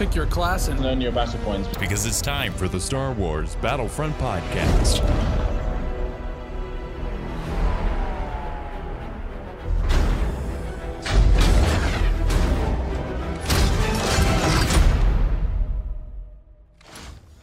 pick 0.00 0.14
your 0.14 0.24
class 0.24 0.68
and 0.68 0.82
earn 0.86 0.98
your 0.98 1.12
battle 1.12 1.38
points. 1.40 1.68
Because 1.76 2.06
it's 2.06 2.22
time 2.22 2.54
for 2.54 2.68
the 2.68 2.80
Star 2.80 3.12
Wars 3.12 3.54
Battlefront 3.56 4.16
podcast. 4.16 5.04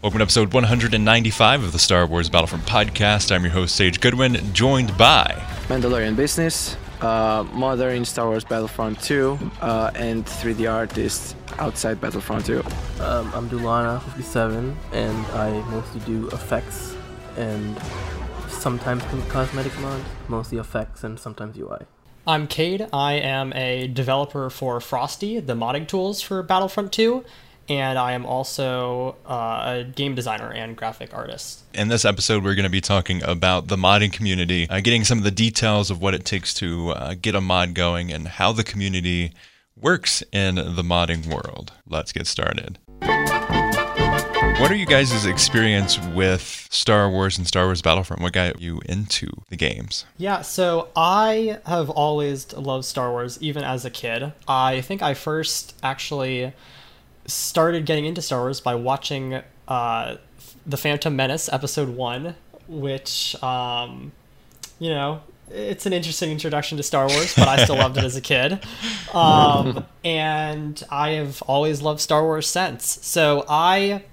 Welcome 0.01 0.17
to 0.17 0.23
episode 0.23 0.51
195 0.51 1.63
of 1.63 1.71
the 1.71 1.77
Star 1.77 2.07
Wars 2.07 2.27
Battlefront 2.27 2.65
podcast. 2.65 3.31
I'm 3.31 3.43
your 3.43 3.53
host, 3.53 3.75
Sage 3.75 4.01
Goodwin, 4.01 4.51
joined 4.55 4.97
by 4.97 5.27
Mandalorian 5.67 6.15
Business, 6.15 6.75
uh, 7.01 7.45
Modder 7.53 7.89
in 7.89 8.05
Star 8.05 8.27
Wars 8.27 8.43
Battlefront 8.43 9.01
2, 9.01 9.37
uh, 9.61 9.91
and 9.95 10.25
3D 10.25 10.71
artist 10.71 11.35
outside 11.59 11.99
Battlefront 12.01 12.45
2. 12.45 12.59
Um, 13.01 13.31
I'm 13.33 13.49
Dulana, 13.49 14.01
57, 14.03 14.75
and 14.93 15.25
I 15.27 15.51
mostly 15.69 16.01
do 16.01 16.27
effects 16.29 16.95
and 17.37 17.79
sometimes 18.49 19.03
cosmetic 19.29 19.77
mods, 19.79 20.03
mostly 20.27 20.57
effects 20.57 21.03
and 21.03 21.19
sometimes 21.19 21.57
UI. 21.57 21.85
I'm 22.25 22.47
Cade. 22.47 22.87
I 22.91 23.13
am 23.13 23.53
a 23.53 23.87
developer 23.87 24.49
for 24.49 24.81
Frosty, 24.81 25.39
the 25.39 25.53
modding 25.53 25.87
tools 25.87 26.21
for 26.21 26.43
Battlefront 26.43 26.91
2, 26.91 27.23
and 27.69 27.97
I 27.97 28.13
am 28.13 28.25
also 28.25 29.15
uh, 29.25 29.63
a 29.65 29.83
game 29.83 30.15
designer 30.15 30.51
and 30.51 30.75
graphic 30.75 31.13
artist. 31.13 31.63
In 31.73 31.87
this 31.87 32.05
episode, 32.05 32.43
we're 32.43 32.55
going 32.55 32.63
to 32.63 32.69
be 32.69 32.81
talking 32.81 33.23
about 33.23 33.67
the 33.67 33.75
modding 33.75 34.11
community, 34.11 34.69
uh, 34.69 34.79
getting 34.79 35.03
some 35.03 35.17
of 35.17 35.23
the 35.23 35.31
details 35.31 35.91
of 35.91 36.01
what 36.01 36.13
it 36.13 36.25
takes 36.25 36.53
to 36.55 36.89
uh, 36.91 37.15
get 37.21 37.35
a 37.35 37.41
mod 37.41 37.73
going 37.73 38.11
and 38.11 38.27
how 38.27 38.51
the 38.51 38.63
community 38.63 39.33
works 39.79 40.23
in 40.31 40.55
the 40.55 40.83
modding 40.83 41.27
world. 41.27 41.73
Let's 41.87 42.11
get 42.11 42.27
started. 42.27 42.79
What 44.59 44.71
are 44.71 44.75
you 44.75 44.87
guys' 44.87 45.25
experience 45.27 45.99
with 45.99 46.67
Star 46.71 47.11
Wars 47.11 47.37
and 47.37 47.45
Star 47.45 47.65
Wars 47.65 47.83
Battlefront? 47.83 48.23
What 48.23 48.33
got 48.33 48.59
you 48.59 48.81
into 48.87 49.29
the 49.49 49.55
games? 49.55 50.05
Yeah, 50.17 50.41
so 50.41 50.87
I 50.95 51.59
have 51.67 51.91
always 51.91 52.51
loved 52.53 52.85
Star 52.85 53.11
Wars, 53.11 53.37
even 53.39 53.63
as 53.63 53.85
a 53.85 53.91
kid. 53.91 54.33
I 54.47 54.81
think 54.81 55.03
I 55.03 55.13
first 55.13 55.75
actually 55.83 56.53
started 57.27 57.85
getting 57.85 58.05
into 58.05 58.21
Star 58.21 58.41
Wars 58.41 58.59
by 58.59 58.75
watching 58.75 59.41
uh, 59.67 60.15
The 60.65 60.77
Phantom 60.77 61.15
Menace 61.15 61.49
Episode 61.51 61.89
1, 61.89 62.35
which, 62.67 63.41
um, 63.43 64.11
you 64.79 64.89
know, 64.89 65.21
it's 65.49 65.85
an 65.85 65.93
interesting 65.93 66.31
introduction 66.31 66.77
to 66.77 66.83
Star 66.83 67.07
Wars, 67.07 67.33
but 67.35 67.47
I 67.47 67.63
still 67.63 67.77
loved 67.77 67.97
it 67.97 68.03
as 68.03 68.15
a 68.15 68.21
kid. 68.21 68.59
Um, 69.13 69.85
and 70.03 70.83
I 70.91 71.11
have 71.11 71.41
always 71.43 71.81
loved 71.81 72.01
Star 72.01 72.21
Wars 72.21 72.45
since. 72.45 72.99
So 73.05 73.45
I 73.47 74.03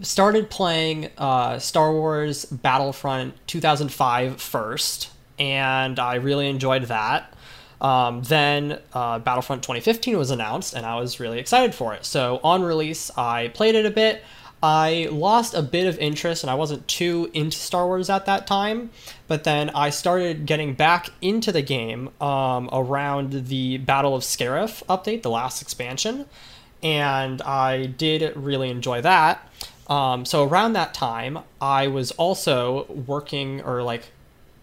started 0.00 0.48
playing 0.48 1.10
uh, 1.18 1.58
Star 1.58 1.92
Wars 1.92 2.44
Battlefront 2.46 3.34
2005 3.48 4.40
first, 4.40 5.10
and 5.40 5.98
I 5.98 6.14
really 6.14 6.48
enjoyed 6.48 6.84
that. 6.84 7.34
Um, 7.80 8.22
then 8.22 8.80
uh, 8.92 9.18
Battlefront 9.20 9.62
2015 9.62 10.18
was 10.18 10.30
announced, 10.30 10.74
and 10.74 10.84
I 10.84 10.98
was 10.98 11.20
really 11.20 11.38
excited 11.38 11.74
for 11.74 11.94
it. 11.94 12.04
So 12.04 12.40
on 12.42 12.62
release, 12.62 13.10
I 13.16 13.48
played 13.48 13.74
it 13.74 13.86
a 13.86 13.90
bit. 13.90 14.22
I 14.60 15.06
lost 15.12 15.54
a 15.54 15.62
bit 15.62 15.86
of 15.86 15.98
interest, 15.98 16.42
and 16.42 16.50
I 16.50 16.54
wasn't 16.54 16.86
too 16.88 17.30
into 17.32 17.56
Star 17.56 17.86
Wars 17.86 18.10
at 18.10 18.26
that 18.26 18.46
time. 18.46 18.90
But 19.28 19.44
then 19.44 19.70
I 19.70 19.90
started 19.90 20.46
getting 20.46 20.74
back 20.74 21.10
into 21.20 21.52
the 21.52 21.62
game 21.62 22.10
um, 22.20 22.68
around 22.72 23.46
the 23.46 23.78
Battle 23.78 24.16
of 24.16 24.24
Scarif 24.24 24.84
update, 24.86 25.22
the 25.22 25.30
last 25.30 25.62
expansion, 25.62 26.26
and 26.82 27.40
I 27.42 27.86
did 27.86 28.36
really 28.36 28.70
enjoy 28.70 29.00
that. 29.02 29.48
Um, 29.86 30.24
so 30.24 30.44
around 30.44 30.74
that 30.74 30.92
time, 30.92 31.38
I 31.60 31.86
was 31.86 32.10
also 32.12 32.86
working 32.92 33.62
or 33.62 33.82
like 33.82 34.10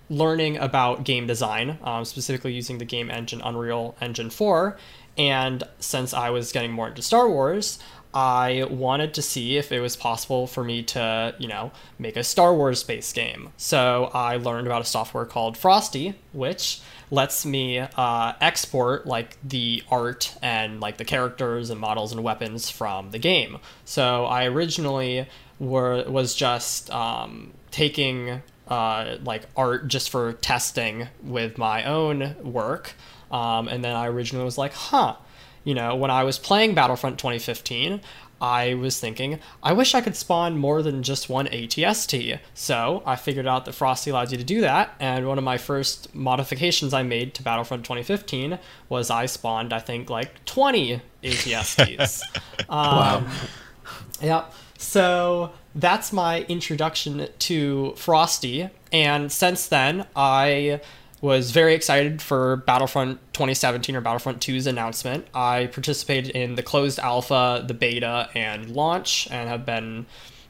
learning 0.10 0.58
about 0.58 1.04
game 1.04 1.28
design, 1.28 1.78
um, 1.84 2.06
specifically 2.06 2.54
using 2.54 2.78
the 2.78 2.86
game 2.86 3.10
engine 3.10 3.42
Unreal 3.44 3.96
Engine 4.02 4.30
4. 4.30 4.78
And 5.18 5.64
since 5.80 6.14
I 6.14 6.30
was 6.30 6.52
getting 6.52 6.72
more 6.72 6.90
into 6.90 7.02
Star 7.02 7.30
Wars, 7.30 7.80
I 8.14 8.66
wanted 8.70 9.14
to 9.16 9.22
see 9.22 9.58
if 9.58 9.74
it 9.74 9.82
was 9.82 9.98
possible 9.98 10.48
for 10.48 10.64
me 10.64 10.84
to, 10.84 11.36
you 11.38 11.50
know, 11.50 11.72
make 12.00 12.16
a 12.16 12.24
Star 12.24 12.56
Wars 12.56 12.80
space 12.80 13.12
game. 13.12 13.50
So 13.58 14.10
I 14.14 14.38
learned 14.38 14.68
about 14.68 14.82
a 14.82 14.86
software 14.86 15.26
called 15.26 15.58
Frosty, 15.58 16.16
which 16.32 16.80
lets 17.12 17.46
me 17.46 17.80
uh, 17.80 18.34
export 18.40 19.06
like 19.06 19.38
the 19.44 19.84
art 19.92 20.34
and 20.42 20.80
like 20.80 20.98
the 20.98 21.06
characters 21.06 21.70
and 21.70 21.80
models 21.80 22.14
and 22.14 22.24
weapons 22.24 22.70
from 22.70 23.12
the 23.12 23.20
game. 23.20 23.58
So 23.84 24.26
I 24.26 24.46
originally 24.46 25.28
were 25.60 26.04
was 26.08 26.36
just 26.36 26.90
um, 26.92 27.52
taking 27.70 28.42
uh, 28.68 29.18
like 29.24 29.44
art 29.56 29.88
just 29.88 30.10
for 30.10 30.34
testing 30.34 31.08
with 31.24 31.58
my 31.58 31.84
own 31.84 32.36
work. 32.44 32.94
Um, 33.32 33.68
and 33.68 33.84
then 33.84 33.96
I 33.96 34.08
originally 34.08 34.46
was 34.46 34.58
like, 34.58 34.74
huh, 34.74 35.16
you 35.64 35.74
know, 35.74 35.96
when 35.96 36.12
I 36.12 36.24
was 36.24 36.38
playing 36.38 36.76
Battlefront 36.76 37.18
2015, 37.18 38.02
I 38.42 38.74
was 38.74 39.00
thinking, 39.00 39.40
I 39.64 39.74
wish 39.74 39.96
I 39.96 40.02
could 40.02 40.16
spawn 40.16 40.58
more 40.58 40.82
than 40.82 41.04
just 41.04 41.30
one 41.30 41.48
ATST. 41.48 42.40
So 42.54 43.02
I 43.06 43.16
figured 43.16 43.48
out 43.48 43.66
that 43.66 43.74
Frosty 43.74 44.12
allows 44.12 44.32
you 44.32 44.38
to 44.38 44.44
do 44.44 44.62
that. 44.62 44.94
And 45.00 45.28
one 45.28 45.38
of 45.38 45.44
my 45.44 45.58
first 45.58 46.14
modifications 46.14 46.94
I 46.94 47.04
made 47.04 47.34
to 47.36 47.44
Battlefront 47.44 47.86
2015 47.86 48.60
was 48.90 49.10
I 49.10 49.26
spawned, 49.26 49.72
I 49.72 49.80
think, 49.80 50.10
like 50.10 50.44
20 50.46 51.02
ATSTs. 51.24 52.22
um, 52.60 52.68
wow. 52.70 53.24
Yep. 54.22 54.54
So 54.78 55.52
that's 55.76 56.14
my 56.14 56.42
introduction 56.44 57.28
to 57.40 57.94
Frosty. 57.98 58.70
And 58.92 59.32
since 59.32 59.68
then, 59.68 60.08
I 60.16 60.80
was 61.22 61.52
very 61.52 61.74
excited 61.74 62.22
for 62.22 62.58
Battlefront 62.58 63.20
2017 63.34 63.96
or 63.96 64.02
Battlefront 64.02 64.40
2's 64.40 64.68
announcement. 64.68 65.28
I 65.34 65.68
participated 65.68 66.32
in 66.32 66.56
the 66.56 66.64
closed 66.64 67.00
alpha, 67.00 67.64
the 67.68 67.74
beta, 67.74 68.30
and 68.34 68.70
launch, 68.70 69.28
and 69.32 69.50
have 69.50 69.66
been 69.66 70.06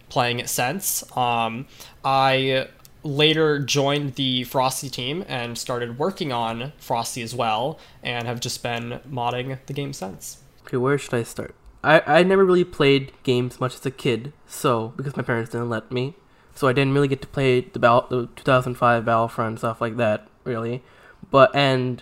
playing 0.10 0.40
it 0.40 0.50
since. 0.50 1.04
Um, 1.18 1.68
I 2.04 2.68
later 3.04 3.60
joined 3.60 4.16
the 4.16 4.44
Frosty 4.44 4.90
team 4.90 5.24
and 5.28 5.58
started 5.58 5.98
working 5.98 6.32
on 6.32 6.74
Frosty 6.78 7.22
as 7.22 7.34
well, 7.34 7.80
and 8.04 8.28
have 8.28 8.40
just 8.40 8.62
been 8.62 9.00
modding 9.10 9.58
the 9.66 9.74
game 9.74 9.94
since. 9.94 10.38
Okay, 10.64 10.78
where 10.78 10.98
should 10.98 11.14
I 11.14 11.24
start? 11.24 11.56
I, 11.86 12.20
I 12.20 12.24
never 12.24 12.44
really 12.44 12.64
played 12.64 13.12
games 13.22 13.60
much 13.60 13.76
as 13.76 13.86
a 13.86 13.92
kid, 13.92 14.34
so 14.48 14.94
because 14.98 15.16
my 15.16 15.22
parents 15.22 15.52
didn't 15.52 15.70
let 15.70 15.92
me, 15.92 16.16
so 16.56 16.68
I 16.68 16.74
didn't 16.74 16.96
really 16.96 17.08
get 17.08 17.22
to 17.22 17.28
play 17.28 17.62
the, 17.62 17.78
battle, 17.78 18.08
the 18.10 18.28
2005 18.36 19.06
Battlefront 19.06 19.60
stuff 19.60 19.80
like 19.80 19.96
that 19.98 20.28
really. 20.44 20.84
But 21.30 21.56
and 21.56 22.02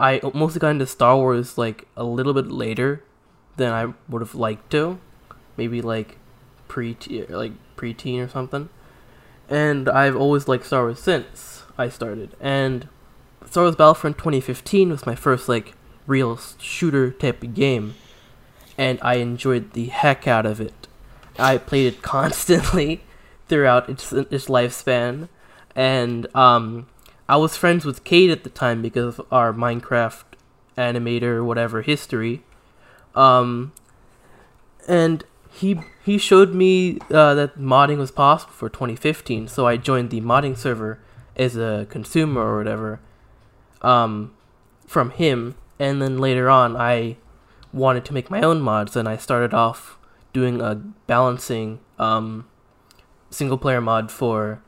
I 0.00 0.20
mostly 0.34 0.58
got 0.58 0.70
into 0.70 0.86
Star 0.86 1.16
Wars 1.16 1.56
like 1.56 1.86
a 1.96 2.02
little 2.02 2.34
bit 2.34 2.50
later 2.50 3.04
than 3.56 3.72
I 3.72 3.94
would 4.08 4.20
have 4.20 4.34
liked 4.34 4.70
to, 4.72 4.98
maybe 5.56 5.80
like 5.80 6.18
pre 6.66 6.96
like 7.28 7.52
preteen 7.76 8.18
or 8.18 8.28
something. 8.28 8.68
And 9.48 9.88
I've 9.88 10.16
always 10.16 10.48
liked 10.48 10.66
Star 10.66 10.82
Wars 10.82 10.98
since 10.98 11.62
I 11.78 11.88
started. 11.88 12.34
And 12.40 12.88
Star 13.46 13.62
Wars 13.62 13.76
Battlefront 13.76 14.18
2015 14.18 14.90
was 14.90 15.06
my 15.06 15.14
first 15.14 15.48
like 15.48 15.74
real 16.08 16.36
shooter 16.58 17.12
type 17.12 17.44
of 17.44 17.54
game 17.54 17.94
and 18.78 19.00
I 19.02 19.14
enjoyed 19.14 19.72
the 19.72 19.86
heck 19.86 20.28
out 20.28 20.46
of 20.46 20.60
it. 20.60 20.86
I 21.38 21.58
played 21.58 21.92
it 21.92 22.02
constantly 22.14 23.02
throughout 23.48 23.90
its 23.90 24.12
its 24.12 24.46
lifespan, 24.46 25.28
and 25.74 26.34
um, 26.34 26.86
I 27.28 27.36
was 27.36 27.56
friends 27.56 27.84
with 27.84 28.04
Cade 28.04 28.30
at 28.30 28.44
the 28.44 28.50
time 28.50 28.80
because 28.80 29.18
of 29.18 29.26
our 29.32 29.52
Minecraft 29.52 30.24
animator 30.76 31.44
whatever 31.44 31.82
history, 31.82 32.44
um, 33.14 33.72
and 34.86 35.24
he 35.50 35.80
he 36.04 36.16
showed 36.18 36.54
me 36.54 36.98
uh, 37.10 37.34
that 37.34 37.58
modding 37.58 37.98
was 37.98 38.12
possible 38.12 38.52
for 38.52 38.68
2015. 38.68 39.48
So 39.48 39.66
I 39.66 39.76
joined 39.76 40.10
the 40.10 40.20
modding 40.20 40.56
server 40.56 41.00
as 41.36 41.56
a 41.56 41.86
consumer 41.90 42.40
or 42.42 42.58
whatever, 42.58 43.00
um, 43.82 44.34
from 44.86 45.10
him, 45.10 45.56
and 45.78 46.00
then 46.00 46.18
later 46.18 46.48
on 46.48 46.76
I 46.76 47.16
wanted 47.72 48.04
to 48.06 48.14
make 48.14 48.30
my 48.30 48.40
own 48.40 48.60
mods, 48.60 48.96
and 48.96 49.08
I 49.08 49.16
started 49.16 49.54
off 49.54 49.98
doing 50.32 50.60
a 50.60 50.74
balancing 51.06 51.80
um, 51.98 52.46
single 53.30 53.58
player 53.58 53.80
mod 53.80 54.10
for 54.10 54.62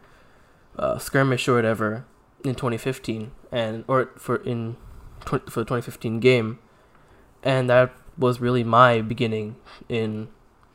uh, 0.78 0.98
skirmish 0.98 1.46
or 1.48 1.54
whatever 1.54 2.04
in 2.44 2.54
2015, 2.54 3.30
and 3.52 3.84
or 3.88 4.10
for 4.16 4.36
in 4.36 4.76
for 5.20 5.38
the 5.38 5.64
2015 5.64 6.20
game, 6.20 6.58
and 7.42 7.68
that 7.70 7.92
was 8.18 8.40
really 8.40 8.64
my 8.64 9.00
beginning 9.00 9.56
in 9.88 10.28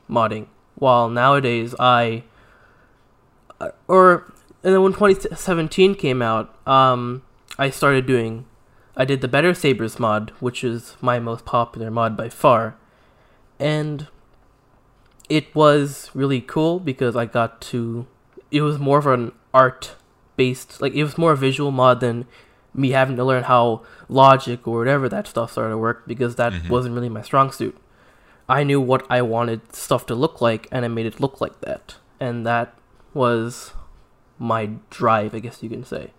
modding. 0.10 0.48
While 0.76 1.10
nowadays 1.10 1.74
I, 1.80 2.24
uh, 3.60 3.70
or 3.88 4.34
and 4.64 4.74
then 4.74 4.82
when 4.82 4.94
2017 4.94 5.96
came 5.96 6.22
out, 6.22 6.56
um, 6.68 7.22
I 7.58 7.70
started 7.70 8.06
doing 8.06 8.46
I 8.98 9.06
did 9.06 9.22
the 9.22 9.28
Better 9.28 9.54
Sabers 9.54 10.00
mod, 10.00 10.32
which 10.40 10.64
is 10.64 10.96
my 11.02 11.20
most 11.20 11.46
popular 11.46 11.92
mod 11.92 12.16
by 12.18 12.30
far. 12.30 12.76
and 13.60 14.08
it 15.30 15.54
was 15.56 16.12
really 16.14 16.40
cool 16.42 16.80
because 16.80 17.16
I 17.16 17.26
got 17.26 17.60
to. 17.72 18.06
It 18.52 18.62
was 18.62 18.78
more 18.78 19.00
of 19.00 19.08
an 19.08 19.32
art 19.56 19.96
based, 20.38 20.82
like 20.82 20.94
it 20.94 21.04
was 21.04 21.18
more 21.18 21.32
a 21.32 21.38
visual 21.38 21.72
mod 21.72 22.00
than 22.00 22.26
me 22.76 22.92
having 22.92 23.16
to 23.16 23.24
learn 23.24 23.44
how 23.44 23.82
logic 24.08 24.68
or 24.68 24.78
whatever 24.80 25.10
that 25.10 25.26
stuff 25.26 25.54
started 25.54 25.72
to 25.72 25.78
work 25.80 26.06
because 26.06 26.36
that 26.36 26.54
Mhm. 26.54 26.70
wasn't 26.70 26.94
really 26.94 27.10
my 27.10 27.22
strong 27.24 27.52
suit. 27.52 27.76
I 28.48 28.64
knew 28.64 28.80
what 28.80 29.04
I 29.10 29.22
wanted 29.24 29.74
stuff 29.74 30.06
to 30.08 30.16
look 30.16 30.42
like 30.42 30.68
and 30.72 30.86
I 30.86 30.90
made 30.90 31.08
it 31.08 31.20
look 31.20 31.42
like 31.42 31.60
that. 31.62 31.96
And 32.20 32.46
that 32.46 32.76
was 33.16 33.74
my 34.38 34.72
drive, 34.92 35.34
I 35.34 35.40
guess 35.40 35.64
you 35.64 35.70
can 35.70 35.84
say. 35.86 36.12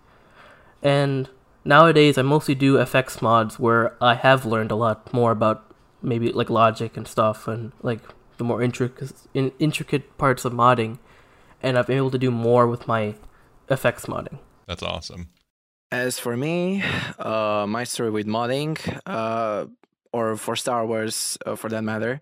And 0.82 1.28
nowadays 1.66 2.16
I 2.18 2.22
mostly 2.22 2.54
do 2.54 2.76
FX 2.76 3.20
mods 3.20 3.58
where 3.58 3.96
I 4.02 4.14
have 4.14 4.46
learned 4.46 4.70
a 4.70 4.76
lot 4.76 5.12
more 5.12 5.32
about 5.32 5.74
maybe 6.02 6.30
like 6.30 6.50
logic 6.50 6.96
and 6.96 7.06
stuff 7.06 7.48
and 7.48 7.72
like 7.82 8.00
the 8.38 8.44
more 8.44 8.62
intricate 8.62 9.12
in, 9.34 9.52
intricate 9.58 10.16
parts 10.18 10.44
of 10.44 10.52
modding 10.52 10.98
and 11.62 11.78
I've 11.78 11.86
been 11.86 11.96
able 11.96 12.10
to 12.10 12.18
do 12.18 12.30
more 12.30 12.66
with 12.66 12.86
my 12.86 13.14
FX 13.68 14.06
modding. 14.06 14.38
That's 14.66 14.82
awesome. 14.82 15.28
As 15.90 16.18
for 16.18 16.36
me, 16.36 16.82
uh, 17.18 17.66
my 17.68 17.84
story 17.84 18.10
with 18.10 18.26
modding, 18.26 18.76
uh, 19.06 19.66
or 20.12 20.36
for 20.36 20.56
Star 20.56 20.84
Wars 20.86 21.38
uh, 21.46 21.54
for 21.54 21.68
that 21.68 21.82
matter, 21.84 22.20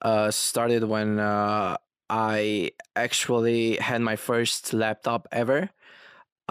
uh, 0.00 0.30
started 0.30 0.84
when 0.84 1.18
uh, 1.18 1.76
I 2.08 2.72
actually 2.96 3.76
had 3.76 4.00
my 4.00 4.16
first 4.16 4.72
laptop 4.72 5.28
ever. 5.30 5.70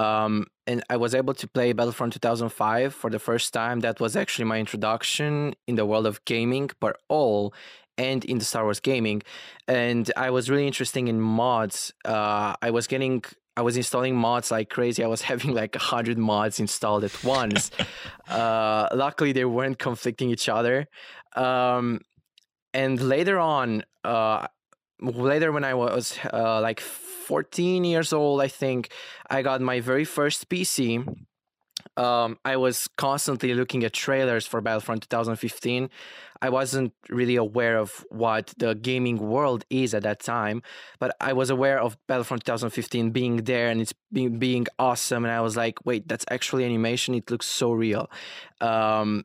Um, 0.02 0.48
and 0.68 0.84
I 0.90 0.98
was 0.98 1.14
able 1.14 1.34
to 1.36 1.48
play 1.48 1.74
Battlefront 1.74 2.14
2005 2.14 2.94
for 2.94 3.10
the 3.10 3.20
first 3.20 3.54
time. 3.54 3.82
That 3.82 4.00
was 4.00 4.16
actually 4.16 4.46
my 4.46 4.60
introduction 4.60 5.54
in 5.68 5.76
the 5.76 5.86
world 5.86 6.06
of 6.08 6.24
gaming, 6.26 6.70
but 6.80 6.98
all 7.08 7.54
and 7.98 8.24
in 8.26 8.38
the 8.40 8.46
Star 8.46 8.64
Wars 8.64 8.80
gaming. 8.80 9.22
And 9.68 10.12
I 10.16 10.30
was 10.30 10.50
really 10.50 10.68
interested 10.68 11.08
in 11.08 11.20
mods. 11.22 11.94
Uh, 12.06 12.56
I 12.62 12.72
was 12.72 12.88
getting 12.88 13.24
I 13.58 13.62
was 13.64 13.76
installing 13.76 14.16
mods 14.16 14.50
like 14.50 14.70
crazy. 14.70 15.04
I 15.04 15.08
was 15.08 15.22
having 15.32 15.54
like 15.54 15.76
a 15.76 15.80
hundred 15.94 16.18
mods 16.18 16.60
installed 16.60 17.04
at 17.04 17.24
once. 17.24 17.70
uh, 18.30 18.88
luckily, 18.94 19.34
they 19.34 19.46
weren't 19.46 19.78
conflicting 19.78 20.30
each 20.30 20.48
other. 20.50 20.88
Um, 21.36 22.00
and 22.74 23.00
later 23.02 23.38
on, 23.40 23.84
uh, 24.04 24.48
later 25.02 25.52
when 25.52 25.66
I 25.66 25.74
was 25.74 26.18
uh, 26.32 26.62
like 26.62 26.80
14 27.32 27.86
years 27.86 28.12
old, 28.12 28.42
I 28.42 28.50
think 28.50 28.92
I 29.30 29.42
got 29.42 29.62
my 29.62 29.80
very 29.80 30.04
first 30.04 30.50
PC. 30.50 31.08
Um, 31.96 32.38
I 32.44 32.58
was 32.58 32.90
constantly 32.98 33.54
looking 33.54 33.86
at 33.86 33.94
trailers 33.94 34.46
for 34.46 34.60
Battlefront 34.60 35.04
2015. 35.10 35.90
I 36.42 36.50
wasn't 36.50 36.92
really 37.08 37.38
aware 37.38 37.78
of 37.78 38.06
what 38.10 38.54
the 38.58 38.76
gaming 38.76 39.18
world 39.18 39.64
is 39.70 39.94
at 39.94 40.04
that 40.04 40.20
time, 40.20 40.62
but 41.00 41.16
I 41.22 41.32
was 41.32 41.50
aware 41.50 41.80
of 41.80 41.98
Battlefront 42.06 42.44
2015 42.44 43.12
being 43.12 43.38
there 43.38 43.70
and 43.70 43.80
it's 43.80 43.94
being 44.12 44.38
being 44.38 44.66
awesome. 44.78 45.24
And 45.24 45.34
I 45.34 45.40
was 45.40 45.56
like, 45.56 45.76
wait, 45.86 46.10
that's 46.10 46.26
actually 46.30 46.66
animation. 46.66 47.16
It 47.16 47.32
looks 47.32 47.46
so 47.46 47.72
real. 47.72 48.12
Um, 48.60 49.24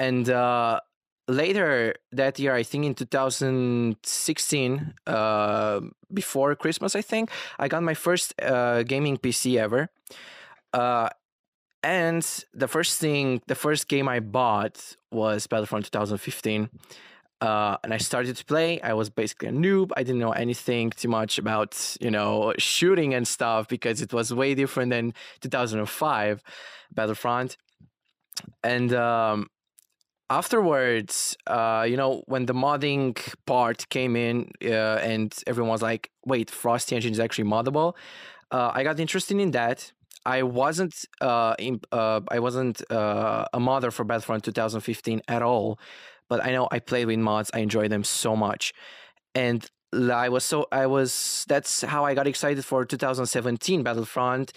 and 0.00 0.28
uh, 0.28 0.80
later 1.28 1.94
that 2.12 2.38
year, 2.38 2.54
I 2.54 2.62
think 2.62 2.86
in 2.86 2.94
2016, 2.94 4.94
uh, 5.06 5.80
before 6.12 6.54
Christmas, 6.56 6.96
I 6.96 7.02
think 7.02 7.30
I 7.58 7.68
got 7.68 7.82
my 7.82 7.92
first 7.94 8.34
uh, 8.42 8.82
gaming 8.82 9.18
PC 9.18 9.58
ever. 9.58 9.90
Uh, 10.72 11.10
and 11.82 12.44
the 12.52 12.66
first 12.66 12.98
thing, 12.98 13.42
the 13.46 13.54
first 13.54 13.88
game 13.88 14.08
I 14.08 14.20
bought 14.20 14.96
was 15.12 15.46
Battlefront 15.46 15.84
2015. 15.84 16.70
Uh, 17.40 17.76
and 17.84 17.94
I 17.94 17.98
started 17.98 18.34
to 18.36 18.44
play. 18.44 18.80
I 18.80 18.94
was 18.94 19.10
basically 19.10 19.46
a 19.48 19.52
noob. 19.52 19.92
I 19.96 20.02
didn't 20.02 20.18
know 20.18 20.32
anything 20.32 20.90
too 20.90 21.06
much 21.08 21.38
about, 21.38 21.96
you 22.00 22.10
know, 22.10 22.52
shooting 22.58 23.14
and 23.14 23.28
stuff 23.28 23.68
because 23.68 24.02
it 24.02 24.12
was 24.12 24.34
way 24.34 24.56
different 24.56 24.90
than 24.90 25.14
2005 25.40 26.42
Battlefront. 26.92 27.56
And 28.64 28.92
um, 28.92 29.46
afterwards, 30.30 31.36
uh, 31.46 31.86
you 31.88 31.96
know, 31.96 32.22
when 32.26 32.46
the 32.46 32.54
modding 32.54 33.16
part 33.46 33.88
came 33.88 34.16
in 34.16 34.50
uh, 34.64 34.98
and 35.02 35.34
everyone 35.46 35.70
was 35.70 35.82
like, 35.82 36.10
wait, 36.24 36.50
Frosty 36.50 36.94
Engine 36.96 37.12
is 37.12 37.20
actually 37.20 37.48
moddable, 37.48 37.94
uh, 38.50 38.70
I 38.74 38.82
got 38.82 39.00
interested 39.00 39.38
in 39.38 39.50
that. 39.52 39.92
I 40.26 40.42
wasn't 40.42 40.94
uh, 41.20 41.54
in, 41.58 41.80
uh, 41.92 42.20
I 42.28 42.38
wasn't 42.40 42.82
uh, 42.90 43.46
a 43.52 43.60
modder 43.60 43.90
for 43.90 44.04
Battlefront 44.04 44.44
2015 44.44 45.22
at 45.28 45.42
all, 45.42 45.78
but 46.28 46.44
I 46.44 46.50
know 46.52 46.68
I 46.70 46.80
played 46.80 47.06
with 47.06 47.18
mods. 47.18 47.50
I 47.54 47.60
enjoy 47.60 47.88
them 47.88 48.04
so 48.04 48.36
much, 48.36 48.74
and 49.34 49.66
I 49.94 50.28
was 50.28 50.44
so 50.44 50.66
I 50.70 50.86
was 50.86 51.46
that's 51.48 51.80
how 51.82 52.04
I 52.04 52.12
got 52.14 52.26
excited 52.26 52.62
for 52.64 52.84
2017 52.84 53.82
Battlefront 53.82 54.52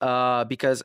because 0.00 0.82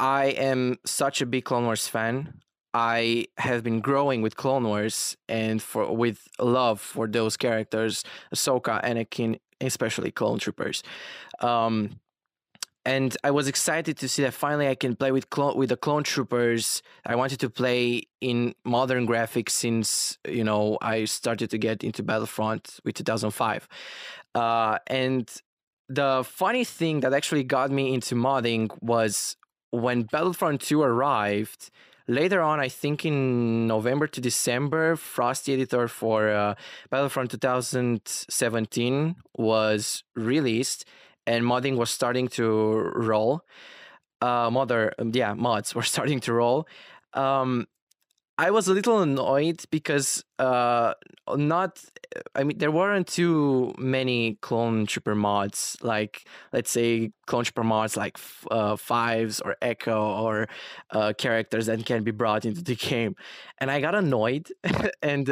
I 0.00 0.26
am 0.26 0.76
such 0.86 1.20
a 1.20 1.26
big 1.26 1.44
Clone 1.44 1.64
Wars 1.64 1.88
fan. 1.88 2.40
I 2.74 3.26
have 3.38 3.64
been 3.64 3.80
growing 3.80 4.22
with 4.22 4.36
Clone 4.36 4.64
Wars 4.64 5.16
and 5.28 5.62
for 5.62 5.94
with 5.94 6.28
love 6.38 6.80
for 6.80 7.06
those 7.06 7.36
characters, 7.36 8.04
Ahsoka, 8.34 8.82
Anakin, 8.84 9.38
especially 9.60 10.10
Clone 10.10 10.38
Troopers. 10.38 10.82
Um, 11.40 12.00
and 12.88 13.14
I 13.22 13.30
was 13.30 13.48
excited 13.48 13.98
to 13.98 14.08
see 14.08 14.22
that 14.22 14.32
finally 14.32 14.66
I 14.66 14.74
can 14.74 14.96
play 14.96 15.12
with 15.12 15.28
clone 15.28 15.58
with 15.58 15.68
the 15.68 15.76
clone 15.76 16.04
troopers. 16.04 16.82
I 17.04 17.16
wanted 17.16 17.38
to 17.40 17.50
play 17.50 18.04
in 18.22 18.54
modern 18.64 19.06
graphics 19.06 19.50
since 19.50 20.16
you 20.26 20.42
know 20.42 20.78
I 20.80 21.04
started 21.04 21.50
to 21.50 21.58
get 21.58 21.84
into 21.84 22.02
Battlefront 22.02 22.80
with 22.84 22.94
2005, 22.94 23.68
uh, 24.34 24.78
and 24.86 25.28
the 25.90 26.24
funny 26.24 26.64
thing 26.64 27.00
that 27.00 27.12
actually 27.12 27.44
got 27.44 27.70
me 27.70 27.92
into 27.92 28.14
modding 28.14 28.70
was 28.82 29.36
when 29.70 30.04
Battlefront 30.04 30.62
2 30.62 30.80
arrived. 30.80 31.70
Later 32.08 32.40
on, 32.40 32.58
I 32.58 32.68
think 32.70 33.04
in 33.04 33.66
November 33.66 34.06
to 34.06 34.20
December, 34.20 34.96
Frosty 34.96 35.52
Editor 35.52 35.88
for 35.88 36.30
uh, 36.30 36.54
Battlefront 36.90 37.30
2017 37.32 39.16
was 39.36 40.02
released 40.16 40.86
and 41.26 41.44
modding 41.44 41.76
was 41.76 41.90
starting 41.90 42.28
to 42.28 42.46
roll. 42.94 43.42
Uh, 44.22 44.48
modder, 44.50 44.94
yeah, 45.12 45.34
mods 45.34 45.74
were 45.74 45.82
starting 45.94 46.20
to 46.20 46.32
roll. 46.32 46.66
Um, 47.12 47.66
I 48.40 48.52
was 48.52 48.68
a 48.68 48.72
little 48.74 49.00
annoyed 49.02 49.64
because 49.70 50.24
uh, 50.38 50.94
not, 51.28 51.82
I 52.36 52.44
mean, 52.44 52.58
there 52.58 52.70
weren't 52.70 53.08
too 53.08 53.74
many 53.78 54.36
clone 54.42 54.86
trooper 54.86 55.16
mods. 55.16 55.76
Like, 55.82 56.24
let's 56.52 56.70
say, 56.70 57.10
clone 57.26 57.42
trooper 57.42 57.64
mods 57.64 57.96
like 57.96 58.16
uh, 58.50 58.76
fives 58.76 59.40
or 59.40 59.56
echo 59.60 60.00
or 60.22 60.48
uh, 60.92 61.14
characters 61.18 61.66
that 61.66 61.84
can 61.84 62.04
be 62.04 62.12
brought 62.12 62.44
into 62.44 62.62
the 62.62 62.74
game, 62.76 63.16
and 63.58 63.70
I 63.70 63.80
got 63.80 63.94
annoyed 63.96 64.48
and. 65.02 65.28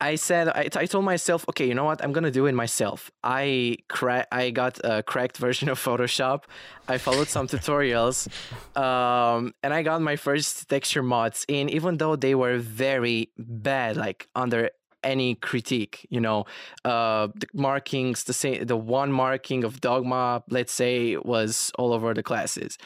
I 0.00 0.14
said 0.14 0.48
I, 0.48 0.68
I 0.74 0.86
told 0.86 1.04
myself, 1.04 1.44
okay, 1.48 1.66
you 1.66 1.74
know 1.74 1.84
what? 1.84 2.02
I'm 2.04 2.12
gonna 2.12 2.30
do 2.30 2.46
it 2.46 2.52
myself. 2.52 3.10
I 3.24 3.78
cra- 3.88 4.26
I 4.30 4.50
got 4.50 4.78
a 4.84 5.02
cracked 5.02 5.36
version 5.46 5.68
of 5.68 5.78
Photoshop. 5.78 6.44
I 6.86 6.98
followed 6.98 7.28
some 7.28 7.48
tutorials, 7.48 8.28
um, 8.76 9.54
and 9.62 9.74
I 9.74 9.82
got 9.82 10.00
my 10.00 10.16
first 10.16 10.68
texture 10.68 11.02
mods 11.02 11.44
in, 11.48 11.68
even 11.68 11.98
though 11.98 12.16
they 12.16 12.34
were 12.34 12.58
very 12.58 13.30
bad, 13.36 13.96
like 13.96 14.28
under 14.34 14.70
any 15.02 15.34
critique. 15.34 16.06
You 16.10 16.20
know, 16.20 16.46
uh, 16.84 17.28
the 17.34 17.48
markings, 17.52 18.24
the 18.24 18.32
same, 18.32 18.66
the 18.66 18.76
one 18.76 19.12
marking 19.12 19.64
of 19.64 19.80
dogma, 19.80 20.44
let's 20.48 20.72
say, 20.72 21.16
was 21.16 21.72
all 21.76 21.92
over 21.92 22.14
the 22.14 22.22
classes 22.22 22.78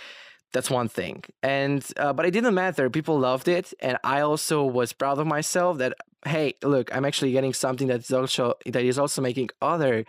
that's 0.53 0.71
one 0.71 0.89
thing. 0.89 1.25
And 1.43 1.85
uh, 1.97 2.13
but 2.13 2.27
it 2.27 2.33
didn't 2.33 2.55
matter. 2.55 2.91
People 2.91 3.19
loved 3.19 3.49
it. 3.49 3.73
And 3.81 3.99
i 4.05 4.21
also 4.21 4.65
was 4.65 4.93
proud 4.93 5.19
of 5.19 5.27
myself 5.27 5.79
that 5.79 5.95
hey 6.25 6.55
look 6.63 6.95
i'm 6.95 7.05
actually 7.05 7.33
getting 7.33 7.53
something 7.53 7.89
that's 7.89 8.13
also 8.13 8.55
that 8.67 8.85
is 8.85 8.99
also 8.99 9.21
making 9.21 9.51
other 9.61 10.05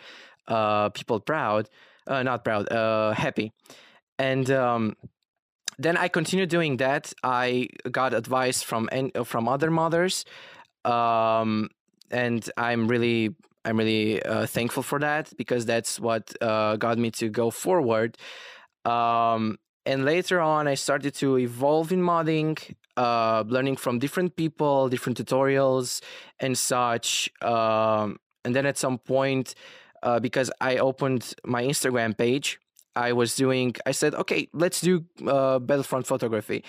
uh, 0.48 0.90
people 0.90 1.20
proud 1.20 1.70
uh, 2.06 2.22
not 2.22 2.44
proud 2.44 2.72
uh, 2.72 3.14
happy. 3.14 3.52
And 4.20 4.50
um, 4.52 4.96
then 5.80 5.98
i 5.98 6.08
continued 6.08 6.50
doing 6.50 6.78
that. 6.78 7.14
I 7.24 7.70
got 7.92 8.14
advice 8.14 8.62
from 8.62 8.90
from 9.26 9.48
other 9.48 9.72
modders 9.72 10.26
um, 10.86 11.70
and 12.12 12.50
i'm 12.58 12.88
really 12.88 13.36
i'm 13.66 13.78
really 13.78 14.22
uh, 14.24 14.46
thankful 14.46 14.84
for 14.84 15.00
that 15.00 15.32
because 15.38 15.66
that's 15.66 16.00
what 16.00 16.34
uh, 16.42 16.76
got 16.76 16.98
me 16.98 17.12
to 17.12 17.30
go 17.30 17.50
forward. 17.50 18.18
Um, 18.86 19.58
and 19.86 20.06
later 20.06 20.40
on 20.40 20.68
i 20.68 20.74
started 20.74 21.14
to 21.14 21.38
evolve 21.38 21.92
in 21.92 22.02
modding 22.02 22.58
uh, 22.96 23.44
learning 23.48 23.76
from 23.76 23.98
different 23.98 24.36
people 24.36 24.88
different 24.90 25.18
tutorials 25.18 26.02
and 26.40 26.58
such 26.58 27.30
um, 27.42 28.18
and 28.46 28.56
then 28.56 28.66
at 28.66 28.78
some 28.78 28.98
point 28.98 29.56
uh, 30.04 30.20
because 30.20 30.52
i 30.62 30.78
opened 30.78 31.34
my 31.46 31.64
instagram 31.64 32.18
page 32.18 32.60
i 32.96 33.12
was 33.12 33.36
doing 33.36 33.74
i 33.86 33.92
said 33.92 34.14
okay 34.16 34.48
let's 34.54 34.80
do 34.82 35.04
uh, 35.28 35.58
battlefront 35.60 36.06
photography 36.06 36.64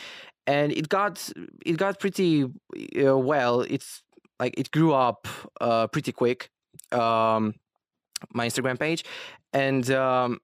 and 0.46 0.72
it 0.72 0.88
got 0.88 1.30
it 1.64 1.76
got 1.76 1.98
pretty 1.98 2.44
uh, 2.44 3.16
well 3.18 3.60
it's 3.62 4.02
like 4.40 4.58
it 4.58 4.70
grew 4.70 4.92
up 4.92 5.26
uh, 5.60 5.86
pretty 5.88 6.12
quick. 6.12 6.50
Um, 6.92 7.54
my 8.32 8.46
Instagram 8.46 8.78
page, 8.78 9.04
and 9.52 9.90
um, 9.90 10.40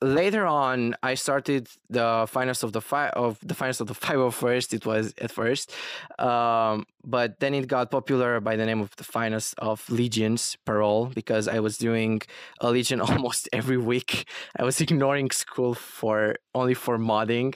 later 0.00 0.46
on 0.46 0.94
i 1.02 1.14
started 1.14 1.68
the 1.90 2.26
finest 2.28 2.62
of 2.62 2.72
the 2.72 2.80
five 2.80 3.12
of 3.14 3.38
the 3.42 3.54
finest 3.54 3.80
of 3.80 3.86
the 3.88 3.94
501st 4.06 4.74
it 4.74 4.86
was 4.86 5.12
at 5.18 5.30
first 5.30 5.72
um, 6.18 6.86
but 7.04 7.40
then 7.40 7.54
it 7.54 7.66
got 7.66 7.90
popular 7.90 8.40
by 8.40 8.54
the 8.56 8.64
name 8.64 8.80
of 8.80 8.94
the 8.96 9.04
finest 9.04 9.54
of 9.58 9.88
legions 9.90 10.56
parole 10.64 11.06
because 11.06 11.48
i 11.48 11.58
was 11.58 11.76
doing 11.78 12.20
a 12.60 12.70
legion 12.70 13.00
almost 13.08 13.48
every 13.52 13.78
week. 13.78 14.28
I 14.58 14.64
was 14.64 14.80
ignoring 14.80 15.30
school 15.30 15.74
for 15.74 16.36
only 16.54 16.74
for 16.74 16.98
modding 16.98 17.54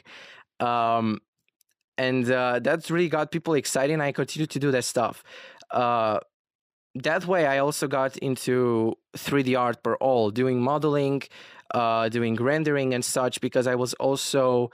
um, 0.61 1.21
and 1.99 2.31
uh, 2.31 2.59
that 2.61 2.89
really 2.91 3.09
got 3.09 3.31
people 3.31 3.55
excited 3.55 3.93
and 3.93 4.03
i 4.03 4.13
continued 4.13 4.51
to 4.51 4.59
do 4.59 4.71
that 4.71 4.85
stuff. 4.85 5.23
Uh, 5.71 6.19
that 6.95 7.27
way 7.27 7.47
i 7.47 7.59
also 7.59 7.89
got 7.89 8.17
into 8.19 8.95
3d 9.17 9.59
art 9.59 9.83
per 9.83 9.95
all 9.95 10.31
doing 10.31 10.61
modeling 10.61 11.23
uh, 11.75 12.09
doing 12.09 12.37
rendering 12.37 12.95
and 12.95 13.05
such 13.05 13.41
because 13.41 13.67
I 13.67 13.75
was 13.75 13.95
also 13.95 14.71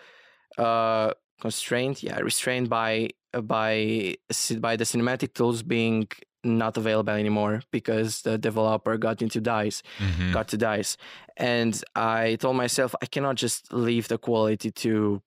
uh, 0.57 1.12
constrained, 1.40 2.02
yeah, 2.02 2.19
restrained 2.19 2.69
by 2.69 3.11
uh, 3.35 3.40
by 3.40 4.17
by 4.59 4.76
the 4.76 4.85
cinematic 4.85 5.35
tools 5.35 5.62
being 5.62 6.09
not 6.45 6.76
available 6.76 7.12
anymore 7.12 7.62
because 7.71 8.23
the 8.23 8.38
developer 8.38 8.97
got 8.97 9.21
into 9.23 9.40
dice 9.40 9.83
mm-hmm. 9.99 10.33
got 10.33 10.49
to 10.49 10.57
dice. 10.57 10.97
And 11.37 11.83
i 11.95 12.37
told 12.37 12.57
myself 12.57 12.95
i 13.02 13.07
cannot 13.07 13.37
just 13.37 13.73
leave 13.73 14.09
the 14.09 14.19
quality 14.19 14.71
to 14.71 15.23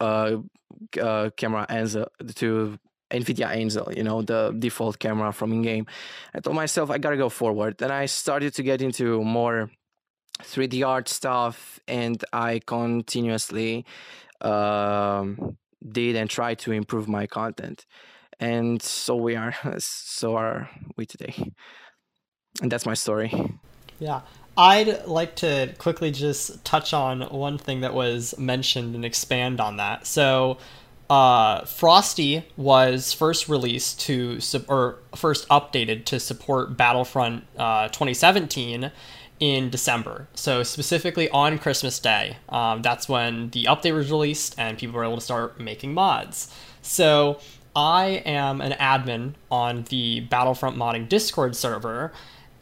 uh, 0.00 0.36
uh 1.00 1.30
camera 1.36 1.66
Ansel 1.68 2.06
to 2.36 2.78
nvidia 3.10 3.48
Ansel 3.48 3.92
you 3.96 4.02
know 4.02 4.22
the 4.22 4.54
default 4.58 4.98
camera 4.98 5.32
from 5.32 5.52
in 5.52 5.62
game 5.62 5.86
i 6.34 6.40
told 6.40 6.56
myself 6.56 6.90
i 6.90 6.98
gotta 6.98 7.16
go 7.16 7.28
forward. 7.28 7.80
And 7.80 7.92
i 7.92 8.06
started 8.06 8.54
to 8.54 8.62
get 8.62 8.82
into 8.82 9.22
more 9.24 9.70
3D 10.42 10.86
art 10.86 11.08
stuff, 11.08 11.80
and 11.88 12.22
I 12.32 12.60
continuously 12.66 13.84
um, 14.40 15.56
did 15.90 16.16
and 16.16 16.28
tried 16.28 16.58
to 16.60 16.72
improve 16.72 17.08
my 17.08 17.26
content. 17.26 17.86
And 18.38 18.82
so 18.82 19.16
we 19.16 19.34
are, 19.36 19.54
so 19.78 20.36
are 20.36 20.70
we 20.96 21.06
today. 21.06 21.52
And 22.60 22.70
that's 22.70 22.86
my 22.86 22.94
story. 22.94 23.32
Yeah. 23.98 24.22
I'd 24.58 25.06
like 25.06 25.36
to 25.36 25.74
quickly 25.76 26.10
just 26.10 26.64
touch 26.64 26.94
on 26.94 27.20
one 27.22 27.58
thing 27.58 27.82
that 27.82 27.92
was 27.92 28.38
mentioned 28.38 28.94
and 28.94 29.04
expand 29.04 29.60
on 29.60 29.76
that. 29.76 30.06
So, 30.06 30.56
uh, 31.10 31.64
Frosty 31.66 32.44
was 32.56 33.12
first 33.12 33.48
released 33.48 34.00
to, 34.02 34.40
or 34.68 34.98
first 35.14 35.48
updated 35.48 36.04
to 36.06 36.18
support 36.18 36.76
Battlefront 36.76 37.44
uh, 37.56 37.88
2017 37.88 38.90
in 39.38 39.70
December. 39.70 40.28
So 40.34 40.62
specifically 40.62 41.28
on 41.30 41.58
Christmas 41.58 41.98
Day, 41.98 42.38
um, 42.48 42.82
that's 42.82 43.08
when 43.08 43.50
the 43.50 43.64
update 43.64 43.94
was 43.94 44.10
released 44.10 44.54
and 44.58 44.78
people 44.78 44.96
were 44.96 45.04
able 45.04 45.16
to 45.16 45.20
start 45.20 45.60
making 45.60 45.94
mods. 45.94 46.52
So 46.82 47.40
I 47.74 48.22
am 48.24 48.60
an 48.60 48.72
admin 48.72 49.34
on 49.50 49.84
the 49.90 50.20
Battlefront 50.20 50.76
modding 50.76 51.08
Discord 51.08 51.54
server, 51.54 52.12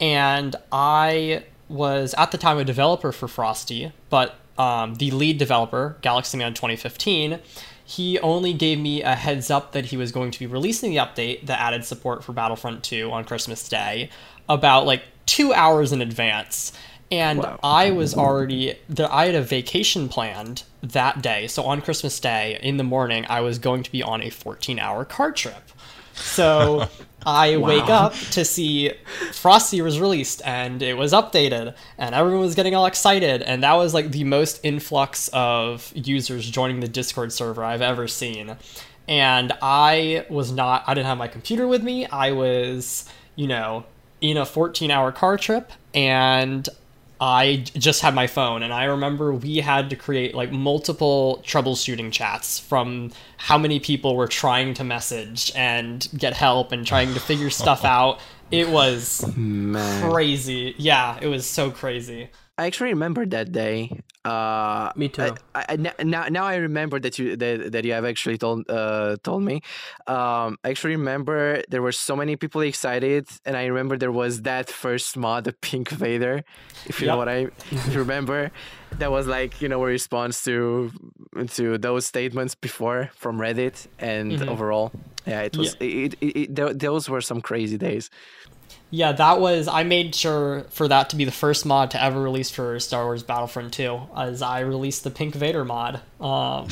and 0.01 0.55
I 0.71 1.45
was 1.69 2.13
at 2.17 2.31
the 2.31 2.37
time 2.37 2.57
a 2.57 2.65
developer 2.65 3.11
for 3.11 3.27
Frosty, 3.27 3.93
but 4.09 4.35
um, 4.57 4.95
the 4.95 5.11
lead 5.11 5.37
developer, 5.37 5.97
Galaxy 6.01 6.37
Man 6.37 6.53
2015, 6.53 7.39
he 7.85 8.19
only 8.19 8.51
gave 8.51 8.79
me 8.79 9.03
a 9.03 9.15
heads 9.15 9.51
up 9.51 9.71
that 9.73 9.85
he 9.85 9.97
was 9.97 10.11
going 10.11 10.31
to 10.31 10.39
be 10.39 10.47
releasing 10.47 10.91
the 10.91 10.97
update 10.97 11.45
that 11.45 11.59
added 11.59 11.85
support 11.85 12.23
for 12.23 12.33
Battlefront 12.33 12.83
2 12.83 13.11
on 13.11 13.23
Christmas 13.23 13.67
Day 13.69 14.09
about 14.49 14.85
like 14.85 15.03
two 15.25 15.53
hours 15.53 15.91
in 15.91 16.01
advance. 16.01 16.71
And 17.11 17.39
wow. 17.39 17.59
I 17.63 17.91
was 17.91 18.15
already 18.15 18.75
the, 18.89 19.11
I 19.13 19.27
had 19.27 19.35
a 19.35 19.41
vacation 19.41 20.09
planned 20.09 20.63
that 20.81 21.21
day. 21.21 21.47
So 21.47 21.63
on 21.63 21.81
Christmas 21.81 22.19
Day 22.19 22.59
in 22.61 22.77
the 22.77 22.83
morning, 22.83 23.25
I 23.29 23.41
was 23.41 23.59
going 23.59 23.83
to 23.83 23.91
be 23.91 24.01
on 24.01 24.21
a 24.21 24.29
14 24.29 24.79
hour 24.79 25.05
car 25.05 25.31
trip. 25.31 25.71
So 26.13 26.87
I 27.25 27.57
wow. 27.57 27.67
wake 27.67 27.89
up 27.89 28.13
to 28.31 28.45
see 28.45 28.91
Frosty 29.33 29.81
was 29.81 29.99
released 29.99 30.41
and 30.45 30.81
it 30.81 30.95
was 30.95 31.13
updated 31.13 31.75
and 31.97 32.15
everyone 32.15 32.41
was 32.41 32.55
getting 32.55 32.75
all 32.75 32.85
excited. 32.85 33.41
And 33.41 33.63
that 33.63 33.73
was 33.73 33.93
like 33.93 34.11
the 34.11 34.23
most 34.23 34.59
influx 34.63 35.29
of 35.33 35.91
users 35.95 36.49
joining 36.49 36.79
the 36.79 36.87
Discord 36.87 37.31
server 37.33 37.63
I've 37.63 37.81
ever 37.81 38.07
seen. 38.07 38.57
And 39.07 39.53
I 39.61 40.25
was 40.29 40.51
not, 40.51 40.83
I 40.87 40.93
didn't 40.95 41.07
have 41.07 41.17
my 41.17 41.27
computer 41.27 41.67
with 41.67 41.83
me. 41.83 42.07
I 42.07 42.31
was, 42.31 43.07
you 43.35 43.47
know, 43.47 43.85
in 44.21 44.37
a 44.37 44.45
14 44.45 44.91
hour 44.91 45.11
car 45.11 45.37
trip 45.37 45.71
and 45.93 46.67
I 47.19 47.63
just 47.75 48.01
had 48.01 48.13
my 48.13 48.27
phone 48.27 48.61
and 48.61 48.73
I 48.73 48.85
remember 48.85 49.33
we 49.33 49.57
had 49.57 49.89
to 49.91 49.95
create 49.95 50.35
like 50.35 50.51
multiple 50.51 51.41
troubleshooting 51.45 52.11
chats 52.11 52.59
from 52.59 53.11
how 53.37 53.57
many 53.57 53.79
people 53.79 54.15
were 54.15 54.27
trying 54.27 54.73
to 54.75 54.83
message 54.83 55.51
and 55.55 56.07
get 56.17 56.33
help 56.33 56.71
and 56.71 56.85
trying 56.85 57.13
to 57.13 57.19
figure 57.19 57.49
stuff 57.49 57.85
out. 57.85 58.19
It 58.51 58.69
was 58.69 59.25
Man. 59.35 60.11
crazy. 60.11 60.75
Yeah, 60.77 61.17
it 61.21 61.27
was 61.27 61.45
so 61.47 61.71
crazy. 61.71 62.29
I 62.57 62.67
actually 62.67 62.91
remember 62.91 63.25
that 63.25 63.51
day. 63.51 64.01
Uh, 64.23 64.91
me 64.95 65.09
too. 65.09 65.35
I, 65.53 65.65
I, 65.69 65.75
now, 65.75 66.27
now 66.29 66.45
I 66.45 66.55
remember 66.55 66.99
that 66.99 67.19
you 67.19 67.35
that, 67.35 67.73
that 67.73 67.83
you 67.83 67.91
have 67.91 68.05
actually 68.05 68.37
told 68.37 68.69
uh, 68.69 69.17
told 69.23 69.43
me. 69.43 69.55
Um, 70.07 70.57
I 70.63 70.69
actually 70.69 70.95
remember 70.95 71.61
there 71.69 71.81
were 71.81 71.91
so 71.91 72.15
many 72.15 72.37
people 72.37 72.61
excited, 72.61 73.27
and 73.45 73.57
I 73.57 73.65
remember 73.65 73.97
there 73.97 74.11
was 74.11 74.43
that 74.43 74.69
first 74.69 75.17
mod, 75.17 75.43
the 75.43 75.53
Pink 75.61 75.89
Vader, 75.89 76.43
if 76.85 77.01
you 77.01 77.07
yep. 77.07 77.13
know 77.13 77.17
what 77.17 77.29
I 77.29 77.49
remember. 77.89 78.51
That 78.99 79.11
was 79.11 79.27
like 79.27 79.61
you 79.61 79.67
know 79.67 79.83
a 79.83 79.87
response 79.87 80.41
to 80.45 80.91
to 81.55 81.77
those 81.77 82.05
statements 82.05 82.55
before 82.55 83.11
from 83.15 83.37
Reddit, 83.37 83.87
and 83.99 84.31
mm-hmm. 84.31 84.47
overall, 84.47 84.93
yeah, 85.27 85.41
it 85.41 85.57
was 85.57 85.75
yeah. 85.81 86.05
It, 86.05 86.15
it, 86.21 86.57
it, 86.57 86.79
those 86.79 87.09
were 87.09 87.21
some 87.21 87.41
crazy 87.41 87.77
days. 87.77 88.09
Yeah, 88.91 89.11
that 89.13 89.39
was. 89.39 89.67
I 89.67 89.83
made 89.83 90.15
sure 90.15 90.65
for 90.69 90.87
that 90.87 91.09
to 91.09 91.15
be 91.15 91.25
the 91.25 91.31
first 91.31 91.65
mod 91.65 91.91
to 91.91 92.01
ever 92.01 92.21
release 92.21 92.49
for 92.49 92.79
Star 92.79 93.05
Wars 93.05 93.23
Battlefront 93.23 93.73
2, 93.73 93.99
as 94.15 94.41
I 94.41 94.61
released 94.61 95.03
the 95.03 95.11
Pink 95.11 95.35
Vader 95.35 95.65
mod. 95.65 95.95
Um, 96.19 96.67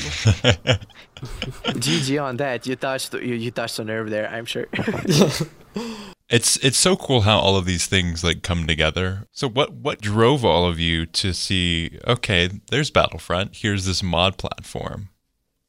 GG 1.17 2.23
on 2.23 2.37
that. 2.37 2.65
You 2.67 2.75
touched 2.75 3.13
you, 3.13 3.35
you 3.35 3.51
touched 3.51 3.79
a 3.79 3.83
nerve 3.83 4.09
there. 4.09 4.29
I'm 4.29 4.45
sure. 4.45 4.67
it's 6.29 6.57
it's 6.57 6.77
so 6.77 6.95
cool 6.95 7.21
how 7.21 7.39
all 7.39 7.57
of 7.57 7.65
these 7.65 7.87
things 7.87 8.23
like 8.23 8.43
come 8.43 8.67
together. 8.67 9.27
So 9.31 9.49
what 9.49 9.73
what 9.73 9.99
drove 9.99 10.45
all 10.45 10.65
of 10.65 10.79
you 10.79 11.05
to 11.07 11.33
see? 11.33 11.99
Okay, 12.07 12.49
there's 12.69 12.91
Battlefront. 12.91 13.57
Here's 13.57 13.85
this 13.85 14.03
mod 14.03 14.37
platform. 14.37 15.09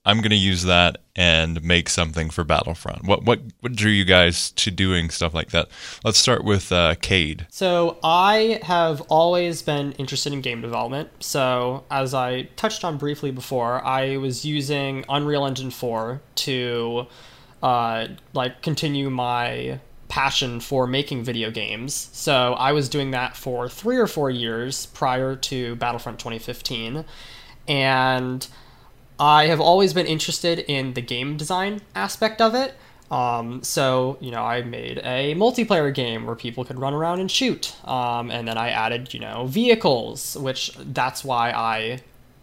I'm 0.06 0.18
going 0.18 0.30
to 0.30 0.36
use 0.36 0.64
that 0.64 0.98
and 1.16 1.62
make 1.62 1.88
something 1.88 2.28
for 2.28 2.44
Battlefront. 2.44 3.04
What 3.04 3.24
what 3.24 3.40
what 3.60 3.72
drew 3.72 3.90
you 3.90 4.04
guys 4.04 4.50
to 4.52 4.70
doing 4.70 5.10
stuff 5.10 5.32
like 5.32 5.50
that? 5.50 5.68
Let's 6.04 6.18
start 6.18 6.44
with 6.44 6.70
uh, 6.72 6.96
Cade. 7.00 7.46
So 7.50 7.98
I 8.02 8.60
have 8.62 9.00
always 9.02 9.62
been 9.62 9.92
interested 9.92 10.32
in 10.32 10.40
game 10.40 10.60
development. 10.60 11.10
So 11.20 11.84
as 11.90 12.12
I 12.12 12.42
touched 12.56 12.84
on 12.84 12.98
briefly 12.98 13.30
before, 13.30 13.84
I 13.84 14.18
was 14.18 14.44
using 14.44 15.04
Unreal 15.08 15.46
Engine 15.46 15.70
4 15.70 16.20
to 16.36 17.06
uh, 17.62 18.08
like 18.34 18.60
continue 18.60 19.08
my 19.08 19.80
passion 20.08 20.60
for 20.60 20.86
making 20.86 21.24
video 21.24 21.50
games. 21.50 22.10
So 22.12 22.52
I 22.54 22.72
was 22.72 22.88
doing 22.88 23.12
that 23.12 23.36
for 23.36 23.68
three 23.68 23.96
or 23.96 24.06
four 24.06 24.30
years 24.30 24.86
prior 24.86 25.34
to 25.34 25.74
Battlefront 25.76 26.18
2015, 26.18 27.04
and 27.66 28.46
I 29.18 29.46
have 29.46 29.60
always 29.60 29.92
been 29.92 30.06
interested 30.06 30.58
in 30.58 30.94
the 30.94 31.00
game 31.00 31.36
design 31.36 31.82
aspect 31.94 32.40
of 32.40 32.54
it. 32.54 32.74
Um, 33.10 33.62
so, 33.62 34.16
you 34.20 34.30
know, 34.30 34.42
I 34.42 34.62
made 34.62 34.98
a 34.98 35.34
multiplayer 35.34 35.94
game 35.94 36.26
where 36.26 36.34
people 36.34 36.64
could 36.64 36.78
run 36.78 36.94
around 36.94 37.20
and 37.20 37.30
shoot. 37.30 37.76
Um, 37.86 38.30
and 38.30 38.48
then 38.48 38.58
I 38.58 38.70
added, 38.70 39.14
you 39.14 39.20
know, 39.20 39.46
vehicles, 39.46 40.36
which 40.36 40.72
that's 40.78 41.22
why 41.22 41.50
I 41.50 42.00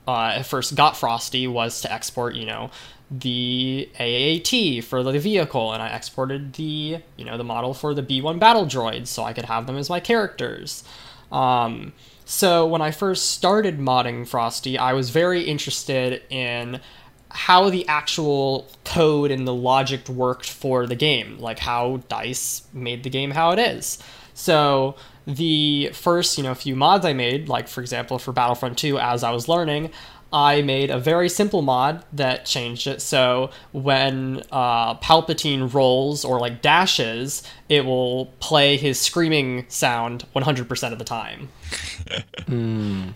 uh, 0.07 0.43
first 0.43 0.75
got 0.75 0.95
Frosty 0.95 1.47
was 1.47 1.81
to 1.81 1.91
export, 1.91 2.35
you 2.35 2.45
know, 2.45 2.71
the 3.09 3.89
AAT 3.99 4.85
for 4.85 5.03
the 5.03 5.19
vehicle, 5.19 5.73
and 5.73 5.83
I 5.83 5.89
exported 5.89 6.53
the, 6.53 6.99
you 7.17 7.25
know, 7.25 7.37
the 7.37 7.43
model 7.43 7.73
for 7.73 7.93
the 7.93 8.01
B1 8.01 8.39
battle 8.39 8.65
droids 8.65 9.07
so 9.07 9.23
I 9.23 9.33
could 9.33 9.45
have 9.45 9.67
them 9.67 9.77
as 9.77 9.89
my 9.89 9.99
characters. 9.99 10.85
Um, 11.31 11.91
so 12.31 12.65
when 12.65 12.81
I 12.81 12.91
first 12.91 13.31
started 13.31 13.77
modding 13.77 14.25
Frosty, 14.25 14.77
I 14.77 14.93
was 14.93 15.09
very 15.09 15.41
interested 15.41 16.23
in 16.29 16.79
how 17.27 17.69
the 17.69 17.85
actual 17.89 18.69
code 18.85 19.31
and 19.31 19.45
the 19.45 19.53
logic 19.53 20.07
worked 20.07 20.50
for 20.50 20.88
the 20.88 20.95
game, 20.95 21.39
like 21.39 21.59
how 21.59 21.97
DICE 22.07 22.61
made 22.71 23.03
the 23.03 23.09
game 23.09 23.31
how 23.31 23.51
it 23.51 23.59
is. 23.59 24.01
So 24.33 24.95
the 25.27 25.91
first, 25.91 26.38
you 26.38 26.45
know, 26.45 26.55
few 26.55 26.73
mods 26.73 27.05
I 27.05 27.11
made, 27.11 27.50
like 27.50 27.67
for 27.67 27.81
example 27.81 28.17
for 28.17 28.31
Battlefront 28.31 28.77
2 28.77 28.97
as 28.97 29.25
I 29.25 29.31
was 29.31 29.50
learning, 29.50 29.91
I 30.31 30.61
made 30.61 30.89
a 30.89 30.97
very 30.97 31.27
simple 31.27 31.61
mod 31.61 32.05
that 32.13 32.45
changed 32.45 32.88
it. 32.88 33.01
So 33.01 33.50
when 33.73 34.41
uh, 34.53 34.95
Palpatine 34.95 35.73
rolls 35.73 36.23
or 36.23 36.39
like 36.39 36.61
dashes, 36.61 37.43
it 37.71 37.85
will 37.85 38.25
play 38.41 38.75
his 38.75 38.99
screaming 38.99 39.63
sound 39.69 40.25
100% 40.35 40.91
of 40.91 40.99
the 40.99 41.05
time. 41.05 41.47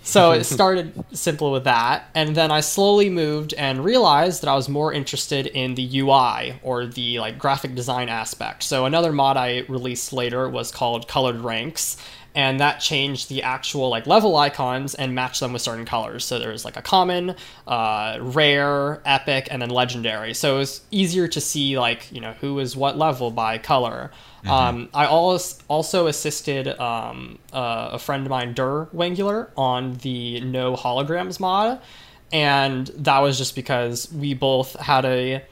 So 0.01 0.31
it 0.31 0.45
started 0.45 1.03
simple 1.11 1.51
with 1.51 1.65
that, 1.65 2.05
and 2.15 2.37
then 2.37 2.51
I 2.51 2.61
slowly 2.61 3.09
moved 3.09 3.53
and 3.55 3.83
realized 3.83 4.41
that 4.41 4.47
I 4.49 4.55
was 4.55 4.69
more 4.69 4.93
interested 4.93 5.47
in 5.47 5.75
the 5.75 5.99
UI 5.99 6.57
or 6.63 6.85
the 6.85 7.19
like 7.19 7.37
graphic 7.37 7.75
design 7.75 8.07
aspect. 8.07 8.63
So 8.63 8.85
another 8.85 9.11
mod 9.11 9.35
I 9.35 9.65
released 9.67 10.13
later 10.13 10.47
was 10.47 10.71
called 10.71 11.09
Colored 11.09 11.41
Ranks, 11.41 11.97
and 12.33 12.59
that 12.59 12.79
changed 12.79 13.27
the 13.27 13.43
actual 13.43 13.89
like 13.89 14.07
level 14.07 14.37
icons 14.37 14.93
and 14.95 15.15
matched 15.15 15.41
them 15.41 15.51
with 15.53 15.63
certain 15.63 15.85
colors. 15.85 16.23
So 16.23 16.39
there's 16.39 16.63
like 16.63 16.77
a 16.77 16.81
common, 16.81 17.35
uh, 17.67 18.19
rare, 18.21 19.01
epic, 19.05 19.47
and 19.51 19.61
then 19.61 19.69
legendary. 19.69 20.33
So 20.33 20.55
it 20.55 20.59
was 20.59 20.81
easier 20.91 21.27
to 21.29 21.41
see 21.41 21.77
like 21.77 22.09
you 22.11 22.21
know 22.21 22.33
who 22.39 22.59
is 22.59 22.75
what 22.75 22.97
level 22.97 23.31
by 23.31 23.57
color. 23.57 24.11
Um, 24.49 24.89
I 24.93 25.05
also 25.05 25.61
also 25.67 26.07
assisted 26.07 26.67
um, 26.79 27.39
uh, 27.53 27.89
a 27.93 27.99
friend 27.99 28.25
of 28.25 28.29
mine, 28.29 28.53
Dur 28.53 28.87
Wangular, 28.91 29.51
on 29.57 29.95
the 29.95 30.41
No 30.41 30.75
Holograms 30.75 31.39
mod, 31.39 31.81
and 32.31 32.87
that 32.87 33.19
was 33.19 33.37
just 33.37 33.55
because 33.55 34.11
we 34.11 34.33
both 34.33 34.75
had 34.79 35.05
a 35.05 35.43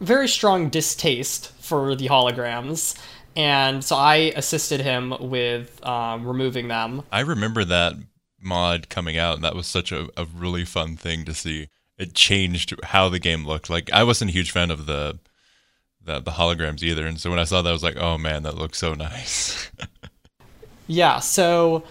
very 0.00 0.28
strong 0.28 0.68
distaste 0.68 1.52
for 1.60 1.94
the 1.94 2.08
holograms, 2.08 2.98
and 3.34 3.84
so 3.84 3.96
I 3.96 4.32
assisted 4.36 4.80
him 4.80 5.14
with 5.20 5.84
um, 5.84 6.26
removing 6.26 6.68
them. 6.68 7.02
I 7.10 7.20
remember 7.20 7.64
that 7.64 7.94
mod 8.40 8.88
coming 8.88 9.18
out, 9.18 9.36
and 9.36 9.44
that 9.44 9.54
was 9.54 9.66
such 9.66 9.92
a, 9.92 10.08
a 10.16 10.26
really 10.36 10.64
fun 10.64 10.96
thing 10.96 11.24
to 11.24 11.34
see. 11.34 11.68
It 11.98 12.14
changed 12.14 12.74
how 12.84 13.08
the 13.08 13.18
game 13.18 13.46
looked. 13.46 13.70
Like 13.70 13.90
I 13.92 14.04
wasn't 14.04 14.30
a 14.30 14.34
huge 14.34 14.50
fan 14.50 14.70
of 14.70 14.86
the 14.86 15.18
the, 16.06 16.20
the 16.20 16.32
holograms 16.32 16.82
either, 16.82 17.06
and 17.06 17.20
so 17.20 17.30
when 17.30 17.38
I 17.38 17.44
saw 17.44 17.62
that, 17.62 17.68
I 17.68 17.72
was 17.72 17.82
like, 17.82 17.96
"Oh 17.96 18.16
man, 18.16 18.42
that 18.44 18.56
looks 18.56 18.78
so 18.78 18.94
nice." 18.94 19.70
Yeah, 20.88 21.18
so 21.18 21.82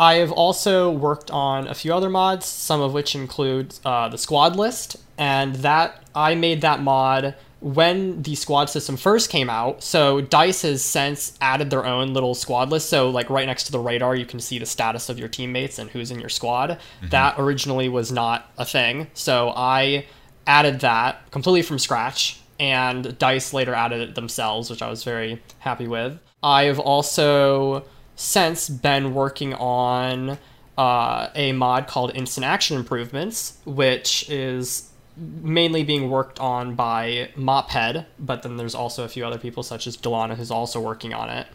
I 0.00 0.14
have 0.14 0.32
also 0.32 0.90
worked 0.90 1.30
on 1.30 1.66
a 1.66 1.74
few 1.74 1.92
other 1.92 2.08
mods, 2.08 2.46
some 2.46 2.80
of 2.80 2.92
which 2.92 3.14
include 3.14 3.74
uh, 3.84 4.08
the 4.08 4.18
squad 4.18 4.56
list, 4.56 4.96
and 5.16 5.56
that 5.56 6.02
I 6.14 6.34
made 6.34 6.62
that 6.62 6.80
mod 6.80 7.34
when 7.60 8.22
the 8.22 8.36
squad 8.36 8.70
system 8.70 8.96
first 8.96 9.30
came 9.30 9.50
out. 9.50 9.82
So 9.82 10.20
Dice 10.20 10.62
has 10.62 10.84
since 10.84 11.36
added 11.40 11.70
their 11.70 11.84
own 11.84 12.14
little 12.14 12.36
squad 12.36 12.70
list. 12.70 12.88
So 12.88 13.10
like 13.10 13.28
right 13.30 13.46
next 13.46 13.64
to 13.64 13.72
the 13.72 13.80
radar, 13.80 14.14
you 14.14 14.24
can 14.24 14.38
see 14.38 14.60
the 14.60 14.66
status 14.66 15.08
of 15.08 15.18
your 15.18 15.28
teammates 15.28 15.80
and 15.80 15.90
who's 15.90 16.12
in 16.12 16.20
your 16.20 16.28
squad. 16.28 16.78
That 17.10 17.34
originally 17.36 17.88
was 17.88 18.12
not 18.12 18.48
a 18.58 18.64
thing. 18.64 19.08
So 19.14 19.52
I 19.56 20.06
added 20.46 20.80
that 20.80 21.28
completely 21.32 21.62
from 21.62 21.80
scratch, 21.80 22.40
and 22.58 23.16
Dice 23.18 23.52
later 23.52 23.74
added 23.74 24.00
it 24.00 24.14
themselves, 24.14 24.70
which 24.70 24.82
I 24.82 24.90
was 24.90 25.04
very 25.04 25.42
happy 25.60 25.86
with. 25.86 26.18
I 26.42 26.64
have 26.64 26.78
also 26.78 27.84
since 28.16 28.68
been 28.68 29.14
working 29.14 29.54
on 29.54 30.38
uh, 30.76 31.28
a 31.34 31.52
mod 31.52 31.86
called 31.86 32.12
Instant 32.14 32.44
Action 32.44 32.76
Improvements, 32.76 33.58
which 33.64 34.28
is 34.30 34.90
mainly 35.16 35.82
being 35.82 36.10
worked 36.10 36.38
on 36.38 36.74
by 36.74 37.30
Mophead, 37.36 38.06
but 38.18 38.42
then 38.42 38.56
there's 38.56 38.74
also 38.74 39.04
a 39.04 39.08
few 39.08 39.26
other 39.26 39.38
people 39.38 39.62
such 39.62 39.86
as 39.86 39.96
Dulana 39.96 40.36
who's 40.36 40.50
also 40.50 40.80
working 40.80 41.12
on 41.12 41.30
it. 41.30 41.46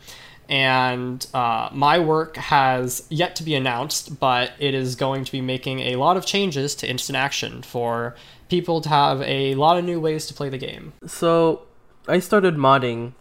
And 0.49 1.25
uh, 1.33 1.69
my 1.71 1.99
work 1.99 2.35
has 2.35 3.07
yet 3.09 3.35
to 3.37 3.43
be 3.43 3.55
announced, 3.55 4.19
but 4.19 4.51
it 4.59 4.73
is 4.73 4.95
going 4.95 5.23
to 5.23 5.31
be 5.31 5.39
making 5.39 5.79
a 5.79 5.95
lot 5.95 6.17
of 6.17 6.25
changes 6.25 6.75
to 6.75 6.89
instant 6.89 7.15
action 7.15 7.61
for 7.61 8.15
people 8.49 8.81
to 8.81 8.89
have 8.89 9.21
a 9.21 9.55
lot 9.55 9.77
of 9.77 9.85
new 9.85 9.99
ways 9.99 10.25
to 10.27 10.33
play 10.33 10.49
the 10.49 10.57
game. 10.57 10.93
So 11.05 11.63
I 12.07 12.19
started 12.19 12.55
modding 12.55 13.13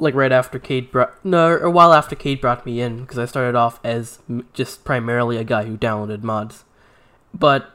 like 0.00 0.14
right 0.14 0.32
after 0.32 0.58
Cade 0.58 0.90
brought 0.90 1.24
no 1.24 1.58
a 1.58 1.70
while 1.70 1.92
after 1.92 2.16
Cade 2.16 2.40
brought 2.40 2.66
me 2.66 2.80
in 2.80 3.02
because 3.02 3.18
I 3.18 3.26
started 3.26 3.54
off 3.54 3.78
as 3.84 4.18
m- 4.28 4.48
just 4.52 4.84
primarily 4.84 5.36
a 5.36 5.44
guy 5.44 5.64
who 5.64 5.76
downloaded 5.76 6.22
mods, 6.22 6.64
but 7.32 7.70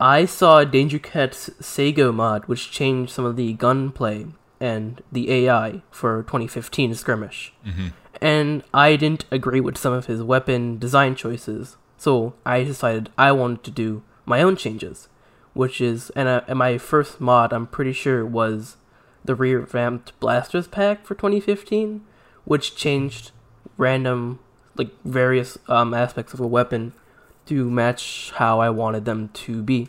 I 0.00 0.24
saw 0.24 0.64
Danger 0.64 0.98
Cat's 0.98 1.50
Sago 1.60 2.12
mod 2.12 2.46
which 2.46 2.70
changed 2.70 3.12
some 3.12 3.24
of 3.24 3.36
the 3.36 3.52
gunplay 3.52 4.26
and 4.58 5.02
the 5.12 5.30
AI 5.30 5.82
for 5.90 6.22
2015 6.22 6.94
skirmish, 6.94 7.52
mm-hmm. 7.64 7.88
and 8.22 8.64
I 8.72 8.96
didn't 8.96 9.26
agree 9.30 9.60
with 9.60 9.76
some 9.76 9.92
of 9.92 10.06
his 10.06 10.22
weapon 10.22 10.78
design 10.78 11.14
choices, 11.14 11.76
so 11.98 12.34
I 12.44 12.64
decided 12.64 13.10
I 13.18 13.32
wanted 13.32 13.64
to 13.64 13.70
do 13.70 14.02
my 14.24 14.40
own 14.42 14.56
changes, 14.56 15.08
which 15.56 15.80
is 15.80 16.10
and, 16.10 16.28
uh, 16.28 16.42
and 16.46 16.58
my 16.58 16.76
first 16.76 17.20
mod 17.20 17.52
I'm 17.52 17.66
pretty 17.66 17.92
sure 17.92 18.24
was 18.26 18.76
the 19.24 19.34
revamped 19.34 20.18
blasters 20.20 20.68
pack 20.68 21.04
for 21.06 21.14
2015 21.14 22.02
which 22.44 22.76
changed 22.76 23.32
random 23.76 24.38
like 24.76 24.90
various 25.04 25.58
um, 25.68 25.94
aspects 25.94 26.34
of 26.34 26.40
a 26.40 26.46
weapon 26.46 26.92
to 27.46 27.70
match 27.70 28.32
how 28.36 28.60
i 28.60 28.68
wanted 28.68 29.04
them 29.04 29.28
to 29.30 29.62
be. 29.62 29.88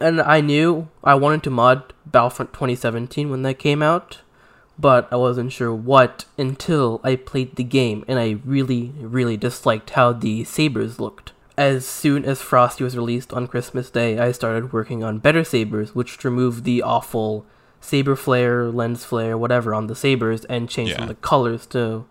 And 0.00 0.20
i 0.20 0.40
knew 0.40 0.88
i 1.04 1.14
wanted 1.14 1.42
to 1.44 1.50
mod 1.50 1.92
battlefront 2.06 2.52
2017 2.52 3.30
when 3.30 3.42
that 3.42 3.58
came 3.58 3.82
out 3.82 4.20
but 4.78 5.08
i 5.12 5.16
wasn't 5.16 5.52
sure 5.52 5.74
what 5.74 6.24
until 6.36 7.00
i 7.04 7.16
played 7.16 7.56
the 7.56 7.64
game 7.64 8.04
and 8.08 8.18
i 8.18 8.38
really 8.44 8.92
really 9.00 9.36
disliked 9.36 9.90
how 9.90 10.12
the 10.12 10.44
sabers 10.44 10.98
looked 11.00 11.32
as 11.58 11.84
soon 11.84 12.24
as 12.24 12.40
Frosty 12.40 12.84
was 12.84 12.96
released 12.96 13.32
on 13.32 13.48
Christmas 13.48 13.90
Day, 13.90 14.16
I 14.16 14.30
started 14.30 14.72
working 14.72 15.02
on 15.02 15.18
better 15.18 15.42
sabers, 15.42 15.92
which 15.92 16.22
removed 16.24 16.62
the 16.62 16.82
awful 16.82 17.44
saber 17.80 18.14
flare, 18.14 18.66
lens 18.70 19.04
flare, 19.04 19.36
whatever 19.36 19.74
on 19.74 19.88
the 19.88 19.96
sabers, 19.96 20.44
and 20.44 20.68
changed 20.68 20.92
Yeah. 20.98 21.06
the 21.06 21.16
colors 21.16 21.66
to 21.66 22.04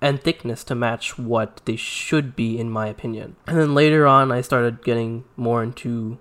and 0.00 0.22
thickness 0.22 0.64
to 0.64 0.74
match 0.74 1.18
what 1.18 1.60
they 1.66 1.76
should 1.76 2.34
be, 2.34 2.58
in 2.58 2.70
my 2.70 2.86
opinion. 2.86 3.36
And 3.46 3.58
then 3.58 3.74
later 3.74 4.06
on, 4.06 4.32
I 4.32 4.40
started 4.40 4.82
getting 4.82 5.24
more 5.36 5.62
into 5.62 6.16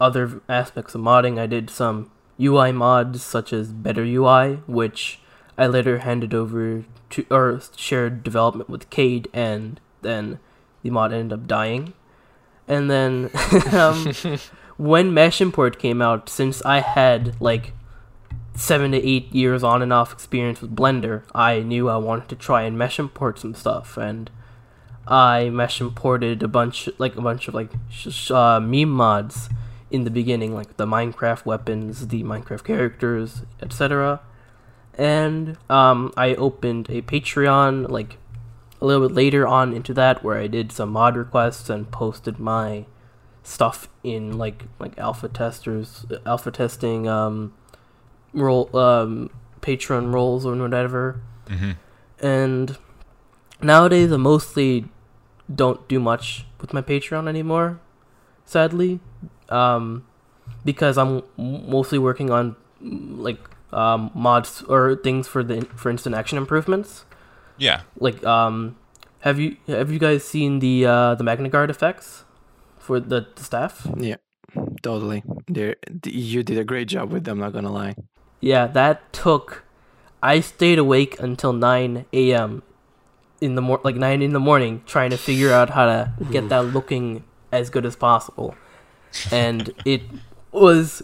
other 0.00 0.40
aspects 0.48 0.94
of 0.94 1.00
modding. 1.00 1.36
I 1.36 1.46
did 1.46 1.68
some 1.68 2.12
UI 2.40 2.70
mods 2.70 3.20
such 3.24 3.52
as 3.52 3.72
Better 3.72 4.04
UI, 4.04 4.60
which 4.68 5.18
I 5.58 5.66
later 5.66 5.98
handed 5.98 6.32
over 6.32 6.84
to 7.10 7.26
or 7.28 7.60
shared 7.76 8.22
development 8.22 8.70
with 8.70 8.88
Cade, 8.88 9.26
and 9.34 9.80
then 10.02 10.38
the 10.82 10.90
mod 10.90 11.12
ended 11.12 11.38
up 11.38 11.46
dying. 11.46 11.94
And 12.66 12.90
then 12.90 13.30
um, 13.72 14.12
when 14.76 15.12
Mesh 15.12 15.40
Import 15.40 15.78
came 15.78 16.02
out, 16.02 16.28
since 16.28 16.62
I 16.64 16.80
had 16.80 17.40
like 17.40 17.72
seven 18.54 18.90
to 18.90 19.06
eight 19.06 19.32
years 19.32 19.62
on 19.62 19.82
and 19.82 19.92
off 19.92 20.12
experience 20.12 20.60
with 20.60 20.74
Blender, 20.74 21.22
I 21.34 21.60
knew 21.60 21.88
I 21.88 21.96
wanted 21.96 22.28
to 22.30 22.36
try 22.36 22.62
and 22.62 22.76
mesh 22.76 22.98
import 22.98 23.38
some 23.38 23.54
stuff, 23.54 23.96
and 23.96 24.30
I 25.06 25.48
mesh 25.50 25.80
imported 25.80 26.42
a 26.42 26.48
bunch, 26.48 26.88
like 26.98 27.16
a 27.16 27.22
bunch 27.22 27.48
of 27.48 27.54
like 27.54 27.70
sh- 27.88 28.08
sh- 28.10 28.30
uh, 28.30 28.60
meme 28.60 28.90
mods 28.90 29.48
in 29.90 30.04
the 30.04 30.10
beginning, 30.10 30.54
like 30.54 30.76
the 30.76 30.86
Minecraft 30.86 31.46
weapons, 31.46 32.08
the 32.08 32.22
Minecraft 32.24 32.64
characters, 32.64 33.42
etc. 33.62 34.20
And 34.94 35.56
um, 35.70 36.12
I 36.16 36.34
opened 36.34 36.90
a 36.90 37.00
Patreon 37.02 37.88
like 37.88 38.18
a 38.80 38.86
little 38.86 39.08
bit 39.08 39.14
later 39.14 39.46
on 39.46 39.72
into 39.72 39.92
that, 39.94 40.22
where 40.24 40.38
I 40.38 40.46
did 40.46 40.72
some 40.72 40.90
mod 40.90 41.16
requests 41.16 41.68
and 41.70 41.90
posted 41.90 42.38
my 42.38 42.86
stuff 43.42 43.88
in 44.02 44.38
like 44.38 44.64
like 44.78 44.96
alpha 44.98 45.28
testers, 45.28 46.06
alpha 46.26 46.50
testing. 46.50 47.08
Um, 47.08 47.52
role 48.34 48.74
um 48.76 49.30
patron 49.62 50.12
roles 50.12 50.44
or 50.44 50.54
whatever 50.54 51.20
and 52.20 52.76
nowadays 53.62 54.12
i 54.12 54.16
mostly 54.16 54.84
don't 55.52 55.88
do 55.88 55.98
much 55.98 56.44
with 56.60 56.74
my 56.74 56.82
patreon 56.82 57.26
anymore 57.26 57.80
sadly 58.44 59.00
um 59.48 60.04
because 60.64 60.98
i'm 60.98 61.22
mostly 61.38 61.98
working 61.98 62.30
on 62.30 62.54
like 62.80 63.38
um 63.72 64.10
mods 64.14 64.62
or 64.64 64.94
things 64.96 65.26
for 65.26 65.42
the 65.42 65.62
for 65.74 65.88
instant 65.90 66.14
action 66.14 66.36
improvements 66.36 67.04
yeah, 67.58 67.82
like 67.98 68.24
um 68.24 68.76
have 69.20 69.38
you 69.38 69.56
have 69.66 69.90
you 69.90 69.98
guys 69.98 70.24
seen 70.24 70.60
the 70.60 70.86
uh 70.86 71.14
the 71.14 71.24
magna 71.24 71.48
guard 71.48 71.70
effects 71.70 72.24
for 72.78 73.00
the, 73.00 73.26
the 73.34 73.44
staff 73.44 73.86
Yeah, 73.96 74.16
totally. 74.82 75.22
There, 75.46 75.76
you 76.06 76.42
did 76.42 76.58
a 76.58 76.64
great 76.64 76.88
job 76.88 77.12
with 77.12 77.24
them. 77.24 77.38
Not 77.38 77.52
gonna 77.52 77.72
lie. 77.72 77.96
Yeah, 78.40 78.66
that 78.68 79.12
took. 79.12 79.64
I 80.22 80.40
stayed 80.40 80.78
awake 80.78 81.20
until 81.20 81.52
9 81.52 82.06
a.m. 82.12 82.62
in 83.40 83.54
the 83.54 83.62
mor- 83.62 83.80
like 83.84 83.94
9 83.96 84.22
in 84.22 84.32
the 84.32 84.40
morning 84.40 84.82
trying 84.86 85.10
to 85.10 85.18
figure 85.18 85.52
out 85.52 85.70
how 85.70 85.86
to 85.86 86.12
get 86.30 86.48
that 86.48 86.64
looking 86.72 87.24
as 87.52 87.70
good 87.70 87.86
as 87.86 87.94
possible. 87.94 88.56
And 89.30 89.72
it 89.84 90.02
was 90.52 91.02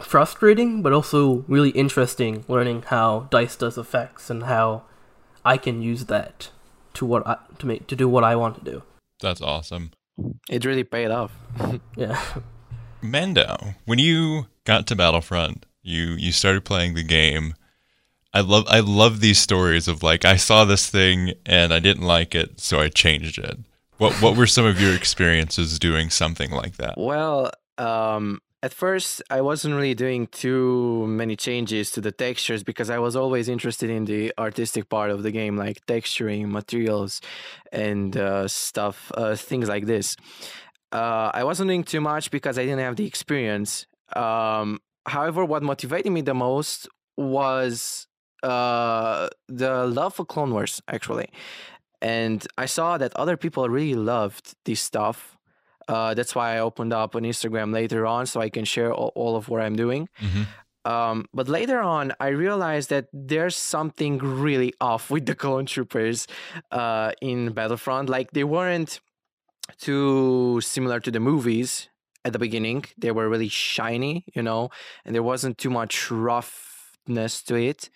frustrating 0.00 0.80
but 0.80 0.92
also 0.92 1.44
really 1.48 1.70
interesting 1.70 2.44
learning 2.46 2.82
how 2.86 3.26
dice 3.30 3.56
does 3.56 3.76
effects 3.76 4.30
and 4.30 4.44
how 4.44 4.82
I 5.48 5.56
can 5.56 5.82
use 5.82 6.04
that 6.06 6.50
to 6.94 7.06
what 7.06 7.26
I, 7.26 7.36
to 7.58 7.66
make 7.66 7.86
to 7.86 7.96
do 7.96 8.08
what 8.08 8.22
I 8.22 8.36
want 8.36 8.58
to 8.58 8.70
do. 8.72 8.82
that's 9.20 9.40
awesome. 9.40 9.90
It 10.50 10.64
really 10.64 10.84
paid 10.84 11.10
off. 11.10 11.32
Yeah. 11.96 12.20
Mando, 13.00 13.74
when 13.84 13.98
you 13.98 14.46
got 14.64 14.86
to 14.88 14.96
Battlefront, 14.96 15.64
you 15.82 16.04
you 16.24 16.32
started 16.32 16.64
playing 16.64 16.94
the 16.94 17.02
game. 17.02 17.54
I 18.34 18.40
love 18.40 18.64
I 18.68 18.80
love 18.80 19.20
these 19.20 19.38
stories 19.38 19.88
of 19.88 20.02
like 20.02 20.24
I 20.24 20.36
saw 20.36 20.64
this 20.64 20.90
thing 20.90 21.32
and 21.46 21.72
I 21.72 21.78
didn't 21.78 22.06
like 22.16 22.34
it, 22.34 22.60
so 22.60 22.80
I 22.80 22.88
changed 22.88 23.38
it. 23.38 23.58
What 23.98 24.12
what 24.22 24.36
were 24.36 24.46
some 24.46 24.66
of 24.66 24.80
your 24.80 24.94
experiences 24.94 25.78
doing 25.78 26.10
something 26.10 26.50
like 26.50 26.76
that? 26.76 26.98
Well, 26.98 27.52
um, 27.78 28.40
at 28.62 28.74
first, 28.74 29.22
I 29.30 29.40
wasn't 29.40 29.76
really 29.76 29.94
doing 29.94 30.26
too 30.26 31.06
many 31.06 31.36
changes 31.36 31.92
to 31.92 32.00
the 32.00 32.10
textures 32.10 32.64
because 32.64 32.90
I 32.90 32.98
was 32.98 33.14
always 33.14 33.48
interested 33.48 33.88
in 33.88 34.04
the 34.04 34.32
artistic 34.36 34.88
part 34.88 35.10
of 35.10 35.22
the 35.22 35.30
game, 35.30 35.56
like 35.56 35.86
texturing, 35.86 36.48
materials, 36.48 37.20
and 37.70 38.16
uh, 38.16 38.48
stuff, 38.48 39.12
uh, 39.14 39.36
things 39.36 39.68
like 39.68 39.86
this. 39.86 40.16
Uh, 40.90 41.30
I 41.32 41.44
wasn't 41.44 41.68
doing 41.68 41.84
too 41.84 42.00
much 42.00 42.32
because 42.32 42.58
I 42.58 42.64
didn't 42.64 42.80
have 42.80 42.96
the 42.96 43.06
experience. 43.06 43.86
Um, 44.16 44.80
however, 45.06 45.44
what 45.44 45.62
motivated 45.62 46.10
me 46.10 46.22
the 46.22 46.34
most 46.34 46.88
was 47.16 48.08
uh, 48.42 49.28
the 49.48 49.86
love 49.86 50.14
for 50.14 50.24
Clone 50.24 50.52
Wars, 50.52 50.82
actually. 50.88 51.28
And 52.02 52.44
I 52.56 52.66
saw 52.66 52.98
that 52.98 53.14
other 53.14 53.36
people 53.36 53.68
really 53.68 53.94
loved 53.94 54.54
this 54.64 54.80
stuff 54.80 55.37
uh, 55.88 56.14
that's 56.14 56.34
why 56.34 56.56
I 56.56 56.60
opened 56.60 56.92
up 56.92 57.14
an 57.14 57.24
Instagram 57.24 57.72
later 57.72 58.06
on 58.06 58.26
so 58.26 58.40
I 58.40 58.50
can 58.50 58.64
share 58.64 58.92
all, 58.92 59.12
all 59.14 59.36
of 59.36 59.48
what 59.48 59.60
I'm 59.62 59.74
doing. 59.74 60.08
Mm-hmm. 60.20 60.42
Um, 60.90 61.26
but 61.34 61.48
later 61.48 61.80
on, 61.80 62.12
I 62.20 62.28
realized 62.28 62.90
that 62.90 63.08
there's 63.12 63.56
something 63.56 64.18
really 64.18 64.72
off 64.80 65.10
with 65.10 65.26
the 65.26 65.34
clone 65.34 65.66
troopers 65.66 66.26
uh, 66.70 67.12
in 67.20 67.52
Battlefront. 67.52 68.08
Like 68.08 68.30
they 68.30 68.44
weren't 68.44 69.00
too 69.78 70.60
similar 70.62 71.00
to 71.00 71.10
the 71.10 71.20
movies 71.20 71.88
at 72.24 72.32
the 72.32 72.38
beginning. 72.38 72.84
They 72.96 73.10
were 73.10 73.28
really 73.28 73.48
shiny, 73.48 74.24
you 74.34 74.42
know, 74.42 74.70
and 75.04 75.14
there 75.14 75.22
wasn't 75.22 75.58
too 75.58 75.70
much 75.70 76.10
roughness 76.10 77.42
to 77.44 77.56
it. 77.56 77.90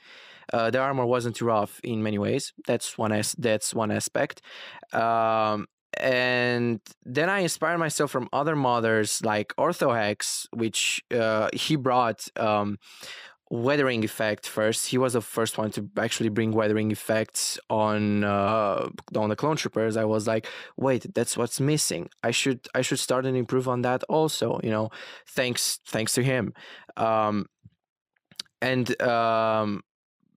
Uh, 0.52 0.70
the 0.70 0.78
armor 0.78 1.06
wasn't 1.06 1.36
too 1.36 1.46
rough 1.46 1.80
in 1.82 2.02
many 2.02 2.18
ways. 2.18 2.52
That's 2.66 2.98
one 2.98 3.12
as 3.12 3.32
that's 3.32 3.74
one 3.74 3.90
aspect. 3.90 4.42
Um, 4.92 5.66
and 5.98 6.80
then 7.04 7.28
I 7.28 7.40
inspired 7.40 7.78
myself 7.78 8.10
from 8.10 8.28
other 8.32 8.56
modders 8.56 9.24
like 9.24 9.54
OrthoHex, 9.56 10.46
which 10.52 11.02
uh, 11.10 11.48
he 11.52 11.76
brought 11.76 12.28
um, 12.38 12.78
weathering 13.50 14.02
effect 14.02 14.48
first. 14.48 14.86
He 14.86 14.96
was 14.96 15.12
the 15.12 15.20
first 15.20 15.58
one 15.58 15.70
to 15.72 15.88
actually 15.98 16.30
bring 16.30 16.52
weathering 16.52 16.90
effects 16.90 17.58
on 17.68 18.24
uh, 18.24 18.88
on 19.14 19.28
the 19.28 19.36
clone 19.36 19.56
troopers. 19.56 19.96
I 19.96 20.04
was 20.04 20.26
like, 20.26 20.46
wait, 20.76 21.14
that's 21.14 21.36
what's 21.36 21.60
missing. 21.60 22.08
I 22.22 22.30
should 22.30 22.66
I 22.74 22.80
should 22.80 22.98
start 22.98 23.26
and 23.26 23.36
improve 23.36 23.68
on 23.68 23.82
that 23.82 24.02
also. 24.08 24.58
You 24.64 24.70
know, 24.70 24.90
thanks 25.28 25.80
thanks 25.86 26.14
to 26.14 26.22
him. 26.22 26.54
Um, 26.96 27.46
and 28.62 29.00
um, 29.02 29.82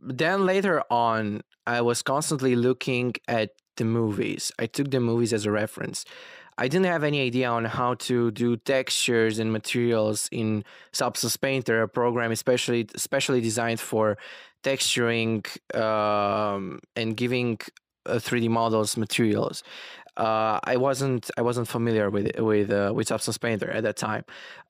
then 0.02 0.46
later 0.46 0.84
on, 0.90 1.42
I 1.66 1.82
was 1.82 2.02
constantly 2.02 2.56
looking 2.56 3.14
at 3.28 3.52
the 3.78 3.86
movies. 3.86 4.52
I 4.60 4.66
took 4.66 4.92
the 4.92 5.00
movies 5.00 5.34
as 5.34 5.46
a 5.46 5.52
reference. 5.52 6.06
I 6.58 6.68
didn't 6.68 6.86
have 6.86 7.04
any 7.04 7.22
idea 7.22 7.50
on 7.50 7.66
how 7.66 7.96
to 7.96 8.32
do 8.32 8.56
textures 8.56 9.40
and 9.40 9.52
materials 9.52 10.30
in 10.32 10.64
Substance 10.94 11.36
Painter, 11.36 11.82
a 11.82 11.88
program 11.88 12.32
especially 12.32 12.88
especially 12.96 13.42
designed 13.42 13.82
for 13.82 14.18
texturing 14.64 15.46
um, 15.76 16.80
and 16.96 17.18
giving 17.18 17.60
uh, 18.06 18.16
3D 18.16 18.50
models 18.50 18.96
materials. 18.96 19.64
Uh, 20.18 20.60
I 20.64 20.78
wasn't 20.78 21.30
I 21.38 21.42
wasn't 21.42 21.68
familiar 21.68 22.10
with 22.10 22.40
with 22.40 22.72
uh, 22.72 22.94
with 22.96 23.08
Substance 23.08 23.38
Painter 23.38 23.70
at 23.70 23.84
that 23.84 23.98
time, 23.98 24.24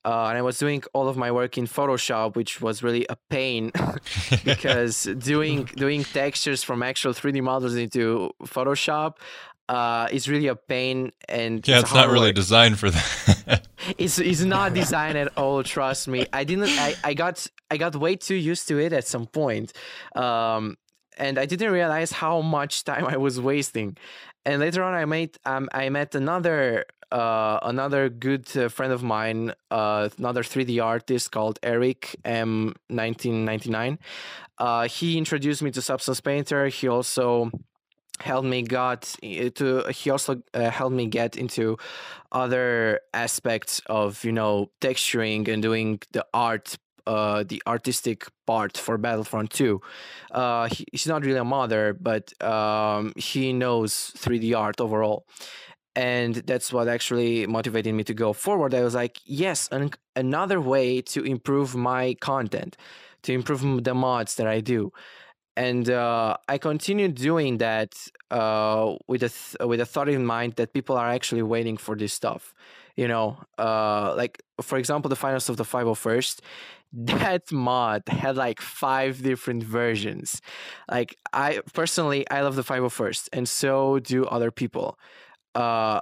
uh, 0.04 0.26
and 0.26 0.38
I 0.38 0.42
was 0.42 0.58
doing 0.58 0.84
all 0.94 1.08
of 1.08 1.18
my 1.18 1.32
work 1.32 1.58
in 1.58 1.66
Photoshop, 1.66 2.36
which 2.36 2.62
was 2.62 2.82
really 2.82 3.06
a 3.10 3.18
pain 3.30 3.72
because 4.44 5.04
doing 5.04 5.66
doing 5.76 6.04
textures 6.04 6.64
from 6.64 6.82
actual 6.82 7.14
3D 7.14 7.44
models 7.44 7.76
into 7.76 8.32
Photoshop 8.44 9.18
uh, 9.70 10.08
is 10.12 10.28
really 10.28 10.48
a 10.48 10.56
pain 10.56 11.12
and 11.28 11.68
yeah, 11.68 11.80
it's, 11.80 11.94
not 11.94 12.10
really 12.10 12.30
work. 12.30 12.36
designed 12.36 12.80
for 12.80 12.90
that. 12.90 13.68
it's 13.98 14.20
it's 14.20 14.42
not 14.42 14.74
designed 14.74 15.18
at 15.18 15.36
all. 15.38 15.64
Trust 15.64 16.08
me. 16.08 16.26
I 16.34 16.44
didn't. 16.44 16.70
I, 16.70 16.96
I 17.04 17.14
got 17.14 17.46
I 17.72 17.78
got 17.78 17.96
way 17.96 18.16
too 18.16 18.36
used 18.36 18.68
to 18.68 18.78
it 18.80 18.94
at 18.94 19.08
some 19.08 19.26
point. 19.26 19.74
Um, 20.16 20.78
and 21.18 21.40
I 21.40 21.46
didn't 21.46 21.72
realize 21.72 22.12
how 22.12 22.42
much 22.42 22.84
time 22.84 23.06
I 23.06 23.18
was 23.18 23.40
wasting. 23.40 23.98
And 24.46 24.62
later 24.62 24.84
on, 24.84 24.94
I 24.94 25.06
made 25.06 25.38
um, 25.46 25.70
I 25.74 25.90
met 25.90 26.14
another 26.14 26.86
uh, 27.12 27.60
another 27.64 28.10
good 28.10 28.46
uh, 28.58 28.70
friend 28.70 28.92
of 28.94 29.04
mine, 29.04 29.54
uh, 29.72 30.10
another 30.18 30.44
3D 30.44 30.84
artist 30.84 31.32
called 31.32 31.60
Eric 31.64 32.16
M 32.24 32.74
1999. 32.90 34.00
Uh, 34.58 34.88
he 34.88 35.18
introduced 35.18 35.62
me 35.62 35.72
to 35.72 35.82
Substance 35.82 36.22
Painter. 36.22 36.68
He 36.68 36.88
also 36.88 37.52
helped 38.20 38.48
me 38.48 38.62
got 38.62 39.02
to 39.56 39.84
he 39.90 40.10
also 40.10 40.42
uh, 40.54 40.70
helped 40.70 40.96
me 40.96 41.06
get 41.06 41.36
into 41.36 41.78
other 42.32 43.02
aspects 43.14 43.82
of 43.88 44.24
you 44.24 44.32
know 44.32 44.72
texturing 44.80 45.48
and 45.48 45.62
doing 45.62 46.00
the 46.12 46.26
art 46.34 46.78
uh, 47.08 47.44
the 47.48 47.62
artistic 47.68 48.28
part 48.48 48.78
for 48.78 48.98
Battlefront 48.98 49.52
2. 49.52 49.82
Uh, 50.32 50.68
he, 50.68 50.86
he's 50.92 51.08
not 51.08 51.24
really 51.24 51.40
a 51.40 51.44
modder, 51.44 51.94
but 51.94 52.32
um, 52.44 53.14
he 53.16 53.54
knows 53.54 54.12
3D 54.18 54.54
art 54.54 54.82
overall. 54.82 55.26
And 55.96 56.36
that's 56.36 56.74
what 56.74 56.88
actually 56.90 57.48
motivated 57.48 57.94
me 57.94 58.04
to 58.04 58.14
go 58.14 58.34
forward. 58.34 58.74
I 58.74 58.84
was 58.84 58.96
like, 58.96 59.20
yes, 59.26 59.70
an- 59.72 59.92
another 60.16 60.60
way 60.60 61.02
to 61.04 61.24
improve 61.24 61.76
my 61.76 62.16
content, 62.20 62.76
to 63.24 63.32
improve 63.34 63.84
the 63.84 63.94
mods 63.94 64.36
that 64.36 64.48
I 64.48 64.60
do. 64.60 64.92
And 65.58 65.90
uh, 65.90 66.36
I 66.50 66.58
continued 66.58 67.16
doing 67.16 67.60
that 67.60 67.96
uh, 68.30 68.96
with 69.08 69.24
a 69.24 69.30
th- 69.30 69.56
with 69.62 69.80
a 69.80 69.86
thought 69.86 70.10
in 70.10 70.26
mind 70.26 70.56
that 70.58 70.74
people 70.74 70.98
are 70.98 71.10
actually 71.10 71.44
waiting 71.44 71.78
for 71.78 71.96
this 71.96 72.12
stuff 72.12 72.54
you 72.96 73.08
know 73.08 73.38
uh 73.58 74.14
like 74.16 74.42
for 74.62 74.78
example 74.78 75.10
the 75.10 75.16
finest 75.16 75.50
of 75.50 75.58
the 75.58 75.64
501st 75.64 76.40
that 76.96 77.52
mod 77.52 78.04
had 78.08 78.38
like 78.38 78.62
five 78.62 79.22
different 79.22 79.64
versions. 79.64 80.42
Like 80.90 81.18
I 81.34 81.60
personally, 81.74 82.30
I 82.30 82.42
love 82.42 82.56
the 82.56 82.64
501st, 82.64 83.30
and 83.34 83.48
so 83.48 84.00
do 84.00 84.26
other 84.26 84.52
people. 84.52 84.98
Uh, 85.54 86.00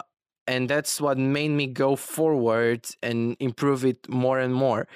and 0.47 0.69
that's 0.69 1.01
what 1.01 1.17
made 1.17 1.51
me 1.51 1.67
go 1.67 1.95
forward 1.95 2.85
and 3.01 3.35
improve 3.39 3.85
it 3.85 4.07
more 4.09 4.39
and 4.39 4.53
more. 4.53 4.87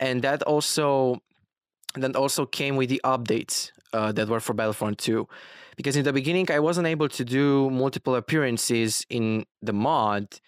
And 0.00 0.22
that 0.22 0.42
also, 0.42 1.18
that 1.94 2.16
also 2.16 2.46
came 2.46 2.76
with 2.76 2.88
the 2.88 3.00
updates 3.04 3.70
uh, 3.92 4.12
that 4.12 4.28
were 4.28 4.40
for 4.40 4.54
Battlefront 4.54 4.98
2. 4.98 5.28
Because 5.76 5.96
in 5.96 6.04
the 6.04 6.12
beginning, 6.12 6.50
I 6.50 6.60
wasn't 6.60 6.86
able 6.86 7.08
to 7.10 7.24
do 7.24 7.68
multiple 7.70 8.14
appearances 8.14 9.04
in 9.10 9.44
the 9.60 9.72
mod 9.72 10.40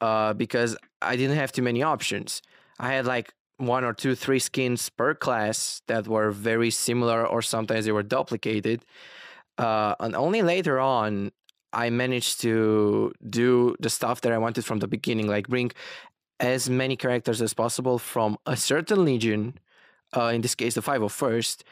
uh, 0.00 0.32
because 0.32 0.76
I 1.02 1.16
didn't 1.16 1.36
have 1.36 1.52
too 1.52 1.62
many 1.62 1.82
options. 1.82 2.40
I 2.78 2.92
had 2.92 3.04
like 3.06 3.32
one 3.60 3.84
or 3.84 3.92
two, 3.92 4.14
three 4.14 4.38
skins 4.38 4.88
per 4.88 5.14
class 5.14 5.82
that 5.86 6.08
were 6.08 6.30
very 6.30 6.70
similar, 6.70 7.26
or 7.26 7.42
sometimes 7.42 7.84
they 7.84 7.92
were 7.92 8.02
duplicated. 8.02 8.84
Uh, 9.58 9.94
and 10.00 10.16
only 10.16 10.42
later 10.42 10.80
on, 10.80 11.30
I 11.72 11.90
managed 11.90 12.40
to 12.40 13.12
do 13.28 13.76
the 13.78 13.90
stuff 13.90 14.22
that 14.22 14.32
I 14.32 14.38
wanted 14.38 14.64
from 14.64 14.78
the 14.80 14.88
beginning, 14.88 15.28
like 15.28 15.48
bring 15.48 15.70
as 16.40 16.70
many 16.70 16.96
characters 16.96 17.42
as 17.42 17.54
possible 17.54 17.98
from 17.98 18.38
a 18.46 18.56
certain 18.56 19.04
legion, 19.04 19.58
uh, 20.16 20.32
in 20.34 20.40
this 20.40 20.54
case 20.54 20.74
the 20.74 20.80
501st, 20.80 21.62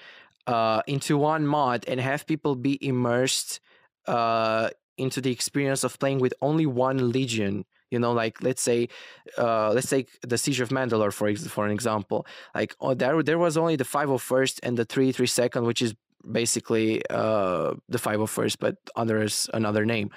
uh, 0.46 0.82
into 0.86 1.16
one 1.16 1.46
mod 1.46 1.84
and 1.88 2.00
have 2.00 2.26
people 2.26 2.54
be 2.54 2.78
immersed 2.86 3.60
uh, 4.06 4.70
into 4.96 5.20
the 5.20 5.32
experience 5.32 5.84
of 5.84 5.98
playing 5.98 6.18
with 6.18 6.34
only 6.42 6.66
one 6.66 7.10
legion 7.10 7.64
you 7.90 7.98
know 7.98 8.12
like 8.12 8.42
let's 8.42 8.62
say 8.62 8.88
uh, 9.36 9.70
let's 9.72 9.88
take 9.88 10.08
the 10.22 10.38
siege 10.38 10.60
of 10.60 10.70
mandalore 10.70 11.12
for 11.12 11.34
for 11.36 11.66
an 11.66 11.72
example. 11.72 12.26
Like 12.54 12.74
oh, 12.80 12.94
there 12.94 13.22
there 13.22 13.38
was 13.38 13.56
only 13.56 13.76
the 13.76 13.84
501st 13.84 14.60
and 14.62 14.76
the 14.76 14.86
332nd 14.86 15.64
which 15.64 15.82
is 15.82 15.94
basically 16.30 17.02
uh, 17.10 17.74
the 17.88 17.98
501st 17.98 18.56
but 18.60 18.76
under 18.96 19.26
another 19.54 19.84
name. 19.84 20.10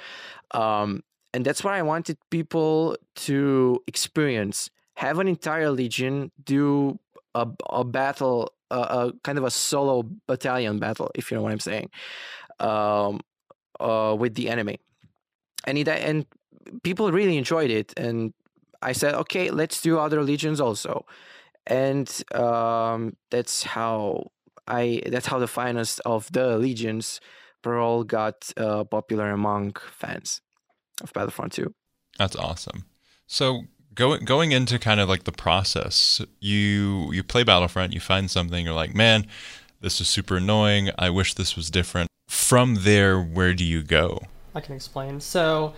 Um, 0.51 1.03
and 1.33 1.45
that's 1.45 1.63
what 1.63 1.73
i 1.73 1.81
wanted 1.81 2.17
people 2.29 2.97
to 3.15 3.81
experience 3.87 4.69
have 4.95 5.17
an 5.17 5.29
entire 5.29 5.71
legion 5.71 6.29
do 6.43 6.99
a, 7.35 7.47
a 7.69 7.85
battle 7.85 8.51
a, 8.69 8.75
a 8.75 9.13
kind 9.23 9.37
of 9.37 9.45
a 9.45 9.49
solo 9.49 10.03
battalion 10.27 10.77
battle 10.77 11.09
if 11.15 11.31
you 11.31 11.37
know 11.37 11.43
what 11.43 11.53
i'm 11.53 11.59
saying 11.61 11.89
um, 12.59 13.21
uh, 13.79 14.15
with 14.17 14.35
the 14.35 14.49
enemy. 14.49 14.79
And 15.65 15.77
it, 15.77 15.87
and 15.87 16.25
people 16.83 17.11
really 17.11 17.37
enjoyed 17.37 17.69
it, 17.69 17.93
and 17.97 18.33
I 18.81 18.93
said, 18.93 19.13
okay, 19.15 19.51
let's 19.51 19.81
do 19.81 19.99
other 19.99 20.23
legions 20.23 20.61
also, 20.61 21.05
and 21.67 22.09
um, 22.33 23.15
that's 23.29 23.63
how 23.63 24.31
I 24.67 25.01
that's 25.07 25.27
how 25.27 25.39
the 25.39 25.47
finest 25.47 26.01
of 26.05 26.31
the 26.31 26.57
legions 26.57 27.19
all 27.65 28.03
got 28.03 28.51
uh, 28.57 28.83
popular 28.83 29.29
among 29.29 29.75
fans 29.91 30.41
of 31.01 31.13
Battlefront 31.13 31.53
2. 31.53 31.73
That's 32.17 32.35
awesome. 32.35 32.85
So 33.27 33.63
going 33.93 34.25
going 34.25 34.51
into 34.51 34.79
kind 34.79 34.99
of 34.99 35.09
like 35.09 35.23
the 35.25 35.31
process, 35.31 36.21
you 36.39 37.11
you 37.11 37.23
play 37.23 37.43
Battlefront, 37.43 37.93
you 37.93 37.99
find 37.99 38.29
something, 38.29 38.65
you're 38.65 38.73
like, 38.73 38.95
man, 38.95 39.27
this 39.81 40.01
is 40.01 40.09
super 40.09 40.37
annoying. 40.37 40.89
I 40.97 41.09
wish 41.09 41.33
this 41.33 41.55
was 41.55 41.69
different. 41.69 42.09
From 42.27 42.75
there, 42.79 43.21
where 43.21 43.53
do 43.53 43.63
you 43.63 43.83
go? 43.83 44.21
I 44.55 44.61
can 44.61 44.75
explain. 44.75 45.19
So 45.19 45.73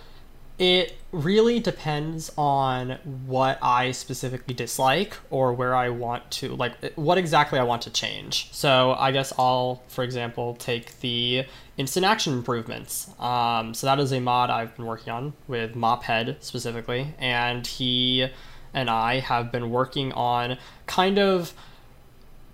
it 0.58 0.96
really 1.10 1.58
depends 1.58 2.30
on 2.38 2.98
what 3.26 3.58
I 3.60 3.90
specifically 3.90 4.54
dislike 4.54 5.16
or 5.30 5.52
where 5.52 5.74
I 5.74 5.88
want 5.88 6.30
to, 6.32 6.54
like, 6.54 6.94
what 6.94 7.18
exactly 7.18 7.58
I 7.58 7.64
want 7.64 7.82
to 7.82 7.90
change. 7.90 8.48
So 8.52 8.94
I 8.98 9.10
guess 9.10 9.32
I'll, 9.36 9.82
for 9.88 10.04
example, 10.04 10.54
take 10.54 11.00
the 11.00 11.44
instant 11.76 12.06
action 12.06 12.34
improvements. 12.34 13.10
Um, 13.18 13.74
so 13.74 13.86
that 13.88 13.98
is 13.98 14.12
a 14.12 14.20
mod 14.20 14.50
I've 14.50 14.76
been 14.76 14.86
working 14.86 15.12
on 15.12 15.32
with 15.48 15.74
Mophead 15.74 16.36
specifically, 16.40 17.14
and 17.18 17.66
he 17.66 18.28
and 18.72 18.90
I 18.90 19.20
have 19.20 19.50
been 19.50 19.70
working 19.70 20.12
on 20.12 20.58
kind 20.86 21.18
of 21.18 21.52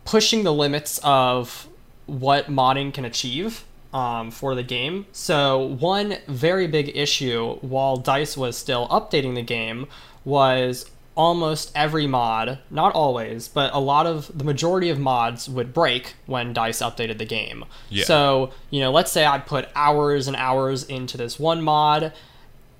pushing 0.05 0.43
the 0.45 0.53
limits 0.53 1.01
of 1.03 1.69
what 2.07 2.47
modding 2.47 2.93
can 2.93 3.05
achieve 3.05 3.65
um, 3.93 4.31
for 4.31 4.55
the 4.55 4.63
game. 4.63 5.07
So, 5.13 5.59
one 5.59 6.17
very 6.29 6.67
big 6.67 6.97
issue 6.97 7.57
while 7.61 7.97
DICE 7.97 8.37
was 8.37 8.57
still 8.57 8.89
updating 8.89 9.35
the 9.35 9.43
game 9.43 9.87
was 10.25 10.91
almost 11.17 11.73
every 11.75 12.07
mod, 12.07 12.59
not 12.71 12.95
always, 12.95 13.49
but 13.49 13.73
a 13.75 13.81
lot 13.81 14.07
of 14.07 14.31
the 14.37 14.45
majority 14.45 14.89
of 14.89 14.99
mods 14.99 15.49
would 15.49 15.73
break 15.75 16.15
when 16.27 16.53
DICE 16.53 16.81
updated 16.81 17.19
the 17.19 17.25
game. 17.25 17.65
Yeah. 17.89 18.05
So, 18.05 18.53
you 18.71 18.81
know, 18.81 18.91
let's 18.91 19.13
say 19.13 19.27
I 19.27 19.39
put 19.39 19.69
hours 19.75 20.29
and 20.29 20.37
hours 20.37 20.85
into 20.85 21.17
this 21.17 21.39
one 21.39 21.63
mod. 21.63 22.13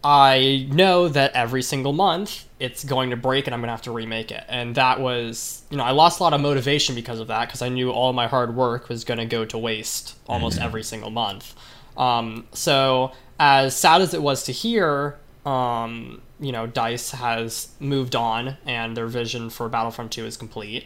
I 0.03 0.67
know 0.71 1.09
that 1.09 1.33
every 1.35 1.63
single 1.63 1.93
month 1.93 2.47
it's 2.59 2.85
going 2.85 3.11
to 3.11 3.17
break 3.17 3.47
and 3.47 3.55
I'm 3.55 3.61
going 3.61 3.69
to 3.69 3.73
have 3.73 3.83
to 3.83 3.91
remake 3.91 4.31
it. 4.31 4.45
And 4.49 4.75
that 4.75 5.01
was, 5.01 5.63
you 5.71 5.77
know, 5.77 5.85
I 5.85 5.91
lost 5.93 6.21
a 6.21 6.23
lot 6.23 6.33
of 6.33 6.41
motivation 6.41 6.95
because 6.95 7.21
of 7.21 7.29
that 7.29 7.49
because 7.49 7.63
I 7.63 7.69
knew 7.69 7.91
all 7.91 8.13
my 8.13 8.27
hard 8.27 8.55
work 8.55 8.89
was 8.89 9.05
going 9.05 9.19
to 9.19 9.27
go 9.27 9.45
to 9.47 9.59
waste 9.59 10.17
almost 10.27 10.61
every 10.61 10.83
single 10.83 11.11
month. 11.11 11.55
Um, 11.97 12.47
so, 12.53 13.13
as 13.39 13.75
sad 13.75 14.03
as 14.03 14.15
it 14.15 14.23
was 14.23 14.45
to 14.45 14.53
hear, 14.53 15.19
um, 15.47 16.21
you 16.39 16.53
know, 16.53 16.67
DICE 16.67 17.13
has 17.13 17.69
moved 17.81 18.15
on 18.15 18.59
and 18.67 18.97
their 18.97 19.07
vision 19.07 19.51
for 19.51 19.69
Battlefront 19.69 20.13
2 20.13 20.27
is 20.27 20.37
complete. 20.37 20.85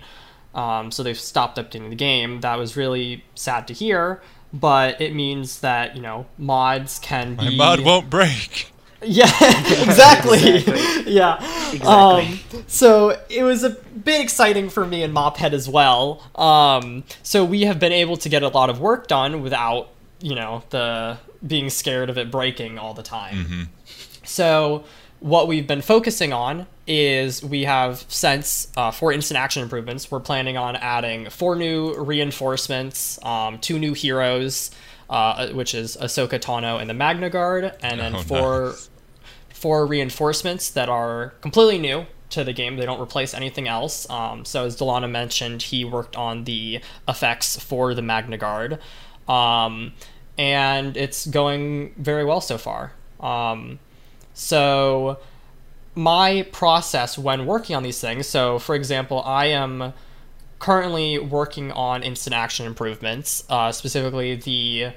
Um, 0.54 0.92
so 0.92 1.02
they've 1.02 1.18
stopped 1.18 1.58
updating 1.58 1.90
the 1.90 1.96
game. 1.96 2.40
That 2.40 2.56
was 2.56 2.76
really 2.76 3.24
sad 3.34 3.66
to 3.68 3.74
hear, 3.74 4.22
but 4.52 5.00
it 5.00 5.14
means 5.14 5.60
that, 5.60 5.96
you 5.96 6.02
know, 6.02 6.26
mods 6.38 7.00
can 7.00 7.34
My 7.36 7.50
mod 7.50 7.80
won't 7.80 8.08
break. 8.08 8.70
Yeah, 9.06 9.24
exactly. 9.82 10.56
Exactly. 10.56 11.12
yeah. 11.12 11.36
Exactly. 11.72 11.86
Um, 11.86 12.38
so 12.66 13.20
it 13.28 13.42
was 13.42 13.62
a 13.62 13.70
bit 13.70 14.20
exciting 14.22 14.70
for 14.70 14.86
me 14.86 15.02
and 15.02 15.14
Mophead 15.14 15.52
as 15.52 15.68
well. 15.68 16.22
Um, 16.36 17.04
so 17.22 17.44
we 17.44 17.62
have 17.62 17.78
been 17.78 17.92
able 17.92 18.16
to 18.18 18.28
get 18.30 18.42
a 18.42 18.48
lot 18.48 18.70
of 18.70 18.80
work 18.80 19.06
done 19.06 19.42
without, 19.42 19.90
you 20.20 20.34
know, 20.34 20.62
the 20.70 21.18
being 21.46 21.68
scared 21.68 22.08
of 22.08 22.16
it 22.16 22.30
breaking 22.30 22.78
all 22.78 22.94
the 22.94 23.02
time. 23.02 23.68
So 24.24 24.84
what 25.20 25.48
we've 25.48 25.66
been 25.66 25.82
focusing 25.82 26.32
on 26.32 26.66
is 26.86 27.42
we 27.42 27.64
have 27.64 28.04
since 28.08 28.68
uh, 28.76 28.90
for 28.90 29.12
instant 29.12 29.38
action 29.38 29.62
improvements, 29.62 30.10
we're 30.10 30.20
planning 30.20 30.56
on 30.56 30.76
adding 30.76 31.28
four 31.30 31.56
new 31.56 31.94
reinforcements, 31.96 33.22
um, 33.24 33.58
two 33.58 33.78
new 33.78 33.92
heroes, 33.94 34.70
uh, 35.10 35.48
which 35.48 35.74
is 35.74 35.96
Ahsoka 36.00 36.38
Tano 36.40 36.80
and 36.80 36.88
the 36.88 36.94
Magna 36.94 37.30
Guard, 37.30 37.72
and 37.82 38.00
then 38.00 38.14
Oh, 38.16 38.22
four 38.22 38.64
nice. 38.66 38.90
four 39.50 39.86
reinforcements 39.86 40.70
that 40.70 40.88
are 40.88 41.34
completely 41.40 41.78
new 41.78 42.06
to 42.30 42.42
the 42.44 42.52
game. 42.52 42.76
They 42.76 42.86
don't 42.86 43.00
replace 43.00 43.32
anything 43.34 43.68
else. 43.68 44.08
Um, 44.10 44.44
so 44.44 44.64
as 44.64 44.76
Dulana 44.76 45.10
mentioned, 45.10 45.62
he 45.62 45.84
worked 45.84 46.16
on 46.16 46.44
the 46.44 46.80
effects 47.08 47.58
for 47.58 47.94
the 47.94 48.02
Magna 48.02 48.36
Guard, 48.36 48.78
um, 49.28 49.92
and 50.36 50.96
it's 50.96 51.26
going 51.26 51.94
very 51.96 52.24
well 52.24 52.40
so 52.40 52.58
far. 52.58 52.92
Um, 53.20 53.78
so 54.32 55.18
my 55.94 56.42
process 56.50 57.16
when 57.16 57.46
working 57.46 57.76
on 57.76 57.82
these 57.84 58.00
things. 58.00 58.26
So 58.26 58.58
for 58.58 58.74
example, 58.74 59.22
I 59.24 59.46
am 59.46 59.92
currently 60.64 61.18
working 61.18 61.70
on 61.72 62.02
instant 62.02 62.34
action 62.34 62.64
improvements, 62.64 63.44
uh, 63.50 63.70
specifically 63.70 64.34
the 64.34 64.90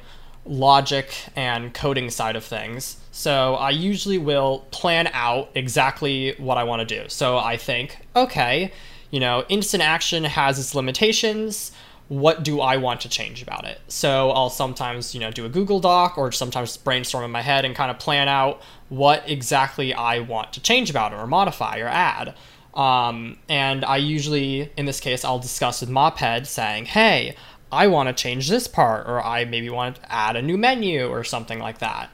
logic 0.45 1.11
and 1.35 1.73
coding 1.73 2.09
side 2.09 2.37
of 2.37 2.45
things. 2.45 2.95
So 3.11 3.55
I 3.55 3.71
usually 3.71 4.17
will 4.17 4.59
plan 4.71 5.09
out 5.11 5.49
exactly 5.55 6.35
what 6.37 6.57
I 6.57 6.63
want 6.63 6.87
to 6.87 7.01
do. 7.01 7.09
So 7.09 7.37
I 7.37 7.57
think, 7.57 7.99
okay, 8.15 8.71
you 9.11 9.19
know, 9.19 9.43
instant 9.49 9.83
action 9.83 10.23
has 10.23 10.57
its 10.57 10.73
limitations. 10.73 11.73
What 12.07 12.43
do 12.43 12.61
I 12.61 12.77
want 12.77 13.01
to 13.01 13.09
change 13.09 13.41
about 13.41 13.65
it? 13.65 13.81
So 13.89 14.31
I'll 14.31 14.49
sometimes, 14.49 15.13
you 15.13 15.19
know, 15.19 15.31
do 15.31 15.43
a 15.43 15.49
Google 15.49 15.81
Doc 15.81 16.17
or 16.17 16.31
sometimes 16.31 16.77
brainstorm 16.77 17.25
in 17.25 17.31
my 17.31 17.41
head 17.41 17.65
and 17.65 17.75
kind 17.75 17.91
of 17.91 17.99
plan 17.99 18.29
out 18.29 18.61
what 18.87 19.29
exactly 19.29 19.93
I 19.93 20.19
want 20.21 20.53
to 20.53 20.61
change 20.61 20.89
about 20.89 21.11
it 21.11 21.17
or 21.17 21.27
modify 21.27 21.79
or 21.79 21.89
add. 21.89 22.35
Um, 22.77 23.37
and 23.49 23.83
I 23.83 23.97
usually, 23.97 24.71
in 24.77 24.85
this 24.85 24.99
case, 24.99 25.25
I'll 25.25 25.39
discuss 25.39 25.81
with 25.81 25.89
Mophead 25.89 26.45
saying, 26.45 26.85
hey, 26.85 27.35
I 27.71 27.87
want 27.87 28.07
to 28.07 28.13
change 28.13 28.47
this 28.47 28.67
part, 28.67 29.07
or 29.07 29.21
I 29.25 29.45
maybe 29.45 29.69
want 29.69 29.95
to 29.95 30.13
add 30.13 30.35
a 30.35 30.41
new 30.43 30.57
menu 30.57 31.07
or 31.07 31.23
something 31.23 31.59
like 31.59 31.79
that. 31.79 32.11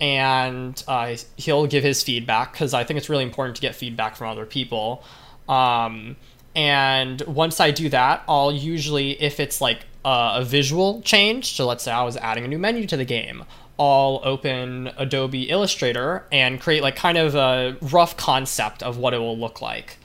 And 0.00 0.80
uh, 0.86 1.16
he'll 1.36 1.66
give 1.66 1.82
his 1.82 2.02
feedback 2.02 2.52
because 2.52 2.74
I 2.74 2.84
think 2.84 2.98
it's 2.98 3.08
really 3.08 3.24
important 3.24 3.56
to 3.56 3.62
get 3.62 3.74
feedback 3.74 4.14
from 4.14 4.28
other 4.28 4.44
people. 4.44 5.02
Um, 5.48 6.16
and 6.54 7.22
once 7.22 7.58
I 7.58 7.70
do 7.70 7.88
that, 7.88 8.22
I'll 8.28 8.52
usually, 8.52 9.12
if 9.22 9.40
it's 9.40 9.62
like 9.62 9.86
a, 10.04 10.32
a 10.36 10.44
visual 10.44 11.00
change, 11.02 11.54
so 11.54 11.66
let's 11.66 11.84
say 11.84 11.90
I 11.90 12.02
was 12.02 12.18
adding 12.18 12.44
a 12.44 12.48
new 12.48 12.58
menu 12.58 12.86
to 12.88 12.96
the 12.98 13.06
game, 13.06 13.44
I'll 13.78 14.20
open 14.24 14.90
Adobe 14.98 15.48
Illustrator 15.48 16.26
and 16.30 16.60
create 16.60 16.82
like 16.82 16.96
kind 16.96 17.16
of 17.16 17.34
a 17.34 17.78
rough 17.80 18.16
concept 18.18 18.82
of 18.82 18.98
what 18.98 19.14
it 19.14 19.18
will 19.18 19.38
look 19.38 19.62
like. 19.62 19.96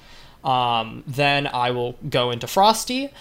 Um, 0.47 1.03
then 1.05 1.45
I 1.45 1.71
will 1.71 1.97
go 2.09 2.31
into 2.31 2.47
Frosty 2.47 3.11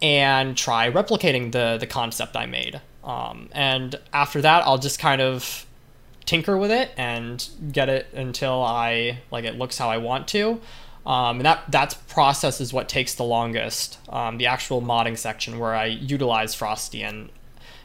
and 0.00 0.56
try 0.56 0.88
replicating 0.88 1.50
the 1.50 1.76
the 1.78 1.86
concept 1.86 2.36
I 2.36 2.46
made. 2.46 2.80
Um, 3.02 3.48
and 3.52 3.96
after 4.12 4.40
that, 4.42 4.64
I'll 4.64 4.78
just 4.78 4.98
kind 4.98 5.20
of 5.20 5.66
tinker 6.26 6.56
with 6.56 6.70
it 6.70 6.90
and 6.96 7.48
get 7.72 7.88
it 7.88 8.06
until 8.12 8.62
I 8.62 9.18
like 9.30 9.44
it 9.44 9.56
looks 9.56 9.78
how 9.78 9.90
I 9.90 9.98
want 9.98 10.28
to. 10.28 10.60
Um, 11.04 11.36
and 11.38 11.44
that 11.44 11.64
that's 11.68 11.94
process 11.94 12.60
is 12.60 12.72
what 12.72 12.88
takes 12.88 13.14
the 13.14 13.24
longest. 13.24 13.98
Um, 14.08 14.38
the 14.38 14.46
actual 14.46 14.80
modding 14.80 15.18
section 15.18 15.58
where 15.58 15.74
I 15.74 15.86
utilize 15.86 16.54
Frosty 16.54 17.02
and 17.02 17.30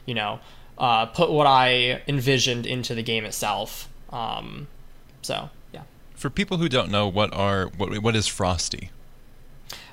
you 0.06 0.14
know 0.14 0.38
uh, 0.78 1.06
put 1.06 1.30
what 1.30 1.48
I 1.48 2.02
envisioned 2.06 2.66
into 2.66 2.94
the 2.94 3.02
game 3.02 3.24
itself. 3.24 3.88
Um, 4.10 4.68
so. 5.22 5.50
For 6.22 6.30
people 6.30 6.58
who 6.58 6.68
don't 6.68 6.88
know, 6.88 7.08
what 7.08 7.34
are 7.34 7.66
what 7.76 7.98
what 7.98 8.14
is 8.14 8.28
Frosty? 8.28 8.90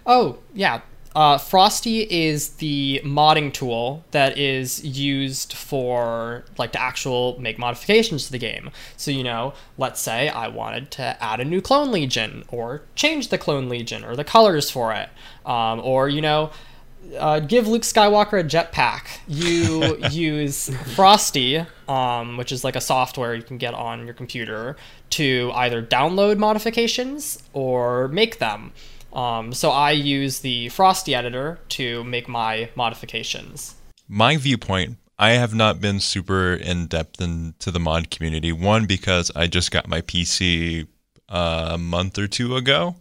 Oh, 0.06 0.38
yeah. 0.54 0.82
Uh, 1.16 1.40
Frosty 1.40 2.02
is 2.02 2.50
the 2.58 3.02
modding 3.04 3.52
tool 3.52 4.06
that 4.12 4.38
is 4.38 4.86
used 4.86 5.54
for 5.54 6.44
like 6.60 6.72
to 6.74 6.80
actual 6.80 7.36
make 7.42 7.58
modifications 7.58 8.28
to 8.28 8.32
the 8.32 8.38
game. 8.38 8.70
So 8.96 9.10
you 9.10 9.24
know, 9.24 9.56
let's 9.80 10.00
say 10.00 10.30
I 10.30 10.50
wanted 10.50 10.92
to 10.92 11.18
add 11.20 11.40
a 11.40 11.46
new 11.46 11.62
clone 11.62 11.92
legion, 11.92 12.44
or 12.50 12.84
change 12.94 13.30
the 13.30 13.40
clone 13.40 13.68
legion, 13.68 14.06
or 14.06 14.16
the 14.16 14.24
colors 14.24 14.70
for 14.70 14.94
it, 14.94 15.10
um, 15.48 15.80
or 15.80 16.10
you 16.10 16.22
know, 16.22 16.52
uh, 17.18 17.40
give 17.40 17.68
Luke 17.68 17.82
Skywalker 17.82 18.40
a 18.40 18.44
jetpack. 18.44 19.20
You 19.28 19.98
use 20.12 20.70
Frosty, 20.94 21.66
um, 21.88 22.38
which 22.38 22.52
is 22.52 22.64
like 22.64 22.76
a 22.76 22.82
software 22.82 23.34
you 23.34 23.44
can 23.44 23.58
get 23.58 23.74
on 23.74 24.06
your 24.06 24.14
computer, 24.14 24.78
to 25.12 25.52
either 25.56 25.82
download 25.82 26.38
modifications 26.38 27.42
or 27.54 28.08
make 28.10 28.40
them. 28.40 28.72
Um, 29.14 29.54
so 29.54 29.72
I 29.72 29.92
use 29.92 30.40
the 30.40 30.70
Frosty 30.70 31.16
editor 31.16 31.60
to 31.70 32.04
make 32.04 32.28
my 32.28 32.70
modifications. 32.76 33.76
My 34.08 34.38
viewpoint, 34.38 34.98
I 35.18 35.32
have 35.32 35.54
not 35.54 35.82
been 35.82 36.00
super 36.00 36.54
in 36.54 36.88
depth 36.88 37.20
into 37.20 37.72
the 37.72 37.80
mod 37.80 38.10
community. 38.10 38.52
One 38.52 38.86
because 38.86 39.32
I 39.36 39.48
just 39.48 39.72
got 39.72 39.88
my 39.88 40.02
PC 40.02 40.88
uh, 41.28 41.70
a 41.72 41.78
month 41.78 42.18
or 42.18 42.28
two 42.28 42.56
ago, 42.56 42.96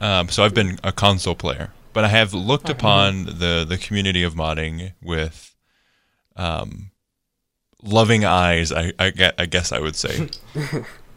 um, 0.00 0.28
so 0.28 0.44
I've 0.44 0.54
been 0.54 0.78
a 0.82 0.92
console 0.92 1.34
player. 1.34 1.72
But 1.92 2.04
I 2.04 2.08
have 2.08 2.32
looked 2.32 2.68
upon 2.68 3.24
the 3.24 3.64
the 3.68 3.78
community 3.78 4.22
of 4.22 4.34
modding 4.34 4.92
with 5.02 5.54
um, 6.36 6.90
loving 7.82 8.24
eyes. 8.24 8.72
I, 8.72 8.92
I 8.98 9.10
guess 9.46 9.72
I 9.72 9.80
would 9.80 9.96
say. 9.96 10.28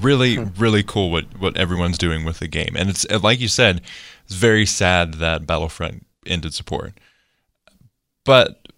really, 0.00 0.38
really 0.38 0.82
cool 0.82 1.10
what 1.10 1.24
what 1.38 1.56
everyone's 1.56 1.98
doing 1.98 2.24
with 2.24 2.38
the 2.38 2.48
game, 2.48 2.74
and 2.76 2.90
it's 2.90 3.08
like 3.10 3.40
you 3.40 3.48
said, 3.48 3.80
it's 4.24 4.34
very 4.34 4.66
sad 4.66 5.14
that 5.14 5.46
Battlefront 5.46 6.06
ended 6.26 6.54
support. 6.54 6.94
But 8.24 8.68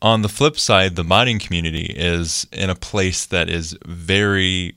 on 0.00 0.22
the 0.22 0.28
flip 0.28 0.58
side, 0.58 0.96
the 0.96 1.04
modding 1.04 1.40
community 1.40 1.92
is 1.96 2.46
in 2.52 2.70
a 2.70 2.74
place 2.74 3.24
that 3.26 3.48
is 3.48 3.76
very, 3.86 4.74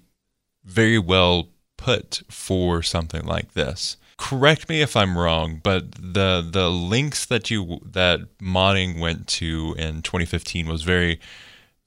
very 0.63 0.99
well 0.99 1.49
put 1.77 2.21
for 2.29 2.81
something 2.83 3.25
like 3.25 3.53
this. 3.53 3.97
Correct 4.17 4.69
me 4.69 4.81
if 4.81 4.95
I'm 4.95 5.17
wrong, 5.17 5.59
but 5.61 5.91
the 5.91 6.47
the 6.49 6.69
links 6.69 7.25
that 7.25 7.51
you 7.51 7.79
that 7.83 8.21
modding 8.39 8.99
went 8.99 9.27
to 9.27 9.75
in 9.77 10.01
2015 10.03 10.67
was 10.67 10.83
very 10.83 11.19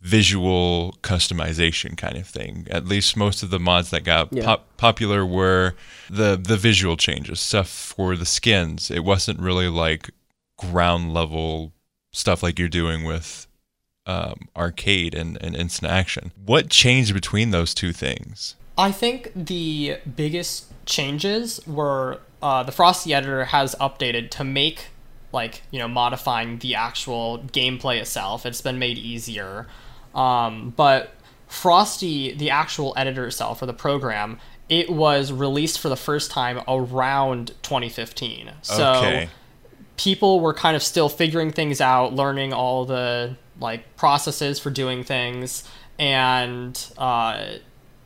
visual 0.01 0.95
customization 1.03 1.97
kind 1.97 2.17
of 2.17 2.27
thing. 2.27 2.67
At 2.71 2.87
least 2.87 3.17
most 3.17 3.43
of 3.43 3.51
the 3.51 3.59
mods 3.59 3.91
that 3.91 4.05
got 4.05 4.33
Yeah. 4.33 4.45
pop- 4.45 4.77
popular 4.77 5.27
were 5.27 5.75
the 6.09 6.37
the 6.37 6.57
visual 6.57 6.97
changes, 6.97 7.41
stuff 7.41 7.69
for 7.69 8.17
the 8.17 8.27
skins. 8.27 8.91
It 8.91 9.05
wasn't 9.05 9.41
really 9.41 9.69
like 9.69 10.11
ground 10.57 11.13
level 11.15 11.73
stuff 12.13 12.43
like 12.43 12.59
you're 12.59 12.69
doing 12.69 13.05
with 13.05 13.47
um, 14.07 14.49
arcade 14.57 15.15
and, 15.15 15.37
and 15.43 15.55
instant 15.55 15.93
action. 15.93 16.33
What 16.47 16.71
changed 16.71 17.13
between 17.13 17.51
those 17.51 17.75
two 17.75 17.93
things? 17.93 18.55
I 18.79 18.91
think 18.93 19.31
the 19.37 19.99
biggest 20.17 20.67
changes 20.87 21.61
were 21.67 22.21
uh, 22.41 22.63
the 22.63 22.73
Frosty 22.73 23.13
editor 23.13 23.47
has 23.47 23.75
updated 23.81 24.31
to 24.31 24.45
make 24.45 24.87
like 25.33 25.63
you 25.71 25.79
know 25.79 25.89
modifying 25.89 26.59
the 26.61 26.75
actual 26.77 27.41
gameplay 27.53 28.01
itself. 28.01 28.47
It's 28.47 28.63
been 28.63 28.79
made 28.79 28.97
easier, 28.97 29.67
um, 30.19 30.73
but 30.77 31.15
Frosty, 31.47 32.33
the 32.33 32.51
actual 32.51 32.93
editor 32.97 33.27
itself 33.27 33.63
or 33.63 33.67
the 33.67 33.73
program, 33.73 34.39
it 34.69 34.91
was 34.91 35.33
released 35.33 35.79
for 35.79 35.89
the 35.89 35.97
first 35.97 36.31
time 36.31 36.61
around 36.69 37.49
2015. 37.63 38.51
So 38.63 38.95
okay. 38.95 39.29
people 39.97 40.41
were 40.41 40.53
kind 40.53 40.77
of 40.77 40.83
still 40.83 41.09
figuring 41.09 41.53
things 41.53 41.81
out, 41.81 42.13
learning 42.13 42.53
all 42.53 42.85
the 42.85 43.37
like 43.61 43.97
processes 43.97 44.59
for 44.59 44.71
doing 44.71 45.05
things, 45.05 45.69
and 45.99 46.93
uh, 46.99 47.53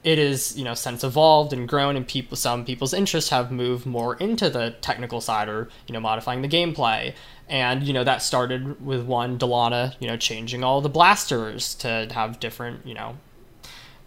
it 0.04 0.18
is 0.18 0.56
you 0.56 0.64
know 0.64 0.74
since 0.74 1.04
evolved 1.04 1.52
and 1.52 1.68
grown, 1.68 1.96
and 1.96 2.06
people 2.06 2.36
some 2.36 2.64
people's 2.64 2.92
interests 2.92 3.30
have 3.30 3.50
moved 3.50 3.86
more 3.86 4.16
into 4.16 4.50
the 4.50 4.74
technical 4.80 5.20
side 5.20 5.48
or 5.48 5.68
you 5.86 5.92
know 5.92 6.00
modifying 6.00 6.42
the 6.42 6.48
gameplay. 6.48 7.14
And 7.48 7.82
you 7.82 7.92
know 7.92 8.04
that 8.04 8.22
started 8.22 8.84
with 8.84 9.04
one 9.04 9.38
Dulana, 9.38 9.94
you 10.00 10.08
know, 10.08 10.16
changing 10.16 10.64
all 10.64 10.80
the 10.80 10.88
blasters 10.88 11.74
to 11.76 12.08
have 12.12 12.40
different, 12.40 12.86
you 12.86 12.94
know, 12.94 13.16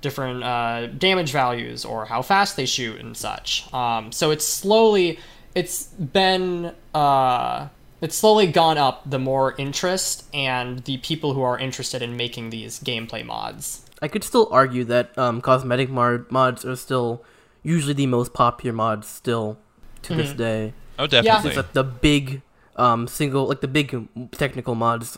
different 0.05 0.43
uh, 0.43 0.85
damage 0.85 1.31
values 1.31 1.83
or 1.83 2.05
how 2.05 2.21
fast 2.21 2.55
they 2.55 2.65
shoot 2.65 2.99
and 2.99 3.17
such. 3.17 3.71
Um, 3.73 4.11
so 4.11 4.31
it's 4.31 4.45
slowly, 4.45 5.19
it's 5.55 5.85
been, 5.85 6.75
uh, 6.93 7.69
it's 8.01 8.15
slowly 8.15 8.47
gone 8.47 8.77
up 8.77 9.09
the 9.09 9.17
more 9.17 9.55
interest 9.57 10.25
and 10.33 10.79
the 10.85 10.97
people 10.97 11.33
who 11.33 11.41
are 11.41 11.57
interested 11.57 12.03
in 12.03 12.15
making 12.15 12.51
these 12.51 12.79
gameplay 12.79 13.25
mods. 13.25 13.84
I 14.05 14.07
could 14.07 14.23
still 14.23 14.47
argue 14.51 14.83
that 14.85 15.17
um, 15.17 15.41
cosmetic 15.41 15.89
mod- 15.89 16.31
mods 16.31 16.63
are 16.63 16.75
still 16.75 17.23
usually 17.63 17.93
the 17.95 18.05
most 18.05 18.33
popular 18.33 18.71
mods 18.71 19.07
still 19.07 19.57
to 20.03 20.13
this 20.13 20.31
day. 20.31 20.73
Oh, 20.99 21.07
definitely. 21.07 21.49
It's 21.49 21.57
like 21.57 21.73
the 21.73 21.83
big 21.83 22.43
um, 22.75 23.07
single, 23.07 23.47
like 23.47 23.61
the 23.61 23.67
big 23.67 24.07
technical 24.31 24.75
mods 24.75 25.17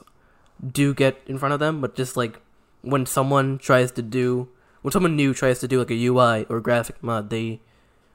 do 0.65 0.93
get 0.93 1.19
in 1.27 1.37
front 1.37 1.53
of 1.53 1.59
them, 1.59 1.81
but 1.81 1.95
just 1.95 2.15
like 2.15 2.39
when 2.81 3.05
someone 3.05 3.57
tries 3.57 3.91
to 3.91 4.01
do, 4.01 4.47
when 4.83 4.93
someone 4.93 5.17
new 5.17 5.33
tries 5.33 5.59
to 5.59 5.67
do 5.67 5.79
like 5.79 5.91
a 5.91 6.05
UI 6.05 6.45
or 6.49 6.61
graphic 6.61 7.03
mod, 7.03 7.29
they 7.29 7.59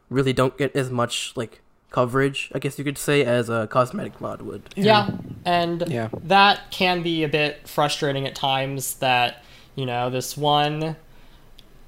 really 0.09 0.33
don't 0.33 0.57
get 0.57 0.75
as 0.75 0.91
much 0.91 1.35
like 1.37 1.61
coverage, 1.91 2.51
I 2.55 2.59
guess 2.61 2.79
you 2.79 2.85
could 2.85 2.97
say, 2.97 3.25
as 3.27 3.51
a 3.51 3.67
cosmetic 3.71 4.19
mod 4.23 4.41
would. 4.41 4.63
Yeah, 4.75 5.11
and 5.45 5.85
Yeah. 5.87 6.09
that 6.25 6.71
can 6.71 7.03
be 7.03 7.25
a 7.25 7.29
bit 7.29 7.69
frustrating 7.69 8.27
at 8.27 8.35
times 8.35 8.95
that, 8.95 9.45
you 9.75 9.87
know, 9.87 10.11
this 10.11 10.37
one 10.37 10.97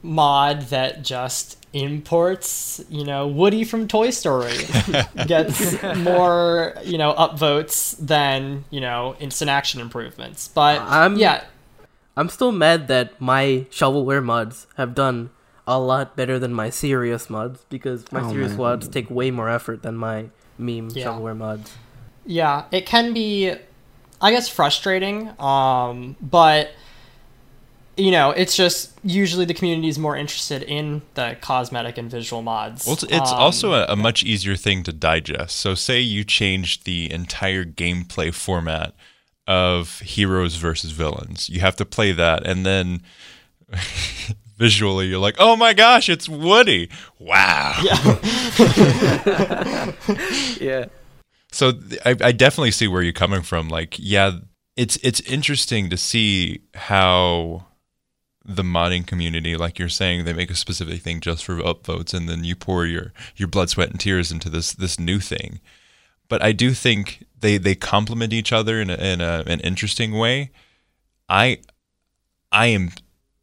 mod 0.03 0.63
that 0.69 1.03
just 1.03 1.59
imports, 1.73 2.81
you 2.89 3.05
know, 3.05 3.27
Woody 3.27 3.65
from 3.65 3.89
Toy 3.89 4.11
Story 4.11 4.57
gets 5.27 5.83
more, 5.97 6.75
you 6.85 6.99
know, 6.99 7.15
upvotes 7.15 7.97
than, 7.99 8.65
you 8.71 8.81
know, 8.81 9.17
instant 9.19 9.51
action 9.51 9.81
improvements. 9.81 10.49
But 10.49 10.81
I'm- 10.81 11.17
yeah, 11.17 11.45
I'm 12.17 12.29
still 12.29 12.53
mad 12.53 12.87
that 12.89 13.21
my 13.21 13.67
shovelware 13.71 14.23
mods 14.23 14.67
have 14.77 14.95
done 14.95 15.31
a 15.67 15.81
lot 15.81 16.15
better 16.15 16.39
than 16.39 16.53
my 16.53 16.71
serious 16.71 17.29
mods 17.31 17.65
because 17.71 18.05
my 18.13 18.21
Oh, 18.21 18.31
serious 18.31 18.51
man. 18.51 18.59
mods 18.59 18.87
take 18.89 19.11
way 19.11 19.31
more 19.31 19.49
effort 19.49 19.83
than 19.83 19.97
my 19.97 20.27
meme 20.59 20.91
Yeah. 20.93 21.07
shovelware 21.07 21.37
mods. 21.37 21.73
Yeah, 22.27 22.65
it 22.71 22.87
can 22.87 23.13
be, 23.15 23.53
I 24.21 24.31
guess, 24.31 24.49
frustrating. 24.49 25.31
Um, 25.41 26.15
but 26.21 26.71
you 27.97 28.11
know, 28.11 28.31
it's 28.31 28.57
just 28.57 28.93
usually 29.05 29.45
the 29.45 29.55
community 29.55 29.89
is 29.89 29.99
more 29.99 30.17
interested 30.17 30.63
in 30.63 31.03
the 31.15 31.37
cosmetic 31.41 31.97
and 31.99 32.11
visual 32.11 32.43
mods. 32.43 32.87
Well, 32.87 32.95
it's, 32.95 33.05
it's 33.05 33.31
Um, 33.31 33.39
also 33.39 33.73
a, 33.75 33.87
a 33.89 33.97
much 33.97 34.25
easier 34.25 34.57
thing 34.57 34.83
to 34.85 34.93
digest. 34.93 35.57
So, 35.57 35.75
say 35.75 36.01
you 36.01 36.25
changed 36.25 36.85
the 36.85 37.11
entire 37.13 37.65
gameplay 37.65 38.33
format 38.35 38.95
of 39.47 40.01
heroes 40.01 40.57
versus 40.57 40.91
villains. 40.93 41.49
You 41.49 41.61
have 41.61 41.77
to 41.77 41.85
play 41.85 42.13
that, 42.13 42.47
and 42.47 42.65
then 42.65 43.03
visually, 44.57 45.07
you're 45.07 45.19
like, 45.19 45.37
"Oh 45.39 45.57
my 45.57 45.73
gosh, 45.73 46.09
it's 46.09 46.29
Woody! 46.29 46.89
Wow!" 47.19 47.79
Yeah. 47.83 48.17
yeah. 50.61 50.87
So 51.53 51.73
I, 52.05 52.17
I 52.21 52.33
definitely 52.33 52.73
see 52.73 52.89
where 52.89 53.03
you're 53.03 53.13
coming 53.13 53.43
from. 53.43 53.69
Like, 53.69 53.97
yeah, 53.99 54.39
it's 54.77 54.97
it's 55.03 55.21
interesting 55.21 55.91
to 55.91 55.97
see 55.97 56.63
how 56.75 57.67
the 58.45 58.63
modding 58.63 59.07
community, 59.07 59.57
like 59.57 59.79
you're 59.79 59.89
saying, 59.89 60.25
they 60.25 60.33
make 60.33 60.51
a 60.51 60.57
specific 60.57 61.01
thing 61.03 61.21
just 61.21 61.45
for 61.45 61.57
upvotes, 61.57 62.13
and 62.13 62.29
then 62.29 62.45
you 62.45 62.55
pour 62.55 62.85
your 62.85 63.13
your 63.37 63.49
blood, 63.49 63.71
sweat, 63.71 63.91
and 63.91 63.99
tears 63.99 64.31
into 64.31 64.51
this 64.51 64.73
this 64.73 64.99
new 64.99 65.19
thing. 65.19 65.61
But 66.29 66.43
I 66.43 66.53
do 66.53 66.73
think 66.73 67.25
they 67.41 67.57
they 67.57 67.75
complement 67.75 68.33
each 68.33 68.53
other 68.53 68.81
in 68.81 68.91
a, 68.91 68.95
in 68.95 69.21
a, 69.21 69.45
an 69.47 69.61
interesting 69.61 70.13
way. 70.13 70.51
I 71.29 71.61
I 72.53 72.67
am 72.67 72.91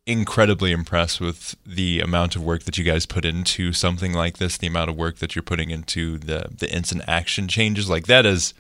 incredibly 0.06 0.72
impressed 0.72 1.22
with 1.22 1.56
the 1.66 2.00
amount 2.00 2.36
of 2.36 2.44
work 2.44 2.64
that 2.64 2.78
you 2.78 2.84
guys 2.84 3.06
put 3.06 3.24
into 3.24 3.72
something 3.72 4.14
like 4.14 4.38
this, 4.38 4.58
the 4.58 4.68
amount 4.68 4.90
of 4.90 4.96
work 4.96 5.18
that 5.18 5.36
you're 5.36 5.44
putting 5.44 5.70
into 5.70 6.18
the 6.18 6.46
the 6.56 6.72
instant 6.74 7.04
action 7.08 7.48
changes. 7.48 7.90
Like 7.90 8.06
that 8.08 8.26
is 8.26 8.54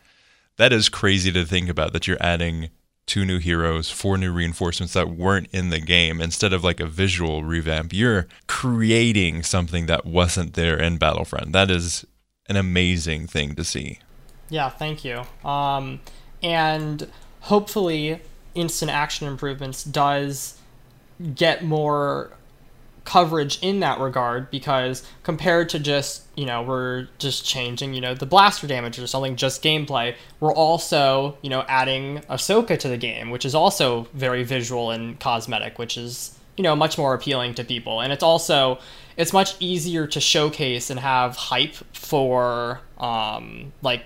that 0.57 0.73
is 0.73 0.89
crazy 0.89 1.31
to 1.31 1.45
think 1.45 1.69
about 1.69 1.93
that 1.93 2.07
you're 2.07 2.21
adding 2.21 2.69
two 3.05 3.25
new 3.25 3.39
heroes, 3.39 3.89
four 3.89 4.17
new 4.17 4.31
reinforcements 4.31 4.93
that 4.93 5.09
weren't 5.09 5.47
in 5.51 5.69
the 5.69 5.79
game 5.79 6.21
instead 6.21 6.53
of 6.53 6.63
like 6.63 6.79
a 6.79 6.85
visual 6.85 7.43
revamp. 7.43 7.93
You're 7.93 8.27
creating 8.47 9.43
something 9.43 9.85
that 9.87 10.05
wasn't 10.05 10.53
there 10.53 10.77
in 10.77 10.97
Battlefront. 10.97 11.51
That 11.53 11.69
is 11.71 12.05
an 12.47 12.55
amazing 12.55 13.27
thing 13.27 13.55
to 13.55 13.63
see. 13.63 13.99
Yeah, 14.49 14.69
thank 14.69 15.03
you. 15.05 15.23
Um, 15.43 16.01
and 16.43 17.09
hopefully, 17.41 18.21
instant 18.55 18.91
action 18.91 19.27
improvements 19.27 19.83
does 19.83 20.57
get 21.35 21.63
more 21.63 22.31
coverage 23.03 23.57
in 23.61 23.79
that 23.79 23.99
regard 23.99 24.51
because 24.51 25.03
compared 25.23 25.67
to 25.69 25.79
just 25.79 26.23
you 26.35 26.45
know 26.45 26.61
we're 26.61 27.07
just 27.17 27.43
changing 27.43 27.93
you 27.95 28.01
know 28.01 28.13
the 28.13 28.25
blaster 28.27 28.67
damage 28.67 28.99
or 28.99 29.07
something 29.07 29.35
just 29.35 29.63
gameplay 29.63 30.15
we're 30.39 30.53
also 30.53 31.35
you 31.41 31.49
know 31.49 31.65
adding 31.67 32.19
Ahsoka 32.29 32.77
to 32.77 32.87
the 32.87 32.97
game 32.97 33.31
which 33.31 33.43
is 33.43 33.55
also 33.55 34.07
very 34.13 34.43
visual 34.43 34.91
and 34.91 35.19
cosmetic 35.19 35.79
which 35.79 35.97
is 35.97 36.37
you 36.57 36.63
know 36.63 36.75
much 36.75 36.97
more 36.97 37.15
appealing 37.15 37.55
to 37.55 37.63
people 37.63 38.01
and 38.01 38.13
it's 38.13 38.23
also 38.23 38.77
it's 39.17 39.33
much 39.33 39.55
easier 39.59 40.05
to 40.05 40.19
showcase 40.19 40.91
and 40.91 40.99
have 40.99 41.35
hype 41.35 41.73
for 41.93 42.81
um 42.99 43.73
like 43.81 44.03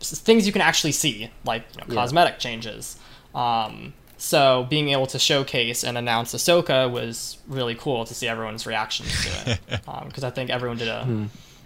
things 0.00 0.48
you 0.48 0.52
can 0.52 0.62
actually 0.62 0.90
see 0.92 1.30
like 1.44 1.64
you 1.74 1.80
know, 1.80 1.86
Yeah. 1.88 1.94
cosmetic 1.94 2.40
changes 2.40 2.96
um 3.36 3.94
so 4.22 4.64
being 4.70 4.90
able 4.90 5.06
to 5.06 5.18
showcase 5.18 5.82
and 5.82 5.98
announce 5.98 6.32
Ahsoka 6.32 6.88
was 6.88 7.38
really 7.48 7.74
cool 7.74 8.04
to 8.04 8.14
see 8.14 8.28
everyone's 8.28 8.64
reactions 8.66 9.10
to 9.24 9.50
it 9.52 9.60
because 10.06 10.22
I 10.22 10.30
think 10.30 10.48
everyone 10.48 10.78
did 10.78 10.86
a 10.88 11.00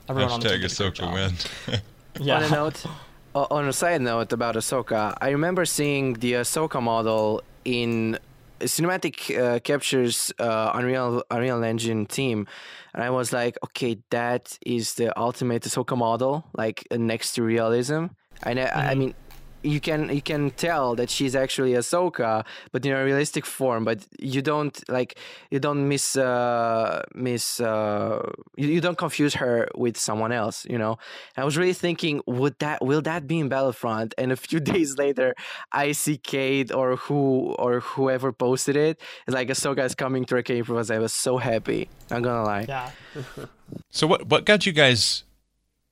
everyone 0.08 0.32
on 0.32 0.40
the 0.40 0.48
team 0.48 0.60
Hashtag 0.60 0.62
did 0.62 0.80
a 0.80 0.90
great 0.90 0.94
Ahsoka 0.94 1.12
win. 1.12 1.32
Yeah. 2.18 2.36
On 2.38 2.42
a 2.44 2.48
note, 2.50 2.78
o- 3.34 3.46
on 3.50 3.68
a 3.68 3.72
side 3.74 4.00
note 4.00 4.32
about 4.32 4.54
Ahsoka, 4.54 5.14
I 5.20 5.28
remember 5.30 5.66
seeing 5.66 6.14
the 6.14 6.32
Ahsoka 6.42 6.80
model 6.80 7.42
in 7.66 8.18
cinematic 8.60 9.16
uh, 9.38 9.58
captures 9.60 10.32
uh, 10.38 10.70
Unreal 10.78 11.22
Unreal 11.30 11.62
Engine 11.62 12.06
team, 12.06 12.46
and 12.94 13.02
I 13.02 13.10
was 13.10 13.34
like, 13.34 13.58
okay, 13.64 13.98
that 14.08 14.58
is 14.64 14.94
the 14.94 15.08
ultimate 15.20 15.62
Ahsoka 15.64 15.94
model, 15.94 16.46
like 16.56 16.86
uh, 16.90 16.96
next 16.96 17.34
to 17.34 17.42
realism. 17.42 18.06
I 18.42 18.54
know, 18.54 18.64
I 18.64 18.92
I 18.92 18.94
mean, 18.94 19.12
you 19.66 19.80
can 19.80 20.08
you 20.14 20.22
can 20.22 20.50
tell 20.52 20.94
that 20.94 21.10
she's 21.10 21.34
actually 21.34 21.72
Ahsoka, 21.72 22.44
but 22.72 22.86
in 22.86 22.92
a 22.92 23.04
realistic 23.04 23.44
form. 23.44 23.84
But 23.84 24.06
you 24.18 24.42
don't 24.42 24.76
like 24.88 25.18
you 25.50 25.58
don't 25.58 25.88
miss 25.88 26.16
uh, 26.16 27.02
miss 27.14 27.60
uh, 27.60 28.22
you, 28.56 28.68
you 28.68 28.80
don't 28.80 28.98
confuse 28.98 29.34
her 29.34 29.68
with 29.74 29.96
someone 29.96 30.32
else. 30.32 30.64
You 30.68 30.78
know. 30.78 30.98
I 31.36 31.44
was 31.44 31.56
really 31.56 31.72
thinking, 31.72 32.22
would 32.26 32.58
that 32.60 32.84
will 32.84 33.02
that 33.02 33.26
be 33.26 33.38
in 33.40 33.48
Battlefront? 33.48 34.14
And 34.16 34.32
a 34.32 34.36
few 34.36 34.60
days 34.72 34.96
later, 34.96 35.34
I 35.72 35.92
see 35.92 36.16
Cade 36.16 36.72
or 36.72 36.96
who 36.96 37.54
or 37.58 37.80
whoever 37.80 38.32
posted 38.32 38.76
it. 38.76 39.00
It's 39.26 39.34
like 39.34 39.48
Ahsoka 39.48 39.84
is 39.84 39.94
coming 39.94 40.24
to 40.26 40.36
Arcade 40.36 40.58
Improvise. 40.58 40.90
I 40.90 40.98
was 40.98 41.12
so 41.12 41.38
happy. 41.38 41.88
Not 42.10 42.22
gonna 42.22 42.44
lie. 42.44 42.66
Yeah. 42.68 42.90
So 43.90 44.06
what 44.06 44.28
what 44.28 44.44
got 44.44 44.64
you 44.64 44.72
guys 44.72 45.24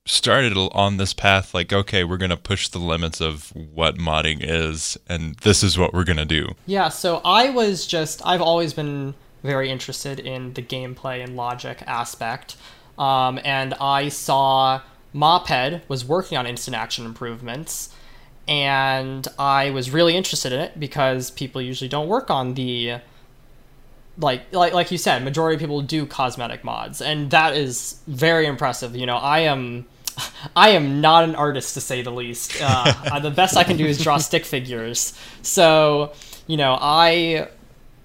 started 0.07 0.55
on 0.55 0.97
this 0.97 1.13
path 1.13 1.53
like 1.53 1.73
okay 1.73 2.03
we're 2.03 2.17
going 2.17 2.29
to 2.29 2.37
push 2.37 2.67
the 2.67 2.77
limits 2.77 3.19
of 3.19 3.51
what 3.55 3.95
modding 3.95 4.37
is 4.39 4.97
and 5.09 5.33
this 5.37 5.63
is 5.63 5.79
what 5.79 5.93
we're 5.93 6.03
going 6.03 6.17
to 6.17 6.25
do 6.25 6.53
Yeah, 6.67 6.89
so 6.89 7.21
I 7.25 7.49
was 7.49 7.87
just 7.87 8.21
I've 8.25 8.41
always 8.41 8.73
been 8.73 9.15
very 9.43 9.69
interested 9.69 10.19
in 10.19 10.53
the 10.53 10.61
gameplay 10.61 11.23
and 11.23 11.35
logic 11.35 11.83
aspect. 11.85 12.55
Um, 12.97 13.39
and 13.43 13.73
I 13.75 14.09
saw 14.09 14.81
Mophead 15.13 15.81
was 15.87 16.05
working 16.05 16.37
on 16.37 16.47
instant 16.47 16.75
action 16.75 17.05
improvements 17.05 17.93
and 18.47 19.27
I 19.39 19.71
was 19.71 19.89
really 19.89 20.15
interested 20.15 20.53
in 20.53 20.59
it 20.59 20.79
because 20.79 21.31
people 21.31 21.61
usually 21.61 21.87
don't 21.87 22.07
work 22.07 22.29
on 22.29 22.53
the 22.53 22.99
like 24.17 24.53
like 24.53 24.73
like 24.73 24.91
you 24.91 24.97
said, 24.97 25.23
majority 25.23 25.55
of 25.55 25.59
people 25.59 25.81
do 25.81 26.05
cosmetic 26.05 26.63
mods, 26.63 27.01
and 27.01 27.31
that 27.31 27.55
is 27.55 27.99
very 28.07 28.45
impressive. 28.45 28.95
You 28.95 29.05
know, 29.05 29.17
I 29.17 29.39
am 29.39 29.85
I 30.55 30.69
am 30.69 31.01
not 31.01 31.23
an 31.23 31.35
artist 31.35 31.73
to 31.75 31.81
say 31.81 32.01
the 32.01 32.11
least. 32.11 32.61
Uh, 32.65 33.19
the 33.19 33.31
best 33.31 33.55
I 33.55 33.63
can 33.63 33.77
do 33.77 33.85
is 33.85 34.01
draw 34.01 34.17
stick 34.17 34.43
figures. 34.45 35.17
So 35.41 36.13
you 36.47 36.57
know, 36.57 36.77
I 36.79 37.49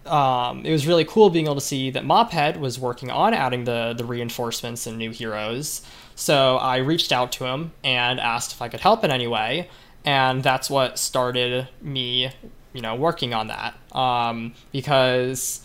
um, 0.06 0.64
it 0.64 0.72
was 0.72 0.86
really 0.86 1.04
cool 1.04 1.30
being 1.30 1.46
able 1.46 1.56
to 1.56 1.60
see 1.60 1.90
that 1.90 2.04
Mophead 2.04 2.58
was 2.58 2.78
working 2.78 3.10
on 3.10 3.34
adding 3.34 3.64
the 3.64 3.94
the 3.96 4.04
reinforcements 4.04 4.86
and 4.86 4.98
new 4.98 5.10
heroes. 5.10 5.82
So 6.14 6.56
I 6.56 6.78
reached 6.78 7.12
out 7.12 7.32
to 7.32 7.44
him 7.44 7.72
and 7.82 8.20
asked 8.20 8.52
if 8.52 8.60
I 8.60 8.68
could 8.68 8.80
help 8.80 9.04
in 9.04 9.10
any 9.10 9.26
way, 9.26 9.68
and 10.04 10.42
that's 10.42 10.68
what 10.68 10.98
started 10.98 11.68
me, 11.80 12.30
you 12.72 12.82
know, 12.82 12.94
working 12.94 13.32
on 13.32 13.48
that. 13.48 13.74
Um, 13.92 14.54
because 14.72 15.60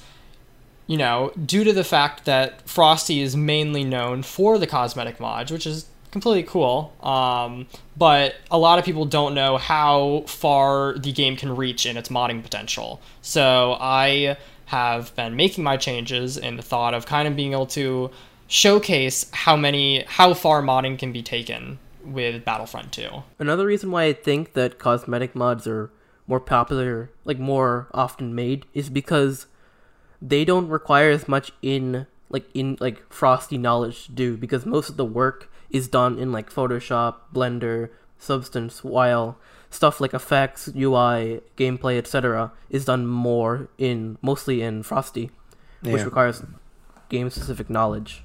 you 0.87 0.97
know, 0.97 1.31
due 1.43 1.63
to 1.63 1.73
the 1.73 1.83
fact 1.83 2.25
that 2.25 2.67
Frosty 2.67 3.21
is 3.21 3.35
mainly 3.35 3.83
known 3.83 4.21
for 4.21 4.57
the 4.57 4.67
cosmetic 4.67 5.19
mods, 5.19 5.51
which 5.51 5.65
is 5.65 5.87
completely 6.15 6.43
cool. 6.43 6.93
Um, 7.01 7.67
but 7.97 8.35
a 8.49 8.57
lot 8.57 8.79
of 8.79 8.85
people 8.85 9.03
don't 9.03 9.33
know 9.33 9.57
how 9.57 10.23
far 10.27 10.97
the 10.97 11.11
game 11.11 11.35
can 11.35 11.53
reach 11.53 11.85
in 11.85 11.97
its 11.97 12.07
modding 12.07 12.41
potential. 12.41 13.01
So 13.21 13.75
I 13.81 14.37
have 14.67 15.13
been 15.17 15.35
making 15.35 15.65
my 15.65 15.75
changes 15.75 16.37
in 16.37 16.55
the 16.55 16.63
thought 16.63 16.93
of 16.93 17.05
kind 17.05 17.27
of 17.27 17.35
being 17.35 17.51
able 17.51 17.65
to 17.65 18.11
showcase 18.47 19.29
how 19.33 19.57
many 19.57 20.05
how 20.07 20.33
far 20.33 20.61
modding 20.61 20.97
can 20.97 21.11
be 21.11 21.21
taken 21.21 21.79
with 22.01 22.45
Battlefront 22.45 22.93
2. 22.93 23.09
Another 23.37 23.65
reason 23.65 23.91
why 23.91 24.05
I 24.05 24.13
think 24.13 24.53
that 24.53 24.79
cosmetic 24.79 25.35
mods 25.35 25.67
are 25.67 25.91
more 26.27 26.39
popular, 26.39 27.11
like 27.25 27.39
more 27.39 27.89
often 27.93 28.33
made, 28.33 28.65
is 28.73 28.89
because 28.89 29.47
they 30.21 30.45
don't 30.45 30.69
require 30.69 31.09
as 31.09 31.27
much 31.27 31.51
in 31.61 32.07
like 32.29 32.45
in 32.53 32.77
like 32.79 33.11
frosty 33.11 33.57
knowledge 33.57 34.05
to 34.05 34.13
do 34.13 34.37
because 34.37 34.65
most 34.65 34.87
of 34.87 34.95
the 34.95 35.03
work 35.03 35.51
is 35.69 35.87
done 35.87 36.17
in 36.17 36.31
like 36.31 36.49
Photoshop, 36.51 37.15
Blender, 37.33 37.89
Substance, 38.17 38.83
while 38.83 39.37
stuff 39.69 39.99
like 39.99 40.13
effects, 40.13 40.69
UI, 40.75 41.41
gameplay, 41.57 41.97
etc. 41.97 42.51
is 42.69 42.85
done 42.85 43.05
more 43.05 43.67
in 43.77 44.17
mostly 44.21 44.61
in 44.61 44.83
Frosty, 44.83 45.31
which 45.81 45.97
Yeah. 45.97 46.05
requires 46.05 46.43
game 47.09 47.29
specific 47.29 47.69
knowledge. 47.69 48.23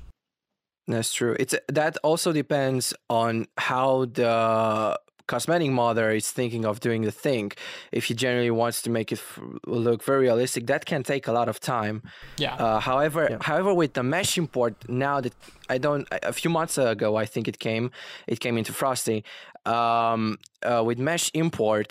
That's 0.86 1.12
true. 1.12 1.36
It's 1.38 1.54
that 1.68 1.96
also 2.02 2.32
depends 2.32 2.94
on 3.08 3.46
how 3.56 4.06
the 4.06 4.98
cosmetic 5.34 5.70
modder 5.82 6.08
is 6.20 6.26
thinking 6.38 6.64
of 6.70 6.74
doing 6.86 7.02
the 7.08 7.14
thing. 7.26 7.46
If 7.98 8.02
he 8.08 8.14
generally 8.26 8.54
wants 8.62 8.78
to 8.84 8.90
make 8.98 9.08
it 9.14 9.20
f- 9.26 9.40
look 9.86 10.00
very 10.10 10.22
realistic, 10.28 10.62
that 10.72 10.82
can 10.90 11.02
take 11.12 11.24
a 11.32 11.32
lot 11.38 11.48
of 11.52 11.56
time. 11.76 11.96
Yeah. 12.44 12.54
Uh, 12.64 12.80
however, 12.90 13.22
Yeah. 13.30 13.38
however, 13.50 13.70
with 13.82 13.92
the 13.98 14.02
mesh 14.14 14.32
import 14.42 14.74
now 15.06 15.16
that 15.24 15.34
I 15.74 15.78
don't, 15.84 16.04
a 16.16 16.18
a 16.32 16.32
few 16.40 16.50
months 16.58 16.76
ago 16.92 17.08
I 17.22 17.26
think 17.32 17.44
it 17.52 17.58
came, 17.68 17.84
it 18.32 18.38
came 18.44 18.56
into 18.60 18.72
Frosty. 18.80 19.18
Um, 19.76 20.22
uh, 20.70 20.82
with 20.88 20.98
mesh 21.10 21.26
import, 21.42 21.90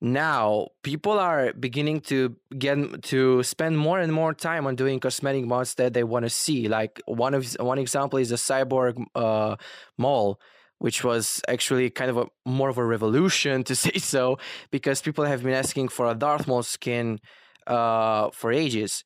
now 0.00 0.68
people 0.82 1.16
are 1.28 1.52
beginning 1.66 2.00
to 2.10 2.16
get 2.58 2.76
to 3.12 3.42
spend 3.42 3.74
more 3.78 3.98
and 4.04 4.12
more 4.12 4.34
time 4.34 4.66
on 4.68 4.74
doing 4.76 5.00
cosmetic 5.00 5.44
mods 5.52 5.74
that 5.74 5.92
they 5.94 6.04
want 6.04 6.24
to 6.24 6.30
see. 6.30 6.60
Like 6.68 6.94
one 7.06 7.34
of 7.38 7.42
one 7.72 7.78
example 7.86 8.18
is 8.24 8.28
the 8.28 8.36
cyborg 8.36 8.94
uh, 9.14 9.56
Maul, 9.96 10.38
which 10.78 11.04
was 11.04 11.40
actually 11.48 11.90
kind 11.90 12.10
of 12.10 12.16
a 12.16 12.26
more 12.44 12.68
of 12.68 12.78
a 12.78 12.84
revolution 12.84 13.64
to 13.64 13.74
say 13.84 13.98
so, 13.98 14.38
because 14.70 15.00
people 15.02 15.24
have 15.24 15.42
been 15.42 15.54
asking 15.54 15.88
for 15.88 16.10
a 16.10 16.14
Darth 16.14 16.46
Maul 16.46 16.62
skin 16.62 17.18
uh, 17.66 18.30
for 18.30 18.52
ages, 18.52 19.04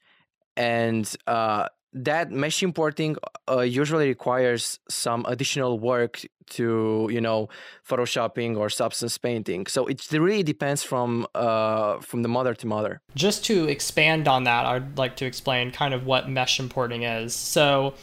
and 0.56 1.14
uh, 1.26 1.66
that 1.92 2.30
mesh 2.30 2.62
importing 2.62 3.16
uh, 3.48 3.60
usually 3.60 4.08
requires 4.08 4.78
some 4.88 5.24
additional 5.28 5.78
work 5.78 6.22
to 6.50 7.08
you 7.10 7.20
know 7.20 7.48
photoshopping 7.88 8.56
or 8.56 8.68
substance 8.68 9.18
painting. 9.18 9.66
So 9.66 9.86
it 9.86 10.06
really 10.12 10.42
depends 10.42 10.82
from 10.82 11.26
uh, 11.34 11.98
from 12.00 12.22
the 12.22 12.28
modder 12.28 12.54
to 12.54 12.66
modder. 12.66 13.00
Just 13.14 13.44
to 13.46 13.68
expand 13.68 14.28
on 14.28 14.44
that, 14.44 14.66
I'd 14.66 14.98
like 14.98 15.16
to 15.16 15.26
explain 15.26 15.72
kind 15.72 15.94
of 15.94 16.06
what 16.06 16.28
mesh 16.28 16.60
importing 16.60 17.02
is. 17.02 17.34
So, 17.34 17.94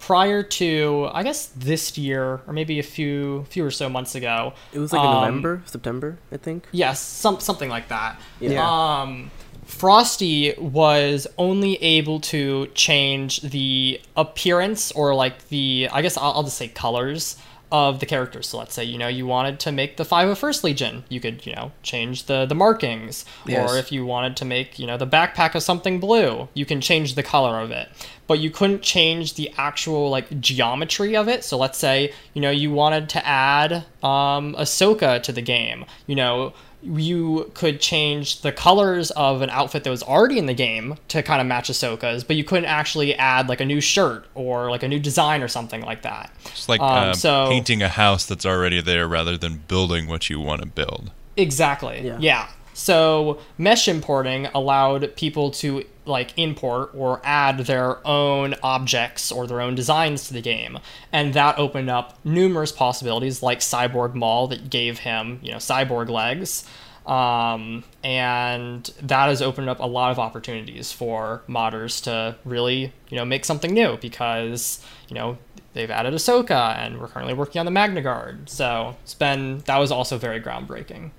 prior 0.00 0.42
to 0.42 1.08
I 1.12 1.22
guess 1.22 1.46
this 1.56 1.96
year 1.96 2.40
or 2.46 2.52
maybe 2.52 2.78
a 2.80 2.82
few 2.82 3.44
few 3.50 3.64
or 3.64 3.70
so 3.70 3.88
months 3.88 4.14
ago, 4.16 4.54
It 4.72 4.78
was 4.80 4.92
like 4.92 5.00
in 5.02 5.06
Um, 5.06 5.14
November, 5.14 5.62
September, 5.66 6.18
I 6.32 6.36
think. 6.38 6.66
yes, 6.72 6.98
some 7.00 7.38
something 7.40 7.70
like 7.70 7.88
that. 7.88 8.18
Yeah. 8.40 8.66
Um, 8.66 9.30
Frosty 9.66 10.52
was 10.58 11.28
only 11.38 11.76
able 11.82 12.18
to 12.20 12.66
change 12.74 13.40
the 13.40 14.00
appearance 14.16 14.90
or 14.92 15.14
like 15.14 15.48
the 15.48 15.88
I 15.92 16.02
guess 16.02 16.16
I'll, 16.16 16.32
I'll 16.32 16.42
just 16.42 16.56
say 16.56 16.68
colors 16.68 17.36
of 17.72 18.00
the 18.00 18.06
characters. 18.06 18.48
So 18.48 18.58
let's 18.58 18.74
say 18.74 18.82
you 18.82 18.98
know 18.98 19.06
you 19.06 19.26
wanted 19.26 19.60
to 19.60 19.70
make 19.70 19.96
the 19.96 20.02
501st 20.04 20.64
Legion, 20.64 21.04
you 21.08 21.20
could 21.20 21.46
you 21.46 21.54
know 21.54 21.70
change 21.84 22.24
the 22.24 22.46
the 22.46 22.54
markings, 22.56 23.24
Yes. 23.46 23.70
or 23.70 23.78
if 23.78 23.92
you 23.92 24.04
wanted 24.04 24.36
to 24.38 24.44
make 24.44 24.78
you 24.80 24.88
know 24.88 24.96
the 24.96 25.06
backpack 25.06 25.54
of 25.54 25.62
something 25.62 26.00
blue, 26.00 26.48
you 26.52 26.66
can 26.66 26.80
change 26.80 27.14
the 27.14 27.22
color 27.22 27.60
of 27.60 27.70
it. 27.70 27.88
But 28.30 28.38
you 28.38 28.48
couldn't 28.48 28.82
change 28.82 29.34
the 29.34 29.52
actual 29.58 30.08
like 30.08 30.40
geometry 30.40 31.16
of 31.16 31.26
it. 31.26 31.42
So 31.42 31.58
let's 31.58 31.76
say 31.76 32.12
you 32.32 32.40
know 32.40 32.52
you 32.52 32.70
wanted 32.70 33.08
to 33.08 33.26
add 33.26 33.72
um, 34.04 34.54
Ahsoka 34.56 35.20
to 35.24 35.32
the 35.32 35.42
game, 35.42 35.84
you 36.06 36.14
know 36.14 36.52
you 36.80 37.50
could 37.54 37.80
change 37.80 38.42
the 38.42 38.52
colors 38.52 39.10
of 39.10 39.42
an 39.42 39.50
outfit 39.50 39.82
that 39.82 39.90
was 39.90 40.04
already 40.04 40.38
in 40.38 40.46
the 40.46 40.54
game 40.54 40.96
to 41.08 41.24
kind 41.24 41.40
of 41.40 41.46
match 41.48 41.68
Ahsoka's, 41.68 42.22
but 42.22 42.36
you 42.36 42.44
couldn't 42.44 42.66
actually 42.66 43.16
add 43.16 43.48
like 43.48 43.60
a 43.60 43.64
new 43.66 43.80
shirt 43.80 44.26
or 44.36 44.70
like 44.70 44.84
a 44.84 44.88
new 44.88 45.00
design 45.00 45.42
or 45.42 45.48
something 45.48 45.82
like 45.82 46.02
that. 46.02 46.30
it's 46.46 46.68
like 46.68 46.80
Um, 46.80 47.10
uh, 47.10 47.12
so- 47.14 47.48
painting 47.48 47.82
a 47.82 47.88
house 47.88 48.24
that's 48.26 48.46
already 48.46 48.80
there 48.80 49.08
rather 49.08 49.36
than 49.36 49.64
building 49.66 50.06
what 50.06 50.30
you 50.30 50.38
want 50.40 50.62
to 50.62 50.68
build 50.68 51.10
Exactly. 51.36 52.00
Yeah. 52.04 52.18
Yeah. 52.20 52.48
So 52.74 53.38
mesh 53.58 53.88
importing 53.88 54.46
allowed 54.54 55.14
people 55.16 55.50
to 55.62 55.84
like 56.04 56.36
import 56.38 56.90
or 56.94 57.20
add 57.24 57.58
their 57.66 58.06
own 58.06 58.54
objects 58.62 59.30
or 59.30 59.46
their 59.46 59.60
own 59.60 59.74
designs 59.74 60.26
to 60.28 60.34
the 60.34 60.42
game, 60.42 60.78
and 61.12 61.34
that 61.34 61.58
opened 61.58 61.90
up 61.90 62.18
numerous 62.24 62.72
possibilities, 62.72 63.42
like 63.42 63.60
Cyborg 63.60 64.14
Maul 64.14 64.48
that 64.48 64.70
gave 64.70 65.00
him 65.00 65.40
you 65.42 65.50
know 65.50 65.58
cyborg 65.58 66.08
legs. 66.08 66.64
Um, 67.06 67.84
and 68.04 68.84
that 69.02 69.28
has 69.28 69.42
opened 69.42 69.68
up 69.68 69.80
a 69.80 69.86
lot 69.86 70.12
of 70.12 70.18
opportunities 70.18 70.92
for 70.92 71.42
modders 71.48 72.02
to 72.04 72.36
really, 72.44 72.92
you 73.08 73.16
know, 73.16 73.24
make 73.24 73.44
something 73.44 73.72
new 73.72 73.96
because, 73.96 74.84
you 75.08 75.14
know, 75.14 75.38
they've 75.72 75.90
added 75.90 76.14
Ahsoka 76.14 76.76
and 76.76 77.00
we're 77.00 77.08
currently 77.08 77.34
working 77.34 77.58
on 77.58 77.64
the 77.64 77.72
Magna 77.72 78.02
Guard. 78.02 78.48
So 78.48 78.96
it's 79.02 79.14
been, 79.14 79.58
that 79.60 79.78
was 79.78 79.90
also 79.90 80.18
very 80.18 80.40
groundbreaking. 80.40 81.10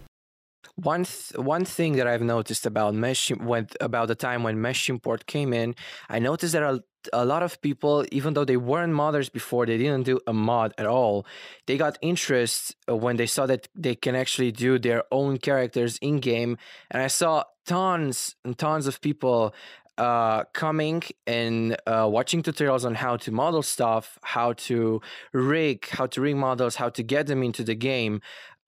One 0.76 1.04
th- 1.06 1.34
one 1.38 1.66
thing 1.66 1.94
that 1.98 2.08
I've 2.08 2.22
noticed 2.22 2.66
about 2.66 2.94
mesh 2.96 3.30
when 3.30 3.68
about 3.80 4.08
the 4.08 4.16
time 4.16 4.44
when 4.44 4.62
mesh 4.62 4.90
import 4.90 5.26
came 5.26 5.54
in, 5.54 5.76
I 6.10 6.20
noticed 6.20 6.54
that 6.54 6.64
a, 6.64 6.84
a 7.14 7.26
lot 7.26 7.44
of 7.44 7.62
people, 7.62 8.06
even 8.12 8.34
though 8.34 8.46
they 8.46 8.58
weren't 8.58 8.94
modders 8.94 9.32
before, 9.32 9.66
they 9.66 9.78
didn't 9.78 10.04
do 10.04 10.20
a 10.28 10.34
mod 10.34 10.74
at 10.78 10.86
all. 10.86 11.26
They 11.68 11.78
got 11.78 11.98
interest 12.02 12.76
uh, 12.90 12.96
when 12.96 13.18
they 13.18 13.26
saw 13.26 13.46
that 13.48 13.68
they 13.76 13.96
can 13.96 14.16
actually 14.16 14.52
do 14.52 14.80
their 14.80 15.04
own 15.12 15.38
characters 15.38 15.98
in 16.02 16.20
game, 16.20 16.58
and 16.90 17.02
I 17.02 17.08
saw 17.08 17.44
tons 17.66 18.36
and 18.44 18.58
tons 18.58 18.88
of 18.88 19.02
people 19.02 19.54
uh, 19.98 20.44
coming 20.54 21.04
and 21.28 21.78
uh, 21.86 22.08
watching 22.12 22.42
tutorials 22.42 22.86
on 22.86 22.96
how 22.96 23.18
to 23.18 23.32
model 23.32 23.62
stuff, 23.62 24.18
how 24.24 24.54
to 24.54 25.02
rig, 25.34 25.88
how 25.90 26.08
to 26.08 26.22
rig 26.22 26.36
models, 26.36 26.76
how 26.76 26.90
to 26.90 27.04
get 27.04 27.28
them 27.28 27.44
into 27.44 27.64
the 27.64 27.76
game. 27.76 28.22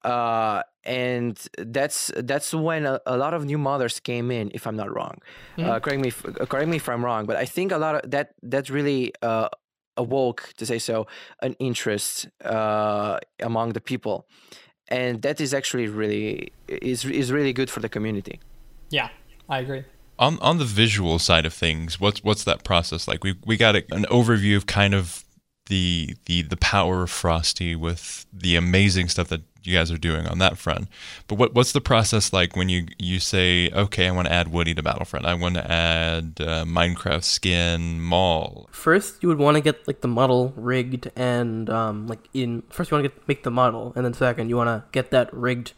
uh, 0.04 0.64
and 0.86 1.40
that's 1.58 2.12
that's 2.18 2.54
when 2.54 2.86
a, 2.86 3.00
a, 3.06 3.18
lot 3.18 3.34
of 3.34 3.46
new 3.46 3.58
modders 3.58 4.02
came 4.02 4.32
in. 4.32 4.52
If 4.54 4.68
I'm 4.68 4.76
not 4.76 4.94
wrong, 4.94 5.18
mm-hmm. 5.58 5.70
uh, 5.70 5.80
correct 5.80 6.02
me 6.02 6.10
if, 6.10 6.24
correct 6.50 6.68
me 6.68 6.78
if 6.78 6.90
I'm 6.90 7.04
wrong, 7.04 7.26
but 7.26 7.36
I 7.36 7.46
think 7.46 7.72
a 7.72 7.78
lot 7.78 8.04
of 8.04 8.12
that 8.12 8.34
that 8.44 8.70
really 8.70 9.14
uh, 9.22 9.50
awoke, 9.98 10.54
to 10.58 10.66
say 10.66 10.80
so, 10.80 11.08
an 11.42 11.56
interest 11.60 12.28
uh, 12.44 13.20
among 13.40 13.74
the 13.74 13.82
people, 13.82 14.28
and 14.88 15.22
that 15.22 15.40
is 15.40 15.54
actually 15.54 15.88
really 15.88 16.52
is 16.68 17.06
is 17.06 17.32
really 17.32 17.54
good 17.54 17.70
for 17.70 17.80
the 17.80 17.90
community. 17.90 18.40
Yeah, 18.90 19.10
I 19.50 19.60
agree. 19.60 19.84
On 20.20 20.38
on 20.40 20.58
the 20.58 20.66
visual 20.66 21.18
side 21.20 21.46
of 21.46 21.54
things, 21.54 22.00
what's 22.00 22.24
what's 22.24 22.44
that 22.44 22.64
process 22.64 23.08
like? 23.08 23.24
We 23.24 23.36
we 23.46 23.58
got 23.58 23.76
a, 23.76 23.84
an 23.92 24.06
overview 24.10 24.58
of 24.58 24.66
kind 24.66 24.94
of 24.94 25.24
the 25.68 26.16
the 26.26 26.42
the 26.44 26.58
power 26.58 27.04
of 27.04 27.10
Frosty 27.10 27.76
with 27.76 28.26
the 28.34 28.56
amazing 28.56 29.10
stuff 29.10 29.30
that 29.30 29.42
you 29.64 29.78
guys 29.78 29.91
are 29.91 29.97
doing 29.97 30.28
on 30.28 30.39
that 30.39 30.57
front. 30.57 30.88
But 31.28 31.38
what 31.38 31.53
what's 31.53 31.72
the 31.72 31.82
process 31.82 32.34
like 32.34 32.55
when 32.55 32.70
you 32.70 32.88
you 32.97 33.20
say, 33.20 33.70
okay, 33.72 34.07
I 34.07 34.11
want 34.11 34.28
to 34.28 34.34
add 34.34 34.49
Woody 34.49 34.74
to 34.74 34.84
Battlefront. 34.84 35.26
I 35.26 35.34
want 35.34 35.55
to 35.55 35.72
add 35.72 36.36
uh, 36.39 36.66
Minecraft 36.66 37.24
skin 37.24 38.01
Maul. 38.01 38.70
First, 38.72 39.22
you 39.24 39.30
would 39.30 39.38
want 39.38 39.55
to 39.55 39.61
get 39.61 39.88
like 39.88 40.01
the 40.01 40.07
model 40.07 40.53
rigged 40.55 41.11
and 41.16 41.70
um, 41.70 42.07
like 42.07 42.28
in 42.34 42.64
first 42.70 42.91
you 42.91 42.95
want 42.95 43.05
to 43.05 43.09
get 43.09 43.28
make 43.28 43.43
the 43.43 43.51
model, 43.51 43.93
and 43.95 44.05
then 44.05 44.14
second 44.14 44.49
you 44.49 44.57
want 44.57 44.68
to 44.68 44.84
get 44.91 45.11
that 45.11 45.34
rigged 45.34 45.74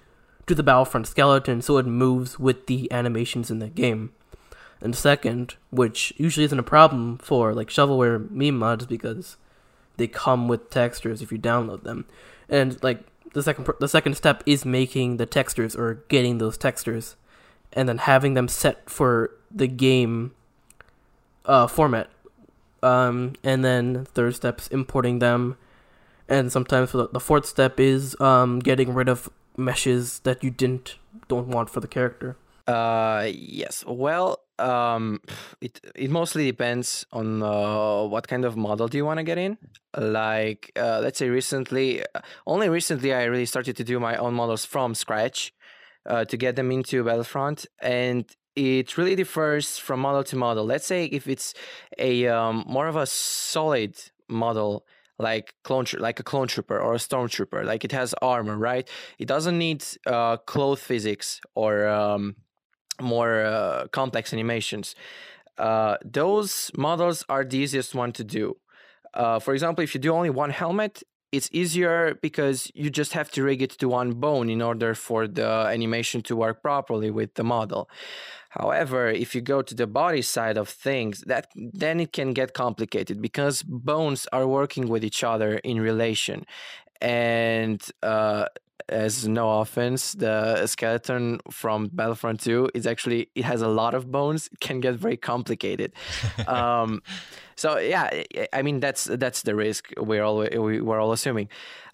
to 0.47 0.55
the 0.55 0.63
Battlefront 0.63 1.07
skeleton 1.07 1.61
so 1.61 1.77
it 1.77 1.85
moves 1.85 2.39
with 2.39 2.67
the 2.67 2.91
animations 2.91 3.49
in 3.49 3.59
the 3.59 3.69
game. 3.69 4.11
And 4.81 4.95
second, 4.95 5.55
which 5.71 6.13
usually 6.17 6.43
isn't 6.45 6.59
a 6.59 6.63
problem 6.63 7.17
for 7.17 7.53
like 7.53 7.69
shovelware 7.69 8.29
meme 8.29 8.59
mods 8.59 8.85
because 8.85 9.37
they 9.97 10.07
come 10.07 10.47
with 10.47 10.69
textures 10.69 11.21
if 11.21 11.31
you 11.31 11.39
download 11.39 11.83
them. 11.83 12.05
And 12.49 12.81
like 12.83 13.05
the 13.35 13.43
second 13.43 13.67
the 13.81 13.87
second 13.89 14.15
step 14.15 14.41
is 14.45 14.63
making 14.63 15.17
the 15.17 15.25
textures 15.25 15.75
or 15.75 16.05
getting 16.07 16.37
those 16.37 16.57
textures 16.57 17.17
and 17.73 17.87
then 17.87 17.97
having 17.97 18.33
them 18.33 18.47
set 18.47 18.89
for 18.89 19.31
the 19.51 19.67
game 19.67 20.31
uh, 21.43 21.67
format. 21.67 22.09
Um, 22.81 23.33
and 23.43 23.63
then 23.63 24.05
third 24.05 24.35
step's 24.35 24.69
importing 24.69 25.19
them. 25.19 25.57
And 26.29 26.49
sometimes 26.49 26.93
the 26.93 27.19
fourth 27.19 27.45
step 27.45 27.77
is 27.77 28.19
um, 28.21 28.59
getting 28.59 28.93
rid 28.93 29.09
of 29.09 29.29
meshes 29.57 30.19
that 30.19 30.41
you 30.43 30.49
didn't 30.49 30.95
don't 31.27 31.49
want 31.49 31.69
for 31.69 31.81
the 31.81 31.87
character. 31.87 32.37
Uh, 32.65 33.27
yes. 33.31 33.83
Well, 33.85 34.39
um, 34.59 35.19
it 35.61 35.79
it 35.95 36.09
mostly 36.09 36.45
depends 36.45 37.05
on 37.11 37.41
uh, 37.43 38.03
what 38.03 38.27
kind 38.27 38.45
of 38.45 38.55
model 38.55 38.87
do 38.87 38.97
you 38.97 39.05
want 39.05 39.17
to 39.19 39.23
get 39.23 39.37
in. 39.37 39.57
Like, 39.97 40.71
uh, 40.75 40.99
let's 41.01 41.19
say 41.19 41.29
recently, 41.29 42.01
uh, 42.03 42.21
only 42.47 42.69
recently, 42.69 43.13
I 43.13 43.23
really 43.25 43.45
started 43.45 43.75
to 43.77 43.83
do 43.83 43.99
my 43.99 44.15
own 44.17 44.33
models 44.33 44.65
from 44.65 44.95
scratch 44.95 45.53
uh, 46.05 46.25
to 46.25 46.37
get 46.37 46.55
them 46.55 46.71
into 46.71 47.03
Battlefront, 47.03 47.65
and 47.81 48.25
it 48.55 48.97
really 48.97 49.15
differs 49.15 49.77
from 49.77 49.99
model 49.99 50.23
to 50.25 50.35
model. 50.35 50.65
Let's 50.65 50.85
say 50.85 51.05
if 51.05 51.27
it's 51.27 51.53
a 51.97 52.27
um, 52.27 52.63
more 52.67 52.87
of 52.87 52.95
a 52.95 53.05
solid 53.05 53.95
model 54.27 54.85
like 55.17 55.53
clone 55.63 55.85
like 55.97 56.19
a 56.19 56.23
clone 56.23 56.47
trooper 56.47 56.77
or 56.79 56.93
a 56.93 56.97
stormtrooper 56.97 57.63
like 57.63 57.85
it 57.85 57.91
has 57.91 58.13
armor 58.21 58.57
right 58.57 58.89
it 59.17 59.27
doesn't 59.27 59.57
need 59.57 59.81
uh 60.07 60.35
cloth 60.37 60.79
physics 60.79 61.39
or 61.55 61.87
um 61.87 62.35
more 63.01 63.45
uh, 63.45 63.87
complex 63.91 64.33
animations. 64.33 64.95
Uh, 65.57 65.97
those 66.03 66.71
models 66.75 67.23
are 67.29 67.43
the 67.43 67.57
easiest 67.57 67.95
one 67.95 68.11
to 68.13 68.23
do. 68.23 68.57
Uh, 69.13 69.39
for 69.39 69.53
example, 69.53 69.83
if 69.83 69.93
you 69.95 70.01
do 70.01 70.13
only 70.13 70.29
one 70.29 70.49
helmet, 70.49 71.03
it's 71.31 71.49
easier 71.51 72.17
because 72.21 72.71
you 72.73 72.89
just 72.89 73.13
have 73.13 73.29
to 73.31 73.43
rig 73.43 73.61
it 73.61 73.71
to 73.71 73.89
one 73.89 74.11
bone 74.13 74.49
in 74.49 74.61
order 74.61 74.93
for 74.93 75.27
the 75.27 75.45
animation 75.45 76.21
to 76.23 76.35
work 76.35 76.61
properly 76.61 77.11
with 77.11 77.33
the 77.35 77.43
model. 77.43 77.89
However, 78.49 79.09
if 79.09 79.35
you 79.35 79.41
go 79.41 79.61
to 79.61 79.75
the 79.75 79.87
body 79.87 80.21
side 80.21 80.57
of 80.57 80.69
things, 80.69 81.21
that 81.27 81.47
then 81.55 81.99
it 81.99 82.13
can 82.13 82.31
get 82.31 82.53
complicated 82.53 83.21
because 83.21 83.63
bones 83.63 84.27
are 84.31 84.47
working 84.47 84.87
with 84.87 85.03
each 85.03 85.23
other 85.23 85.57
in 85.57 85.81
relation, 85.81 86.45
and 87.01 87.83
uh, 88.01 88.45
as 88.89 89.27
no 89.27 89.61
offense, 89.61 90.13
the 90.13 90.65
skeleton 90.67 91.39
from 91.49 91.89
Battlefront 91.91 92.39
2 92.41 92.69
is 92.73 92.85
actually 92.85 93.29
it 93.35 93.43
has 93.43 93.61
a 93.61 93.67
lot 93.67 93.93
of 93.93 94.11
bones. 94.11 94.47
It 94.51 94.59
can 94.59 94.79
get 94.79 94.95
very 94.95 95.17
complicated. 95.17 95.93
um, 96.47 97.01
so 97.55 97.77
yeah, 97.77 98.23
I 98.53 98.61
mean 98.61 98.79
that's 98.79 99.05
that's 99.05 99.41
the 99.41 99.55
risk 99.55 99.91
we're 99.97 100.23
all 100.23 100.37
we, 100.37 100.81
we're 100.81 100.99
all 100.99 101.11
assuming. 101.11 101.49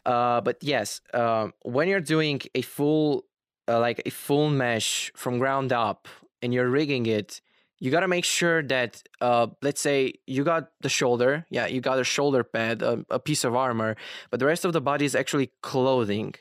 Uh, 0.06 0.42
but 0.42 0.58
yes, 0.62 1.02
uh, 1.14 1.50
when 1.64 1.88
you're 1.88 2.02
doing 2.02 2.42
a 2.56 2.62
full 2.62 3.26
uh, 3.68 3.80
like 3.80 4.02
a 4.06 4.10
full 4.10 4.50
mesh 4.50 5.12
from 5.16 5.40
ground 5.40 5.72
up 5.72 6.08
and 6.42 6.54
you're 6.54 6.70
rigging 6.70 7.06
it, 7.06 7.42
you 7.82 7.90
got 7.90 8.02
to 8.02 8.08
make 8.08 8.26
sure 8.26 8.62
that 8.64 9.02
uh, 9.22 9.48
let's 9.62 9.82
say 9.82 10.14
you 10.28 10.44
got 10.44 10.70
the 10.82 10.90
shoulder 10.90 11.46
yeah 11.50 11.66
you 11.66 11.82
got 11.82 12.00
a 12.00 12.04
shoulder 12.04 12.44
pad 12.44 12.82
a, 12.82 13.04
a, 13.10 13.20
piece 13.20 13.44
of 13.44 13.56
armor 13.56 13.96
but 14.30 14.40
the 14.40 14.46
rest 14.46 14.64
of 14.64 14.72
the 14.72 14.80
body 14.80 15.04
is 15.04 15.16
actually 15.16 15.52
clothing 15.62 16.34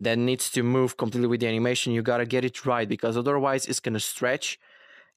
that 0.00 0.18
needs 0.18 0.50
to 0.50 0.62
move 0.62 0.96
completely 0.96 1.28
with 1.28 1.40
the 1.40 1.46
animation. 1.46 1.92
You 1.92 2.02
got 2.02 2.18
to 2.18 2.26
get 2.26 2.44
it 2.44 2.64
right 2.64 2.88
because 2.88 3.16
otherwise 3.16 3.66
it's 3.66 3.80
to 3.94 4.00
stretch 4.00 4.58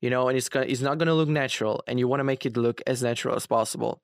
you 0.01 0.09
know 0.09 0.27
and 0.27 0.37
it's 0.37 0.49
gonna, 0.49 0.65
it's 0.65 0.81
not 0.81 0.97
to 1.07 1.13
look 1.13 1.29
natural 1.29 1.83
and 1.87 1.99
you 1.99 2.07
want 2.07 2.19
to 2.19 2.23
make 2.23 2.45
it 2.45 2.57
look 2.57 2.81
as 2.87 3.01
natural 3.01 3.35
as 3.35 3.45
possible. 3.45 4.01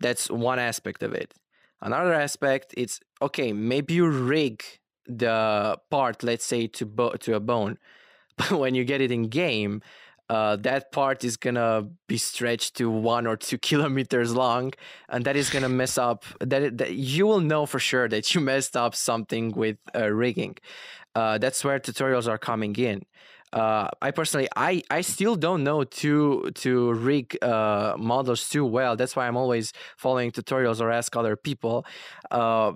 That's 0.00 0.30
one 0.30 0.58
aspect 0.58 1.02
of 1.02 1.12
it. 1.12 1.34
Another 1.80 2.14
aspect 2.14 2.74
it's 2.76 3.00
okay 3.20 3.52
maybe 3.52 3.94
you 3.94 4.08
rig 4.08 4.62
the 5.06 5.78
part 5.90 6.22
let's 6.22 6.44
say 6.44 6.66
to 6.66 6.86
bo- 6.86 7.16
to 7.16 7.34
a 7.34 7.40
bone 7.40 7.78
but 8.38 8.52
when 8.52 8.74
you 8.74 8.84
get 8.84 9.00
it 9.00 9.10
in 9.10 9.28
game 9.28 9.82
uh, 10.28 10.56
that 10.56 10.90
part 10.92 11.22
is 11.24 11.36
gonna 11.36 11.86
be 12.08 12.18
stretched 12.18 12.76
to 12.76 12.90
one 12.90 13.26
or 13.26 13.36
two 13.36 13.58
kilometers 13.68 14.34
long, 14.34 14.72
and 15.08 15.24
that 15.24 15.36
is 15.36 15.50
gonna 15.50 15.68
mess 15.68 15.98
up. 15.98 16.24
That, 16.40 16.78
that 16.78 16.92
you 16.94 17.26
will 17.26 17.40
know 17.40 17.66
for 17.66 17.78
sure 17.78 18.08
that 18.08 18.34
you 18.34 18.40
messed 18.52 18.76
up 18.76 18.94
something 18.94 19.52
with 19.52 19.76
uh, 19.94 20.08
rigging. 20.08 20.56
Uh, 21.14 21.38
that's 21.38 21.64
where 21.64 21.78
tutorials 21.80 22.28
are 22.28 22.38
coming 22.38 22.74
in. 22.76 23.02
Uh, 23.52 23.88
I 24.02 24.10
personally, 24.10 24.48
I, 24.56 24.82
I 24.90 25.00
still 25.00 25.36
don't 25.36 25.62
know 25.62 25.84
to 25.84 26.50
to 26.56 26.92
rig 26.92 27.38
uh, 27.42 27.94
models 27.96 28.48
too 28.48 28.66
well. 28.66 28.96
That's 28.96 29.14
why 29.14 29.28
I'm 29.28 29.36
always 29.36 29.72
following 29.96 30.32
tutorials 30.32 30.80
or 30.80 30.90
ask 30.90 31.16
other 31.16 31.36
people. 31.36 31.86
Uh, 32.30 32.72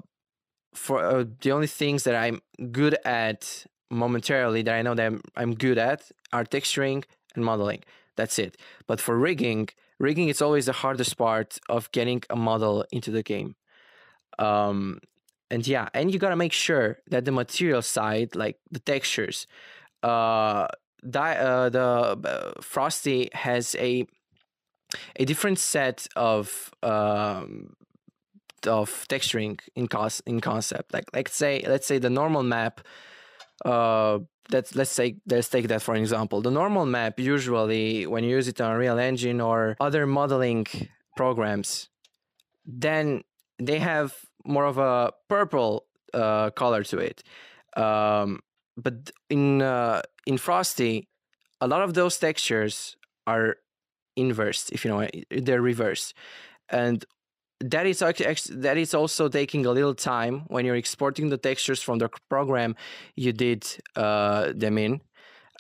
for 0.75 1.05
uh, 1.05 1.25
the 1.41 1.51
only 1.51 1.67
things 1.67 2.05
that 2.05 2.15
I'm 2.15 2.41
good 2.71 2.97
at 3.05 3.67
momentarily 3.91 4.63
that 4.63 4.75
I 4.75 4.83
know 4.83 4.95
that 4.95 5.05
I'm, 5.05 5.21
I'm 5.37 5.55
good 5.55 5.79
at 5.79 6.11
are 6.33 6.45
texturing 6.45 7.03
and 7.35 7.45
modeling. 7.45 7.83
That's 8.17 8.39
it. 8.39 8.57
But 8.87 9.01
for 9.01 9.17
rigging, 9.19 9.69
rigging 9.99 10.29
is 10.29 10.43
always 10.43 10.67
the 10.67 10.73
hardest 10.73 11.17
part 11.17 11.59
of 11.69 11.91
getting 11.93 12.23
a 12.31 12.37
model 12.37 12.85
into 12.93 13.11
the 13.11 13.23
game. 13.23 13.57
Um, 14.39 15.01
and 15.51 15.67
yeah, 15.67 15.89
and 15.95 16.13
you 16.13 16.19
gotta 16.19 16.37
make 16.37 16.53
sure 16.53 16.99
that 17.11 17.25
the 17.25 17.33
material 17.33 17.83
side, 17.83 18.37
like 18.37 18.59
the 18.71 18.79
textures, 18.79 19.47
uh, 20.03 20.69
di- 21.09 21.37
uh 21.37 21.69
the 21.69 21.81
uh, 21.83 22.53
Frosty 22.61 23.31
has 23.33 23.75
a 23.77 24.07
a 25.17 25.25
different 25.25 25.59
set 25.59 26.07
of 26.17 26.71
um, 26.83 27.75
of 28.67 29.07
texturing 29.09 29.61
in 29.75 29.89
cos- 29.89 30.23
in 30.27 30.41
concept. 30.41 30.93
Like 30.93 31.07
let's 31.15 31.35
say 31.35 31.65
let's 31.67 31.87
say 31.87 31.99
the 31.99 32.11
normal 32.11 32.43
map 32.43 32.81
uh 33.65 34.19
let's 34.53 34.75
let's 34.75 34.91
say 34.91 35.17
let's 35.27 35.49
take 35.49 35.69
that 35.69 35.83
for 35.83 35.95
an 35.95 36.01
example. 36.01 36.41
The 36.41 36.51
normal 36.51 36.87
map 36.87 37.19
usually 37.19 38.07
when 38.07 38.25
you 38.25 38.31
use 38.31 38.49
it 38.49 38.61
on 38.61 38.73
Unreal 38.73 38.99
Engine 38.99 39.41
or 39.41 39.77
other 39.81 40.07
modeling 40.07 40.67
programs, 41.17 41.89
then 42.65 43.23
they 43.59 43.79
have 43.79 44.15
more 44.45 44.65
of 44.65 44.79
a 44.79 45.13
purple 45.29 45.87
uh, 46.15 46.51
color 46.51 46.83
to 46.85 46.99
it. 46.99 47.23
Um, 47.77 48.41
but 48.77 49.11
in 49.29 49.63
uh, 49.63 50.03
in 50.27 50.39
Frosty, 50.39 51.09
a 51.61 51.67
lot 51.67 51.83
of 51.83 51.95
those 51.95 52.19
textures 52.19 52.97
are 53.27 53.57
inverse, 54.17 54.71
if 54.71 54.85
you 54.85 54.91
know, 54.91 55.09
they're 55.31 55.63
reverse, 55.63 56.15
and 56.69 57.05
that 57.61 57.87
is 57.87 57.99
that 57.99 58.77
is 58.79 58.95
also 58.95 59.29
taking 59.29 59.67
a 59.67 59.71
little 59.71 59.95
time 59.95 60.45
when 60.49 60.65
you're 60.65 60.77
exporting 60.77 61.29
the 61.29 61.37
textures 61.37 61.83
from 61.83 61.99
the 61.99 62.09
program 62.29 62.75
you 63.17 63.33
did 63.33 63.67
uh, 63.97 64.53
them 64.55 64.79
in. 64.79 65.01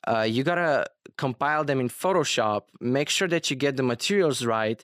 Uh, 0.08 0.26
you 0.28 0.42
gotta 0.42 0.86
compile 1.18 1.62
them 1.62 1.78
in 1.78 1.88
Photoshop, 1.88 2.62
make 2.80 3.10
sure 3.10 3.28
that 3.28 3.50
you 3.50 3.56
get 3.56 3.76
the 3.76 3.82
materials 3.82 4.46
right, 4.46 4.82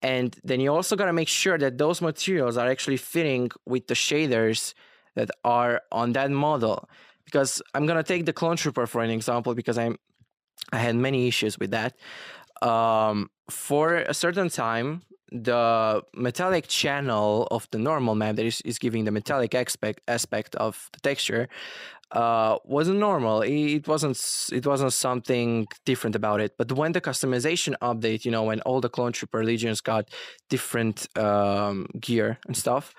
and 0.00 0.38
then 0.42 0.58
you 0.60 0.72
also 0.72 0.96
gotta 0.96 1.12
make 1.12 1.28
sure 1.28 1.58
that 1.58 1.76
those 1.76 2.00
materials 2.00 2.56
are 2.56 2.68
actually 2.68 2.96
fitting 2.96 3.50
with 3.66 3.86
the 3.86 3.94
shaders 3.94 4.72
that 5.16 5.30
are 5.44 5.82
on 5.92 6.12
that 6.12 6.30
model. 6.30 6.88
Because 7.26 7.60
I'm 7.74 7.84
gonna 7.84 8.02
take 8.02 8.24
the 8.24 8.32
clone 8.32 8.56
trooper 8.56 8.86
for 8.86 9.02
an 9.02 9.10
example 9.10 9.54
because 9.54 9.76
I'm 9.76 9.98
I 10.72 10.78
had 10.78 10.96
many 10.96 11.28
issues 11.28 11.58
with 11.58 11.70
that. 11.72 11.94
Um, 12.62 13.30
for 13.50 13.96
a 13.96 14.14
certain 14.14 14.48
time, 14.48 15.02
the 15.30 16.02
metallic 16.14 16.68
channel 16.68 17.46
of 17.50 17.68
the 17.70 17.78
normal 17.78 18.14
map 18.14 18.36
that 18.36 18.46
is, 18.46 18.60
is 18.62 18.78
giving 18.78 19.04
the 19.04 19.10
metallic 19.10 19.54
aspect 19.54 20.00
aspect 20.08 20.54
of 20.56 20.88
the 20.92 21.00
texture 21.00 21.48
uh, 22.12 22.56
wasn't 22.64 22.98
normal. 22.98 23.42
It 23.42 23.86
wasn't 23.86 24.18
it 24.52 24.66
wasn't 24.66 24.92
something 24.92 25.66
different 25.84 26.16
about 26.16 26.40
it. 26.40 26.56
But 26.56 26.72
when 26.72 26.92
the 26.92 27.00
customization 27.00 27.74
update, 27.82 28.24
you 28.24 28.30
know, 28.30 28.44
when 28.44 28.60
all 28.62 28.80
the 28.80 28.88
clone 28.88 29.12
trooper 29.12 29.44
legions 29.44 29.80
got 29.80 30.08
different 30.48 31.06
um, 31.18 31.86
gear 32.00 32.38
and 32.46 32.56
stuff, 32.56 32.94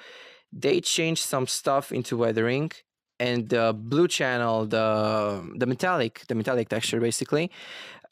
they 0.53 0.81
changed 0.81 1.23
some 1.23 1.47
stuff 1.47 1.91
into 1.91 2.17
weathering, 2.17 2.71
and 3.19 3.49
the 3.49 3.73
blue 3.75 4.07
channel, 4.07 4.65
the 4.65 5.53
the 5.55 5.65
metallic, 5.65 6.25
the 6.27 6.35
metallic 6.35 6.69
texture 6.69 6.99
basically, 6.99 7.49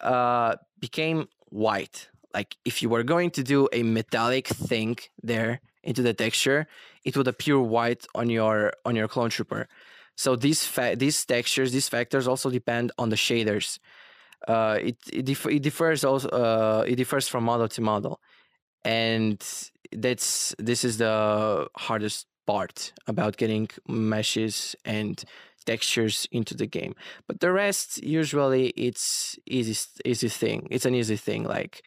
uh, 0.01 0.55
became 0.79 1.27
white. 1.49 2.09
Like 2.33 2.55
if 2.65 2.81
you 2.81 2.89
were 2.89 3.03
going 3.03 3.31
to 3.31 3.43
do 3.43 3.67
a 3.71 3.83
metallic 3.83 4.47
thing 4.47 4.97
there 5.23 5.61
into 5.83 6.01
the 6.01 6.13
texture, 6.13 6.67
it 7.03 7.15
would 7.15 7.27
appear 7.27 7.59
white 7.59 8.05
on 8.15 8.29
your 8.29 8.73
on 8.85 8.95
your 8.95 9.07
clone 9.07 9.29
trooper. 9.29 9.67
So 10.15 10.35
these 10.35 10.65
fa- 10.65 10.95
these 10.97 11.23
textures, 11.25 11.71
these 11.71 11.89
factors 11.89 12.27
also 12.27 12.49
depend 12.49 12.91
on 12.97 13.09
the 13.09 13.15
shaders. 13.15 13.79
Uh, 14.47 14.77
it 14.81 14.97
it, 15.11 15.25
dif- 15.25 15.45
it 15.45 15.61
differs 15.61 16.03
also 16.03 16.27
uh, 16.29 16.83
it 16.87 16.95
differs 16.95 17.27
from 17.27 17.43
model 17.43 17.67
to 17.67 17.81
model, 17.81 18.19
and 18.83 19.43
that's 19.91 20.55
this 20.57 20.83
is 20.83 20.97
the 20.97 21.67
hardest 21.75 22.27
part 22.45 22.93
about 23.07 23.37
getting 23.37 23.69
meshes 23.87 24.75
and 24.85 25.23
textures 25.65 26.27
into 26.31 26.55
the 26.55 26.65
game. 26.65 26.95
But 27.27 27.39
the 27.41 27.51
rest 27.51 28.03
usually 28.03 28.69
it's 28.69 29.37
easy 29.45 29.75
easy 30.05 30.29
thing. 30.29 30.67
It's 30.71 30.85
an 30.85 30.95
easy 30.95 31.17
thing 31.17 31.43
like 31.43 31.83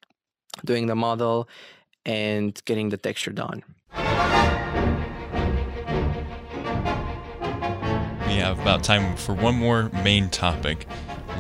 doing 0.65 0.87
the 0.87 0.95
model 0.95 1.49
and 2.05 2.61
getting 2.65 2.89
the 2.89 2.97
texture 2.97 3.31
done. 3.33 3.63
We 8.27 8.37
have 8.37 8.61
about 8.61 8.85
time 8.85 9.17
for 9.17 9.35
one 9.35 9.57
more 9.57 9.91
main 10.05 10.31
topic. 10.31 10.87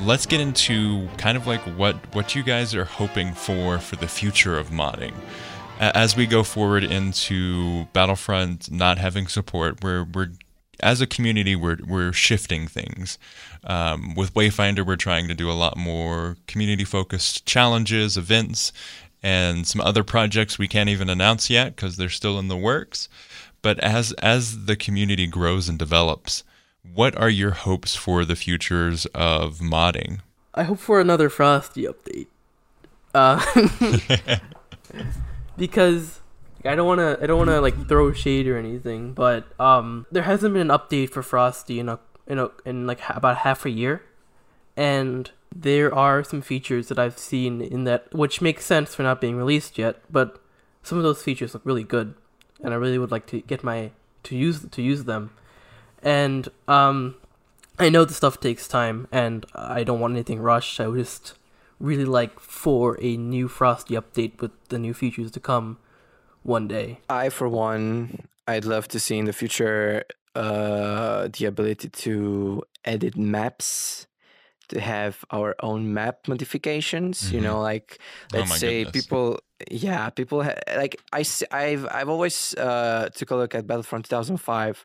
Let's 0.03 0.27
get 0.27 0.41
into 0.41 1.09
kind 1.19 1.37
of 1.37 1.47
like 1.47 1.61
what 1.79 1.97
what 2.15 2.35
you 2.35 2.43
guys 2.43 2.75
are 2.75 2.85
hoping 2.85 3.33
for 3.35 3.79
for 3.79 3.97
the 3.97 4.09
future 4.09 4.59
of 4.59 4.71
modding. 4.71 5.13
As 5.79 6.17
we 6.17 6.27
go 6.27 6.43
forward 6.43 6.85
into 6.85 7.87
Battlefront 7.93 8.71
not 8.71 8.99
having 8.99 9.29
support, 9.29 9.83
we're 9.83 10.05
we're 10.05 10.33
as 10.83 11.01
a 11.01 11.07
community 11.07 11.57
we're 11.57 11.79
we're 11.87 12.13
shifting 12.13 12.67
things. 12.67 13.19
Um, 13.65 14.15
with 14.15 14.35
Wayfinder, 14.35 14.87
we're 14.87 14.97
trying 14.97 15.29
to 15.29 15.35
do 15.35 15.51
a 15.51 15.53
lot 15.53 15.77
more 15.77 16.37
community 16.47 16.85
focused 16.85 17.47
challenges, 17.47 18.17
events, 18.17 18.73
and 19.23 19.67
some 19.67 19.81
other 19.81 20.03
projects 20.03 20.59
we 20.59 20.69
can't 20.69 20.89
even 20.89 21.11
announce 21.11 21.51
yet 21.51 21.77
because 21.77 21.97
they're 21.97 22.09
still 22.09 22.39
in 22.39 22.49
the 22.49 22.57
works. 22.57 23.09
But 23.63 23.79
as 23.81 24.13
as 24.15 24.65
the 24.67 24.77
community 24.77 25.27
grows 25.27 25.69
and 25.69 25.79
develops, 25.79 26.45
what 26.83 27.17
are 27.17 27.29
your 27.29 27.53
hopes 27.53 27.95
for 27.95 28.25
the 28.25 28.37
futures 28.37 29.07
of 29.15 29.59
modding? 29.59 30.21
I 30.55 30.65
hope 30.65 30.79
for 30.79 31.01
another 31.01 31.29
Frosty 31.29 31.87
update. 31.87 32.27
Uh, 33.15 33.45
because 35.57 36.21
I 36.65 36.75
don't 36.75 36.87
want 36.87 36.99
to. 37.01 37.19
I 37.23 37.27
don't 37.27 37.39
want 37.39 37.51
to 37.51 37.61
like 37.61 37.89
throw 37.89 38.13
shade 38.13 38.47
or 38.47 38.59
anything, 38.59 39.13
but 39.13 39.47
um, 39.61 40.07
there 40.13 40.25
hasn't 40.25 40.53
been 40.53 40.71
an 40.71 40.79
update 40.79 41.11
for 41.11 41.23
Frosty 41.23 41.81
in 41.81 41.89
a 41.89 41.99
in 42.27 42.39
a 42.39 42.51
in 42.65 42.87
like 42.87 43.01
about 43.09 43.39
half 43.39 43.65
a 43.65 43.71
year, 43.71 44.03
and 44.77 45.31
there 45.55 45.93
are 45.95 46.23
some 46.23 46.43
features 46.43 46.89
that 46.89 46.99
I've 46.99 47.19
seen 47.19 47.61
in 47.61 47.85
that 47.85 48.13
which 48.15 48.41
makes 48.41 48.65
sense 48.65 48.95
for 48.95 49.03
not 49.03 49.21
being 49.21 49.37
released 49.37 49.79
yet, 49.79 50.03
but 50.11 50.41
some 50.83 50.99
of 50.99 51.05
those 51.05 51.23
features 51.23 51.55
look 51.55 51.65
really 51.65 51.85
good, 51.85 52.15
and 52.63 52.75
I 52.75 52.77
really 52.77 52.99
would 52.99 53.11
like 53.11 53.27
to 53.29 53.41
get 53.41 53.65
my 53.65 53.93
to 54.25 54.37
use 54.37 54.65
to 54.71 54.83
use 54.83 55.05
them, 55.05 55.31
and 56.03 56.49
um, 56.69 57.15
I 57.79 57.89
know 57.89 58.05
the 58.05 58.15
stuff 58.15 58.39
takes 58.39 58.69
time, 58.69 59.09
and 59.11 59.47
I 59.55 59.83
don't 59.83 60.01
want 60.01 60.13
anything 60.13 60.41
rushed. 60.41 60.79
I 60.79 60.89
would 60.89 60.99
just 60.99 61.35
really 61.79 62.05
like 62.05 62.39
for 62.39 62.99
a 63.01 63.17
new 63.17 63.49
Frosty 63.49 63.95
update 63.95 64.43
with 64.43 64.51
the 64.69 64.79
new 64.79 64.93
features 64.93 65.31
to 65.31 65.41
come 65.41 65.79
one 66.43 66.69
day. 66.69 66.99
I, 67.09 67.29
for 67.29 67.49
one, 67.49 68.29
I'd 68.47 68.65
love 68.65 68.89
to 68.89 69.01
see 69.01 69.19
in 69.19 69.25
the 69.27 69.33
future 69.33 70.05
uh, 70.35 71.29
the 71.37 71.45
ability 71.47 71.89
to 71.89 72.63
edit 72.85 73.17
maps, 73.17 74.07
to 74.69 74.81
have 74.81 75.25
our 75.31 75.55
own 75.61 75.93
map 75.93 76.29
modifications. 76.29 77.33
You 77.33 77.41
Mhm. 77.41 77.43
know, 77.43 77.61
like 77.61 77.99
Oh 78.33 78.39
let's 78.39 78.49
my 78.51 78.57
say 78.57 78.85
goodness. 78.85 78.93
people, 78.93 79.39
yeah, 79.71 80.11
people 80.11 80.43
ha- 80.43 80.59
like 80.77 81.01
I, 81.13 81.25
I've 81.51 81.87
I've 81.91 82.09
always 82.09 82.55
uh, 82.55 83.09
took 83.15 83.31
a 83.31 83.37
look 83.37 83.55
at 83.55 83.67
Battlefront 83.67 84.07
2005. 84.07 84.85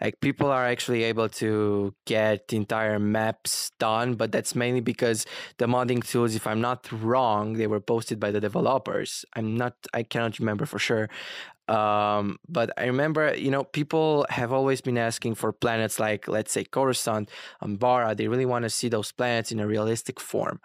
Like 0.00 0.20
people 0.20 0.50
are 0.50 0.66
actually 0.66 1.04
able 1.04 1.28
to 1.28 1.94
get 2.06 2.52
entire 2.52 2.98
maps 2.98 3.70
done, 3.78 4.14
but 4.14 4.32
that's 4.32 4.54
mainly 4.54 4.80
because 4.80 5.26
the 5.58 5.66
modding 5.66 6.02
tools, 6.02 6.34
if 6.34 6.46
I'm 6.46 6.60
not 6.60 6.90
wrong, 6.90 7.52
they 7.54 7.66
were 7.66 7.80
posted 7.80 8.18
by 8.18 8.30
the 8.30 8.40
developers. 8.40 9.26
I'm 9.36 9.56
not, 9.58 9.74
I 9.92 10.02
cannot 10.02 10.38
remember 10.38 10.64
for 10.64 10.78
sure. 10.78 11.10
Um, 11.68 12.38
but 12.48 12.72
I 12.78 12.86
remember, 12.86 13.34
you 13.34 13.50
know, 13.50 13.62
people 13.62 14.26
have 14.30 14.52
always 14.52 14.80
been 14.80 14.96
asking 14.96 15.34
for 15.34 15.52
planets 15.52 16.00
like, 16.00 16.26
let's 16.26 16.50
say, 16.50 16.64
Coruscant, 16.64 17.30
Umbara. 17.62 18.16
They 18.16 18.26
really 18.26 18.46
want 18.46 18.62
to 18.64 18.70
see 18.70 18.88
those 18.88 19.12
planets 19.12 19.52
in 19.52 19.60
a 19.60 19.66
realistic 19.66 20.18
form. 20.18 20.60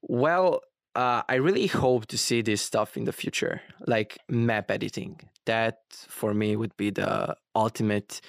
Well, 0.00 0.62
uh, 0.94 1.22
I 1.28 1.36
really 1.36 1.66
hope 1.66 2.06
to 2.06 2.18
see 2.18 2.42
this 2.42 2.62
stuff 2.62 2.96
in 2.96 3.04
the 3.04 3.12
future, 3.12 3.62
like 3.86 4.18
map 4.28 4.70
editing. 4.70 5.20
That 5.44 5.78
for 5.90 6.34
me 6.34 6.54
would 6.56 6.76
be 6.76 6.90
the 6.90 7.34
ultimate 7.54 8.20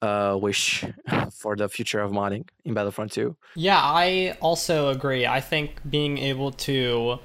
uh, 0.00 0.38
wish 0.40 0.84
for 1.32 1.56
the 1.56 1.68
future 1.68 2.00
of 2.00 2.12
modding 2.12 2.48
in 2.64 2.74
Battlefront 2.74 3.12
2. 3.12 3.36
Yeah, 3.56 3.80
I 3.80 4.36
also 4.40 4.88
agree. 4.88 5.26
I 5.26 5.40
think 5.40 5.80
being 5.88 6.18
able 6.18 6.52
to 6.52 7.18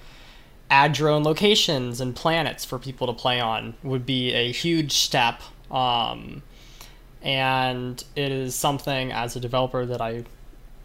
add 0.70 0.98
your 0.98 1.10
own 1.10 1.24
locations 1.24 2.02
and 2.02 2.16
planets 2.16 2.66
for 2.66 2.80
people 2.80 3.08
to 3.08 3.14
play 3.14 3.40
on 3.40 3.76
would 3.84 4.06
be 4.06 4.34
a 4.34 4.52
huge 4.52 4.94
step. 4.94 5.42
Um, 5.70 6.42
and 7.22 8.04
it 8.16 8.32
is 8.32 8.56
something 8.56 9.12
as 9.12 9.36
a 9.36 9.40
developer 9.40 9.86
that 9.86 10.02
I, 10.02 10.24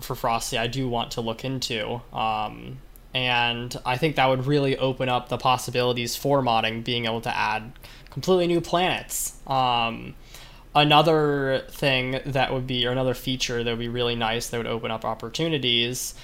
for 0.01 0.15
Frosty, 0.15 0.59
I 0.59 0.67
do 0.67 0.89
want 0.89 1.13
to 1.13 1.21
look 1.21 1.45
into. 1.45 2.01
Um, 2.13 2.79
and 3.15 3.75
I 3.85 3.97
think 3.97 4.17
that 4.17 4.27
would 4.27 4.47
really 4.47 4.77
open 4.77 5.09
up 5.09 5.29
the 5.29 5.39
possibilities 5.39 6.17
for 6.17 6.43
modding, 6.43 6.85
being 6.85 7.07
able 7.07 7.21
to 7.23 7.35
add 7.35 7.73
completely 8.11 8.47
new 8.47 8.61
planets. 8.61 9.39
Um, 9.47 10.15
another 10.75 11.65
thing 11.71 12.21
that 12.27 12.53
would 12.53 12.67
be 12.67 12.87
or 12.87 12.91
another 12.91 13.15
feature 13.15 13.65
that 13.65 13.71
would 13.71 13.79
be 13.79 13.89
really 13.89 14.15
nice 14.15 14.49
that 14.49 14.57
would 14.57 14.67
open 14.67 14.91
up 14.91 15.05
opportunities 15.05 16.15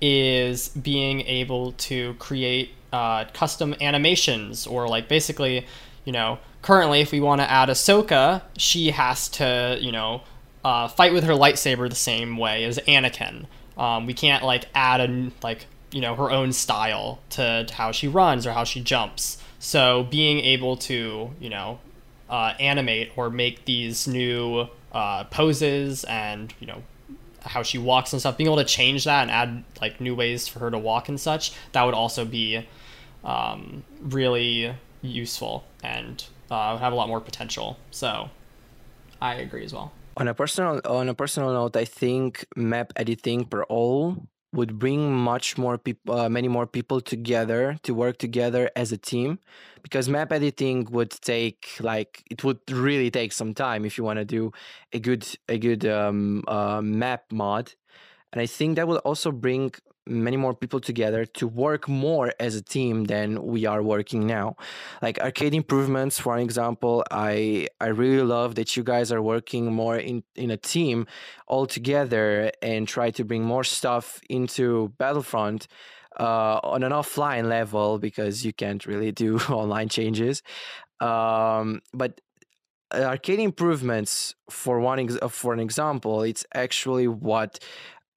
is 0.00 0.68
being 0.70 1.20
able 1.22 1.72
to 1.72 2.14
create 2.14 2.70
uh, 2.92 3.24
custom 3.32 3.74
animations 3.80 4.66
or 4.66 4.88
like 4.88 5.08
basically 5.08 5.66
you 6.04 6.12
know 6.12 6.38
currently 6.60 7.00
if 7.00 7.12
we 7.12 7.20
want 7.20 7.40
to 7.40 7.50
add 7.50 7.68
Ahsoka 7.68 8.42
she 8.56 8.90
has 8.90 9.28
to 9.30 9.78
you 9.80 9.92
know 9.92 10.22
uh, 10.64 10.88
fight 10.88 11.12
with 11.12 11.24
her 11.24 11.32
lightsaber 11.32 11.88
the 11.88 11.94
same 11.94 12.36
way 12.36 12.64
as 12.64 12.78
Anakin 12.80 13.46
um, 13.78 14.06
we 14.06 14.12
can't 14.12 14.44
like 14.44 14.66
add 14.74 15.00
a 15.00 15.30
like 15.42 15.66
you 15.92 16.00
know 16.00 16.14
her 16.16 16.30
own 16.30 16.52
style 16.52 17.20
to, 17.30 17.64
to 17.64 17.74
how 17.74 17.92
she 17.92 18.08
runs 18.08 18.46
or 18.46 18.52
how 18.52 18.64
she 18.64 18.80
jumps. 18.80 19.38
So 19.58 20.04
being 20.10 20.40
able 20.40 20.76
to 20.78 21.30
you 21.38 21.50
know 21.50 21.78
uh, 22.28 22.54
animate 22.58 23.12
or 23.16 23.30
make 23.30 23.64
these 23.64 24.08
new 24.08 24.68
uh, 24.92 25.24
poses 25.24 26.04
and 26.04 26.52
you 26.58 26.66
know 26.66 26.82
how 27.44 27.62
she 27.62 27.76
walks 27.76 28.12
and 28.12 28.20
stuff 28.20 28.36
being 28.36 28.46
able 28.46 28.56
to 28.56 28.64
change 28.64 29.04
that 29.04 29.22
and 29.22 29.30
add 29.30 29.64
like 29.80 30.00
new 30.00 30.14
ways 30.14 30.46
for 30.46 30.60
her 30.60 30.70
to 30.70 30.78
walk 30.78 31.08
and 31.08 31.20
such 31.20 31.52
that 31.72 31.82
would 31.82 31.94
also 31.94 32.24
be 32.24 32.64
um, 33.24 33.82
really 34.00 34.74
useful 35.02 35.64
and 35.82 36.24
uh, 36.50 36.76
have 36.78 36.92
a 36.92 36.96
lot 36.96 37.08
more 37.08 37.20
potential. 37.20 37.78
So 37.90 38.30
i 39.20 39.34
agree 39.34 39.64
as 39.64 39.72
well. 39.72 39.92
On 40.16 40.28
a 40.28 40.34
personal 40.34 40.80
on 40.84 41.08
a 41.08 41.14
personal 41.14 41.52
note, 41.52 41.76
I 41.76 41.84
think 41.84 42.44
map 42.54 42.92
editing 42.96 43.44
per 43.46 43.62
all 43.64 44.26
would 44.52 44.78
bring 44.78 45.14
much 45.16 45.56
more 45.56 45.78
people, 45.78 46.14
uh, 46.14 46.28
many 46.28 46.48
more 46.48 46.66
people 46.66 47.00
together 47.00 47.76
to 47.82 47.94
work 47.94 48.18
together 48.18 48.70
as 48.76 48.92
a 48.92 48.98
team, 48.98 49.38
because 49.82 50.08
map 50.08 50.32
editing 50.32 50.86
would 50.90 51.10
take 51.10 51.66
like 51.80 52.22
it 52.30 52.44
would 52.44 52.58
really 52.70 53.10
take 53.10 53.32
some 53.32 53.54
time 53.54 53.84
if 53.84 53.96
you 53.96 54.04
want 54.04 54.18
to 54.18 54.24
do 54.24 54.52
a 54.92 54.98
good 54.98 55.26
a 55.48 55.58
good 55.58 55.86
um, 55.86 56.44
uh, 56.48 56.80
map 56.82 57.24
mod, 57.32 57.72
and 58.32 58.42
I 58.42 58.46
think 58.46 58.76
that 58.76 58.86
will 58.86 59.02
also 59.04 59.32
bring 59.32 59.72
many 60.06 60.36
more 60.36 60.54
people 60.54 60.80
together 60.80 61.24
to 61.24 61.46
work 61.46 61.88
more 61.88 62.32
as 62.40 62.56
a 62.56 62.62
team 62.62 63.04
than 63.04 63.42
we 63.42 63.66
are 63.66 63.82
working 63.82 64.26
now 64.26 64.56
like 65.00 65.18
arcade 65.20 65.54
improvements 65.54 66.18
for 66.18 66.38
example 66.38 67.04
i 67.10 67.66
i 67.80 67.86
really 67.86 68.22
love 68.22 68.54
that 68.56 68.76
you 68.76 68.82
guys 68.82 69.12
are 69.12 69.22
working 69.22 69.72
more 69.72 69.96
in 69.96 70.22
in 70.34 70.50
a 70.50 70.56
team 70.56 71.06
all 71.46 71.66
together 71.66 72.50
and 72.62 72.88
try 72.88 73.10
to 73.10 73.24
bring 73.24 73.44
more 73.44 73.64
stuff 73.64 74.20
into 74.28 74.92
battlefront 74.98 75.68
uh, 76.18 76.60
on 76.62 76.82
an 76.82 76.92
offline 76.92 77.48
level 77.48 77.98
because 77.98 78.44
you 78.44 78.52
can't 78.52 78.86
really 78.86 79.12
do 79.12 79.38
online 79.48 79.88
changes. 79.88 80.42
Um, 81.00 81.80
but 81.92 82.20
arcade 82.94 83.40
improvements, 83.40 84.34
for 84.50 84.80
one 84.80 84.98
ex- 85.00 85.18
uh, 85.20 85.28
for 85.28 85.52
an 85.52 85.60
example, 85.60 86.22
it's 86.22 86.44
actually 86.54 87.08
what 87.08 87.58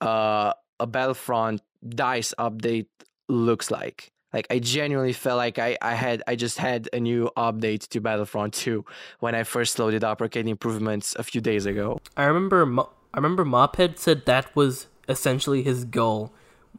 uh, 0.02 0.54
a 0.80 0.88
Battlefront 0.88 1.62
DICE 1.88 2.34
update 2.40 2.88
looks 3.30 3.70
like. 3.72 4.12
Like 4.34 4.48
I 4.50 4.60
genuinely 4.60 5.14
felt 5.14 5.38
like 5.38 5.60
I, 5.60 5.78
I 5.82 5.94
had 5.96 6.22
I 6.28 6.36
just 6.36 6.58
had 6.58 6.90
a 6.92 7.00
new 7.00 7.30
update 7.38 7.88
to 7.90 8.02
Battlefront 8.02 8.54
2 8.54 8.84
when 9.20 9.34
I 9.34 9.44
first 9.44 9.80
loaded 9.80 10.04
up 10.04 10.22
arcade 10.22 10.48
improvements 10.48 11.16
a 11.18 11.24
few 11.24 11.40
days 11.40 11.66
ago. 11.66 12.02
I 12.18 12.26
remember 12.26 12.66
Mo- 12.66 12.90
I 13.14 13.18
remember 13.18 13.46
Mophead 13.46 13.98
said 13.98 14.26
that 14.26 14.54
was 14.56 14.88
essentially 15.08 15.64
his 15.64 15.86
goal 15.86 16.34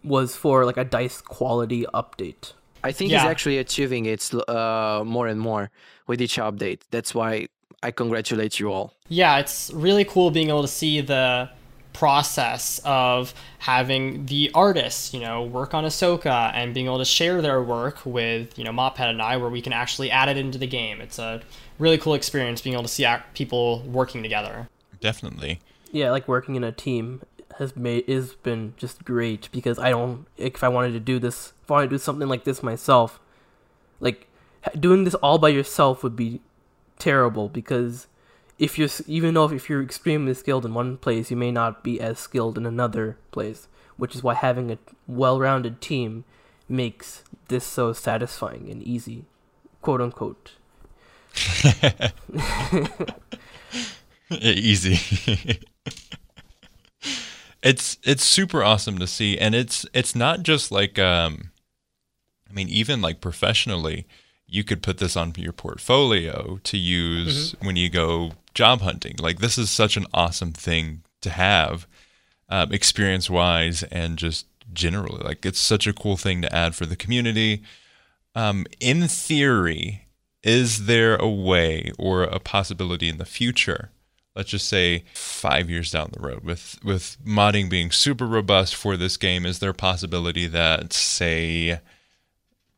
was 0.04 0.36
for 0.36 0.66
like 0.66 0.76
a 0.76 0.84
DICE 0.84 1.22
quality 1.22 1.86
update. 1.94 2.52
I 2.84 2.92
think 2.92 3.10
Yeah. 3.10 3.20
he's 3.22 3.30
actually 3.30 3.56
achieving 3.58 4.04
it 4.04 4.30
uh, 4.48 5.02
more 5.06 5.26
and 5.26 5.40
more 5.40 5.70
with 6.06 6.20
each 6.20 6.36
update. 6.36 6.80
That's 6.90 7.14
why 7.14 7.48
I 7.82 7.90
congratulate 7.90 8.60
you 8.60 8.70
all. 8.70 8.92
Yeah, 9.08 9.38
it's 9.38 9.70
really 9.72 10.04
cool 10.04 10.30
being 10.30 10.50
able 10.50 10.62
to 10.62 10.68
see 10.68 11.00
the 11.00 11.48
process 11.96 12.78
of 12.84 13.32
having 13.58 14.26
the 14.26 14.50
artists, 14.54 15.14
you 15.14 15.20
know, 15.20 15.42
work 15.42 15.72
on 15.72 15.84
Ahsoka 15.84 16.52
and 16.54 16.74
being 16.74 16.86
able 16.86 16.98
to 16.98 17.04
share 17.04 17.40
their 17.40 17.62
work 17.62 18.04
with, 18.04 18.58
you 18.58 18.64
know, 18.64 18.70
Mophead 18.70 19.08
and 19.08 19.22
I, 19.22 19.38
where 19.38 19.48
we 19.48 19.62
can 19.62 19.72
actually 19.72 20.10
add 20.10 20.28
it 20.28 20.36
into 20.36 20.58
the 20.58 20.66
game. 20.66 21.00
It's 21.00 21.18
a 21.18 21.40
really 21.78 21.96
cool 21.96 22.14
experience 22.14 22.60
being 22.60 22.74
able 22.74 22.82
to 22.82 22.88
see 22.88 23.06
people 23.34 23.82
working 23.82 24.22
together. 24.22 24.68
Definitely. 25.00 25.60
Yeah, 25.90 26.10
like 26.10 26.28
working 26.28 26.54
in 26.54 26.64
a 26.64 26.72
team 26.72 27.22
has 27.58 27.74
made 27.74 28.04
is 28.06 28.34
been 28.34 28.74
just 28.76 29.04
great 29.04 29.48
because 29.50 29.78
I 29.78 29.88
don't 29.88 30.26
if 30.36 30.62
I 30.62 30.68
wanted 30.68 30.92
to 30.92 31.00
do 31.00 31.18
this 31.18 31.54
if 31.62 31.70
I 31.70 31.74
wanted 31.74 31.86
to 31.86 31.94
do 31.94 31.98
something 31.98 32.28
like 32.28 32.44
this 32.44 32.62
myself, 32.62 33.18
like 33.98 34.26
doing 34.78 35.04
this 35.04 35.14
all 35.14 35.38
by 35.38 35.48
yourself 35.48 36.02
would 36.02 36.16
be 36.16 36.40
terrible 36.98 37.48
because 37.48 38.08
if 38.58 38.78
you're 38.78 38.88
even 39.06 39.34
though 39.34 39.50
if 39.50 39.68
you're 39.68 39.82
extremely 39.82 40.34
skilled 40.34 40.64
in 40.64 40.74
one 40.74 40.96
place, 40.96 41.30
you 41.30 41.36
may 41.36 41.50
not 41.50 41.82
be 41.82 42.00
as 42.00 42.18
skilled 42.18 42.56
in 42.56 42.66
another 42.66 43.18
place, 43.30 43.68
which 43.96 44.14
is 44.14 44.22
why 44.22 44.34
having 44.34 44.70
a 44.70 44.78
well-rounded 45.06 45.80
team 45.80 46.24
makes 46.68 47.22
this 47.48 47.64
so 47.64 47.92
satisfying 47.92 48.68
and 48.70 48.82
easy, 48.82 49.24
quote 49.82 50.00
unquote. 50.00 50.52
Easy. 54.30 54.98
it's 57.62 57.98
it's 58.02 58.24
super 58.24 58.62
awesome 58.62 58.98
to 58.98 59.06
see 59.06 59.38
and 59.38 59.54
it's 59.54 59.86
it's 59.92 60.14
not 60.14 60.42
just 60.42 60.70
like 60.70 60.98
um 60.98 61.50
I 62.48 62.52
mean 62.52 62.68
even 62.68 63.00
like 63.02 63.20
professionally 63.20 64.06
you 64.46 64.62
could 64.64 64.82
put 64.82 64.98
this 64.98 65.16
on 65.16 65.32
your 65.36 65.52
portfolio 65.52 66.60
to 66.62 66.76
use 66.76 67.54
when 67.60 67.76
you 67.76 67.88
go 67.90 68.32
job 68.56 68.80
hunting. 68.80 69.14
Like 69.20 69.38
this 69.38 69.58
is 69.58 69.70
such 69.70 69.96
an 69.96 70.06
awesome 70.12 70.52
thing 70.52 71.02
to 71.20 71.30
have 71.30 71.86
um, 72.48 72.72
experience 72.72 73.30
wise 73.30 73.84
and 73.84 74.16
just 74.16 74.46
generally 74.72 75.22
like 75.22 75.46
it's 75.46 75.60
such 75.60 75.86
a 75.86 75.92
cool 75.92 76.16
thing 76.16 76.42
to 76.42 76.52
add 76.52 76.74
for 76.74 76.86
the 76.86 76.96
community. 76.96 77.62
Um, 78.34 78.66
in 78.80 79.06
theory, 79.06 80.06
is 80.42 80.86
there 80.86 81.16
a 81.16 81.28
way 81.28 81.92
or 81.98 82.24
a 82.24 82.40
possibility 82.40 83.08
in 83.08 83.18
the 83.18 83.24
future? 83.24 83.90
Let's 84.34 84.50
just 84.50 84.68
say 84.68 85.04
five 85.14 85.70
years 85.70 85.90
down 85.90 86.10
the 86.12 86.20
road, 86.20 86.44
with 86.44 86.78
with 86.84 87.16
modding 87.26 87.70
being 87.70 87.90
super 87.90 88.26
robust 88.26 88.74
for 88.74 88.96
this 88.96 89.16
game, 89.16 89.46
is 89.46 89.60
there 89.60 89.70
a 89.70 89.74
possibility 89.74 90.46
that 90.46 90.92
say 90.92 91.80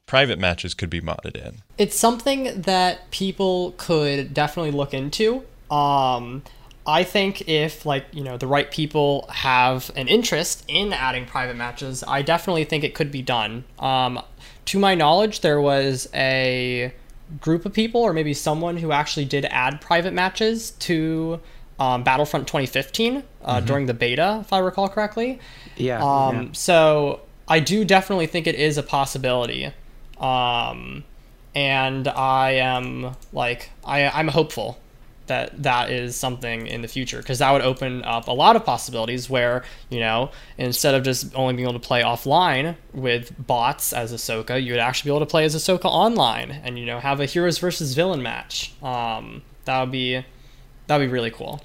private 0.07 0.39
matches 0.39 0.75
could 0.75 0.91
be 0.91 1.01
modded 1.01 1.37
in? 1.37 1.63
It's 1.77 1.99
something 1.99 2.63
that 2.63 3.11
people 3.11 3.75
could 3.77 4.33
definitely 4.33 4.71
look 4.71 4.95
into. 4.95 5.45
Um, 5.71 6.43
I 6.87 7.05
think 7.05 7.49
if 7.49 7.85
like 7.85 8.07
you 8.13 8.25
know 8.25 8.39
the 8.39 8.47
right 8.47 8.71
people 8.71 9.29
have 9.31 9.91
an 9.95 10.09
interest 10.09 10.65
in 10.69 10.93
adding 10.93 11.27
private 11.27 11.57
matches, 11.57 12.03
I 12.07 12.23
definitely 12.23 12.65
think 12.65 12.83
it 12.83 12.95
could 12.95 13.13
be 13.13 13.21
done. 13.21 13.65
Um, 13.79 14.23
to 14.67 14.79
my 14.79 14.95
knowledge, 14.95 15.41
there 15.41 15.61
was 15.61 16.09
a 16.15 16.93
group 17.41 17.67
of 17.67 17.75
people, 17.75 18.01
or 18.01 18.15
maybe 18.15 18.33
someone 18.33 18.79
who 18.79 18.93
actually 18.93 19.27
did 19.27 19.45
add 19.47 19.83
private 19.83 20.15
matches 20.15 20.71
to 20.73 21.41
um, 21.79 22.03
Battlefront 22.03 22.47
2015 22.47 23.23
uh, 23.45 23.61
during 23.61 23.87
the 23.87 23.95
beta, 23.95 24.39
if 24.41 24.53
I 24.53 24.59
recall 24.59 24.89
correctly. 24.89 25.39
Yeah. 25.77 26.03
Um, 26.03 26.37
yeah. 26.37 26.49
So 26.53 27.21
I 27.47 27.61
do 27.61 27.85
definitely 27.85 28.27
think 28.27 28.47
it 28.47 28.55
is 28.55 28.79
a 28.79 28.83
possibility. 28.83 29.73
Um, 30.19 31.05
and 31.55 32.09
I 32.09 32.53
am 32.53 33.15
like 33.33 33.71
I, 33.85 34.09
I'm 34.09 34.29
hopeful 34.29 34.79
that 35.29 35.63
that 35.63 35.91
is 35.91 36.17
something 36.17 36.67
in 36.67 36.83
the 36.83 36.89
future 36.89 37.19
because 37.19 37.39
that 37.39 37.51
would 37.53 37.63
open 37.63 38.05
up 38.05 38.29
a 38.29 38.33
lot 38.33 38.57
of 38.57 38.65
possibilities 38.65 39.31
where 39.31 39.63
you 39.89 40.01
know 40.01 40.31
instead 40.57 40.95
of 40.95 41.03
just 41.03 41.35
only 41.35 41.55
being 41.55 41.69
able 41.69 41.79
to 41.79 41.87
play 41.87 42.03
offline 42.03 42.77
with 42.93 43.33
bots 43.47 43.93
as 43.93 44.13
Ahsoka, 44.13 44.63
you 44.63 44.73
would 44.73 44.81
actually 44.81 45.11
be 45.11 45.15
able 45.15 45.25
to 45.25 45.31
play 45.31 45.45
as 45.45 45.55
Ahsoka 45.55 45.87
online 45.87 46.51
and 46.51 46.79
you 46.79 46.87
know 46.87 46.99
have 46.99 47.21
a 47.21 47.27
heroes 47.27 47.59
versus 47.59 47.95
villain 47.95 48.23
match. 48.23 48.73
Um, 48.83 49.43
that 49.65 49.81
would 49.81 49.93
be 49.93 50.25
that 50.87 50.99
would 50.99 51.07
be 51.07 51.13
really 51.13 51.31
cool. 51.31 51.61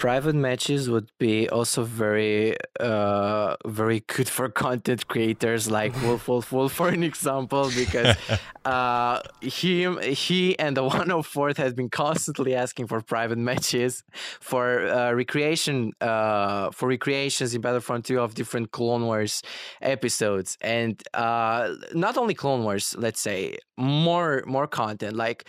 Private 0.00 0.34
matches 0.34 0.88
would 0.88 1.10
be 1.18 1.46
also 1.50 1.84
very 1.84 2.56
uh 2.80 3.54
very 3.66 4.00
good 4.14 4.28
for 4.36 4.48
content 4.66 5.06
creators 5.08 5.70
like 5.70 5.92
wolf 6.02 6.26
wolf 6.26 6.50
wolf 6.50 6.72
for 6.72 6.88
an 6.88 7.02
example 7.02 7.70
because 7.76 8.16
uh 8.64 9.20
he 9.42 9.86
he 10.14 10.58
and 10.58 10.74
the 10.74 10.82
104th 10.88 11.58
has 11.58 11.74
been 11.74 11.90
constantly 11.90 12.54
asking 12.54 12.86
for 12.86 13.02
private 13.02 13.36
matches 13.36 14.02
for 14.40 14.88
uh 14.88 15.12
recreation 15.12 15.92
uh 16.00 16.70
for 16.70 16.88
recreations 16.88 17.54
in 17.54 17.60
battlefront 17.60 18.06
2 18.06 18.18
of 18.18 18.34
different 18.34 18.70
clone 18.70 19.04
wars 19.04 19.42
episodes. 19.82 20.56
And 20.62 21.02
uh 21.12 21.74
not 21.92 22.16
only 22.16 22.32
clone 22.32 22.62
wars 22.64 22.96
let's 22.96 23.20
say 23.20 23.58
more 23.76 24.42
more 24.46 24.66
content. 24.66 25.16
Like 25.16 25.44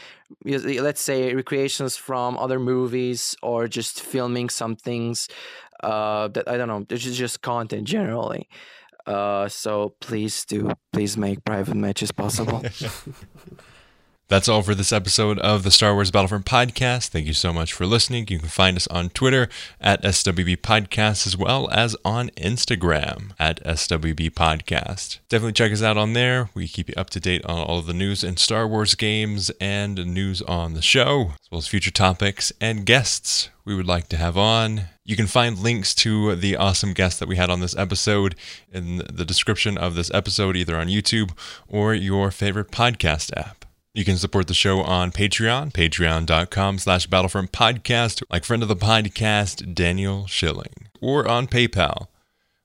let's 0.45 1.01
say 1.01 1.33
recreations 1.33 1.97
from 1.97 2.37
other 2.37 2.59
movies 2.59 3.35
or 3.41 3.67
just 3.67 4.01
filming 4.01 4.49
some 4.49 4.75
things 4.75 5.27
uh 5.83 6.27
that 6.27 6.47
i 6.47 6.57
don't 6.57 6.67
know 6.67 6.85
this 6.89 7.05
is 7.05 7.17
just 7.17 7.41
content 7.41 7.85
generally. 7.87 8.47
Uh 9.07 9.47
so 9.47 9.95
please 9.99 10.45
do 10.45 10.71
please 10.93 11.17
make 11.17 11.43
private 11.43 11.75
matches 11.75 12.11
possible 12.11 12.61
That's 14.31 14.47
all 14.47 14.61
for 14.61 14.73
this 14.73 14.93
episode 14.93 15.39
of 15.39 15.63
the 15.63 15.71
Star 15.71 15.93
Wars 15.93 16.09
Battlefront 16.09 16.45
podcast. 16.45 17.09
Thank 17.09 17.27
you 17.27 17.33
so 17.33 17.51
much 17.51 17.73
for 17.73 17.85
listening. 17.85 18.27
You 18.29 18.39
can 18.39 18.47
find 18.47 18.77
us 18.77 18.87
on 18.87 19.09
Twitter 19.09 19.49
at 19.81 20.01
SWB 20.03 20.55
Podcast 20.55 21.27
as 21.27 21.35
well 21.35 21.69
as 21.69 21.97
on 22.05 22.29
Instagram 22.37 23.33
at 23.37 23.61
SWB 23.65 24.31
Podcast. 24.31 25.19
Definitely 25.27 25.51
check 25.51 25.73
us 25.73 25.83
out 25.83 25.97
on 25.97 26.13
there. 26.13 26.49
We 26.53 26.69
keep 26.69 26.87
you 26.87 26.95
up 26.95 27.09
to 27.09 27.19
date 27.19 27.43
on 27.43 27.57
all 27.59 27.79
of 27.79 27.87
the 27.87 27.93
news 27.93 28.23
in 28.23 28.37
Star 28.37 28.65
Wars 28.65 28.95
games 28.95 29.51
and 29.59 29.97
news 30.05 30.41
on 30.43 30.75
the 30.75 30.81
show, 30.81 31.31
as 31.31 31.51
well 31.51 31.59
as 31.59 31.67
future 31.67 31.91
topics 31.91 32.53
and 32.61 32.85
guests 32.85 33.49
we 33.65 33.75
would 33.75 33.85
like 33.85 34.07
to 34.07 34.15
have 34.15 34.37
on. 34.37 34.83
You 35.03 35.17
can 35.17 35.27
find 35.27 35.59
links 35.59 35.93
to 35.95 36.37
the 36.37 36.55
awesome 36.55 36.93
guests 36.93 37.19
that 37.19 37.27
we 37.27 37.35
had 37.35 37.49
on 37.49 37.59
this 37.59 37.75
episode 37.75 38.35
in 38.71 38.99
the 39.11 39.25
description 39.25 39.77
of 39.77 39.95
this 39.95 40.09
episode, 40.13 40.55
either 40.55 40.77
on 40.77 40.87
YouTube 40.87 41.31
or 41.67 41.93
your 41.93 42.31
favorite 42.31 42.71
podcast 42.71 43.35
app. 43.35 43.65
You 43.93 44.05
can 44.05 44.15
support 44.15 44.47
the 44.47 44.53
show 44.53 44.81
on 44.81 45.11
Patreon, 45.11 45.73
patreon.com 45.73 46.79
slash 46.79 47.07
battlefront 47.07 47.51
podcast, 47.51 48.23
like 48.29 48.45
friend 48.45 48.63
of 48.63 48.69
the 48.69 48.75
podcast, 48.75 49.75
Daniel 49.75 50.27
Schilling, 50.27 50.87
or 51.01 51.27
on 51.27 51.45
PayPal, 51.45 52.07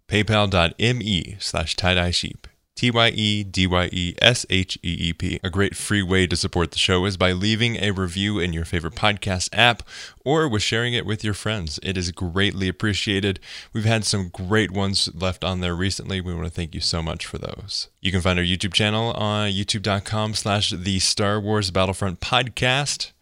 paypal.me 0.06 1.36
slash 1.40 1.74
tie-dye 1.74 2.12
sheep. 2.12 2.46
E 2.76 2.90
T-Y-E-D-Y-E-S-H-E-E-P. 2.90 5.40
A 5.42 5.50
great 5.50 5.74
free 5.74 6.02
way 6.02 6.26
to 6.26 6.36
support 6.36 6.72
the 6.72 6.78
show 6.78 7.06
is 7.06 7.16
by 7.16 7.32
leaving 7.32 7.76
a 7.76 7.90
review 7.90 8.38
in 8.38 8.52
your 8.52 8.66
favorite 8.66 8.94
podcast 8.94 9.48
app 9.52 9.82
or 10.24 10.46
with 10.46 10.62
sharing 10.62 10.92
it 10.92 11.06
with 11.06 11.24
your 11.24 11.32
friends. 11.32 11.80
It 11.82 11.96
is 11.96 12.12
greatly 12.12 12.68
appreciated. 12.68 13.40
We've 13.72 13.86
had 13.86 14.04
some 14.04 14.28
great 14.28 14.70
ones 14.70 15.08
left 15.14 15.42
on 15.42 15.60
there 15.60 15.74
recently. 15.74 16.20
We 16.20 16.34
want 16.34 16.46
to 16.46 16.50
thank 16.50 16.74
you 16.74 16.82
so 16.82 17.02
much 17.02 17.24
for 17.24 17.38
those. 17.38 17.88
You 18.02 18.12
can 18.12 18.20
find 18.20 18.38
our 18.38 18.44
YouTube 18.44 18.74
channel 18.74 19.12
on 19.12 19.50
youtube.com 19.50 20.34
slash 20.34 20.70
the 20.70 20.98
Star 20.98 21.40
Wars 21.40 21.70
Battlefront 21.70 22.20
podcast. 22.20 23.12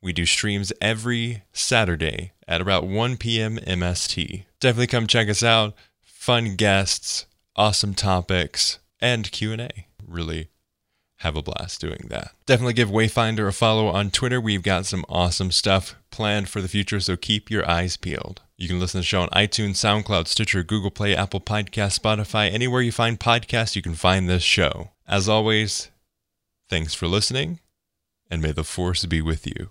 We 0.00 0.12
do 0.12 0.24
streams 0.24 0.72
every 0.80 1.42
Saturday 1.52 2.32
at 2.46 2.60
about 2.60 2.86
1 2.86 3.16
p.m. 3.16 3.56
MST. 3.56 4.44
Definitely 4.60 4.86
come 4.86 5.08
check 5.08 5.28
us 5.28 5.42
out. 5.42 5.74
Fun 6.02 6.54
guests, 6.56 7.26
awesome 7.56 7.94
topics, 7.94 8.78
and 9.04 9.30
Q&A. 9.30 9.86
Really 10.02 10.48
have 11.18 11.36
a 11.36 11.42
blast 11.42 11.80
doing 11.80 12.06
that. 12.08 12.32
Definitely 12.46 12.72
give 12.72 12.88
Wayfinder 12.88 13.46
a 13.46 13.52
follow 13.52 13.88
on 13.88 14.10
Twitter. 14.10 14.40
We've 14.40 14.62
got 14.62 14.86
some 14.86 15.04
awesome 15.08 15.50
stuff 15.50 15.94
planned 16.10 16.48
for 16.48 16.62
the 16.62 16.68
future, 16.68 17.00
so 17.00 17.16
keep 17.16 17.50
your 17.50 17.68
eyes 17.68 17.98
peeled. 17.98 18.40
You 18.56 18.66
can 18.66 18.80
listen 18.80 18.98
to 18.98 19.02
the 19.02 19.06
show 19.06 19.20
on 19.20 19.28
iTunes, 19.28 19.74
SoundCloud, 19.74 20.26
Stitcher, 20.26 20.62
Google 20.62 20.90
Play, 20.90 21.14
Apple 21.14 21.40
Podcast, 21.40 22.00
Spotify, 22.00 22.50
anywhere 22.50 22.80
you 22.80 22.92
find 22.92 23.20
podcasts, 23.20 23.76
you 23.76 23.82
can 23.82 23.94
find 23.94 24.26
this 24.28 24.42
show. 24.42 24.92
As 25.06 25.28
always, 25.28 25.90
thanks 26.70 26.94
for 26.94 27.06
listening, 27.06 27.60
and 28.30 28.40
may 28.40 28.52
the 28.52 28.64
force 28.64 29.04
be 29.04 29.20
with 29.20 29.46
you. 29.46 29.70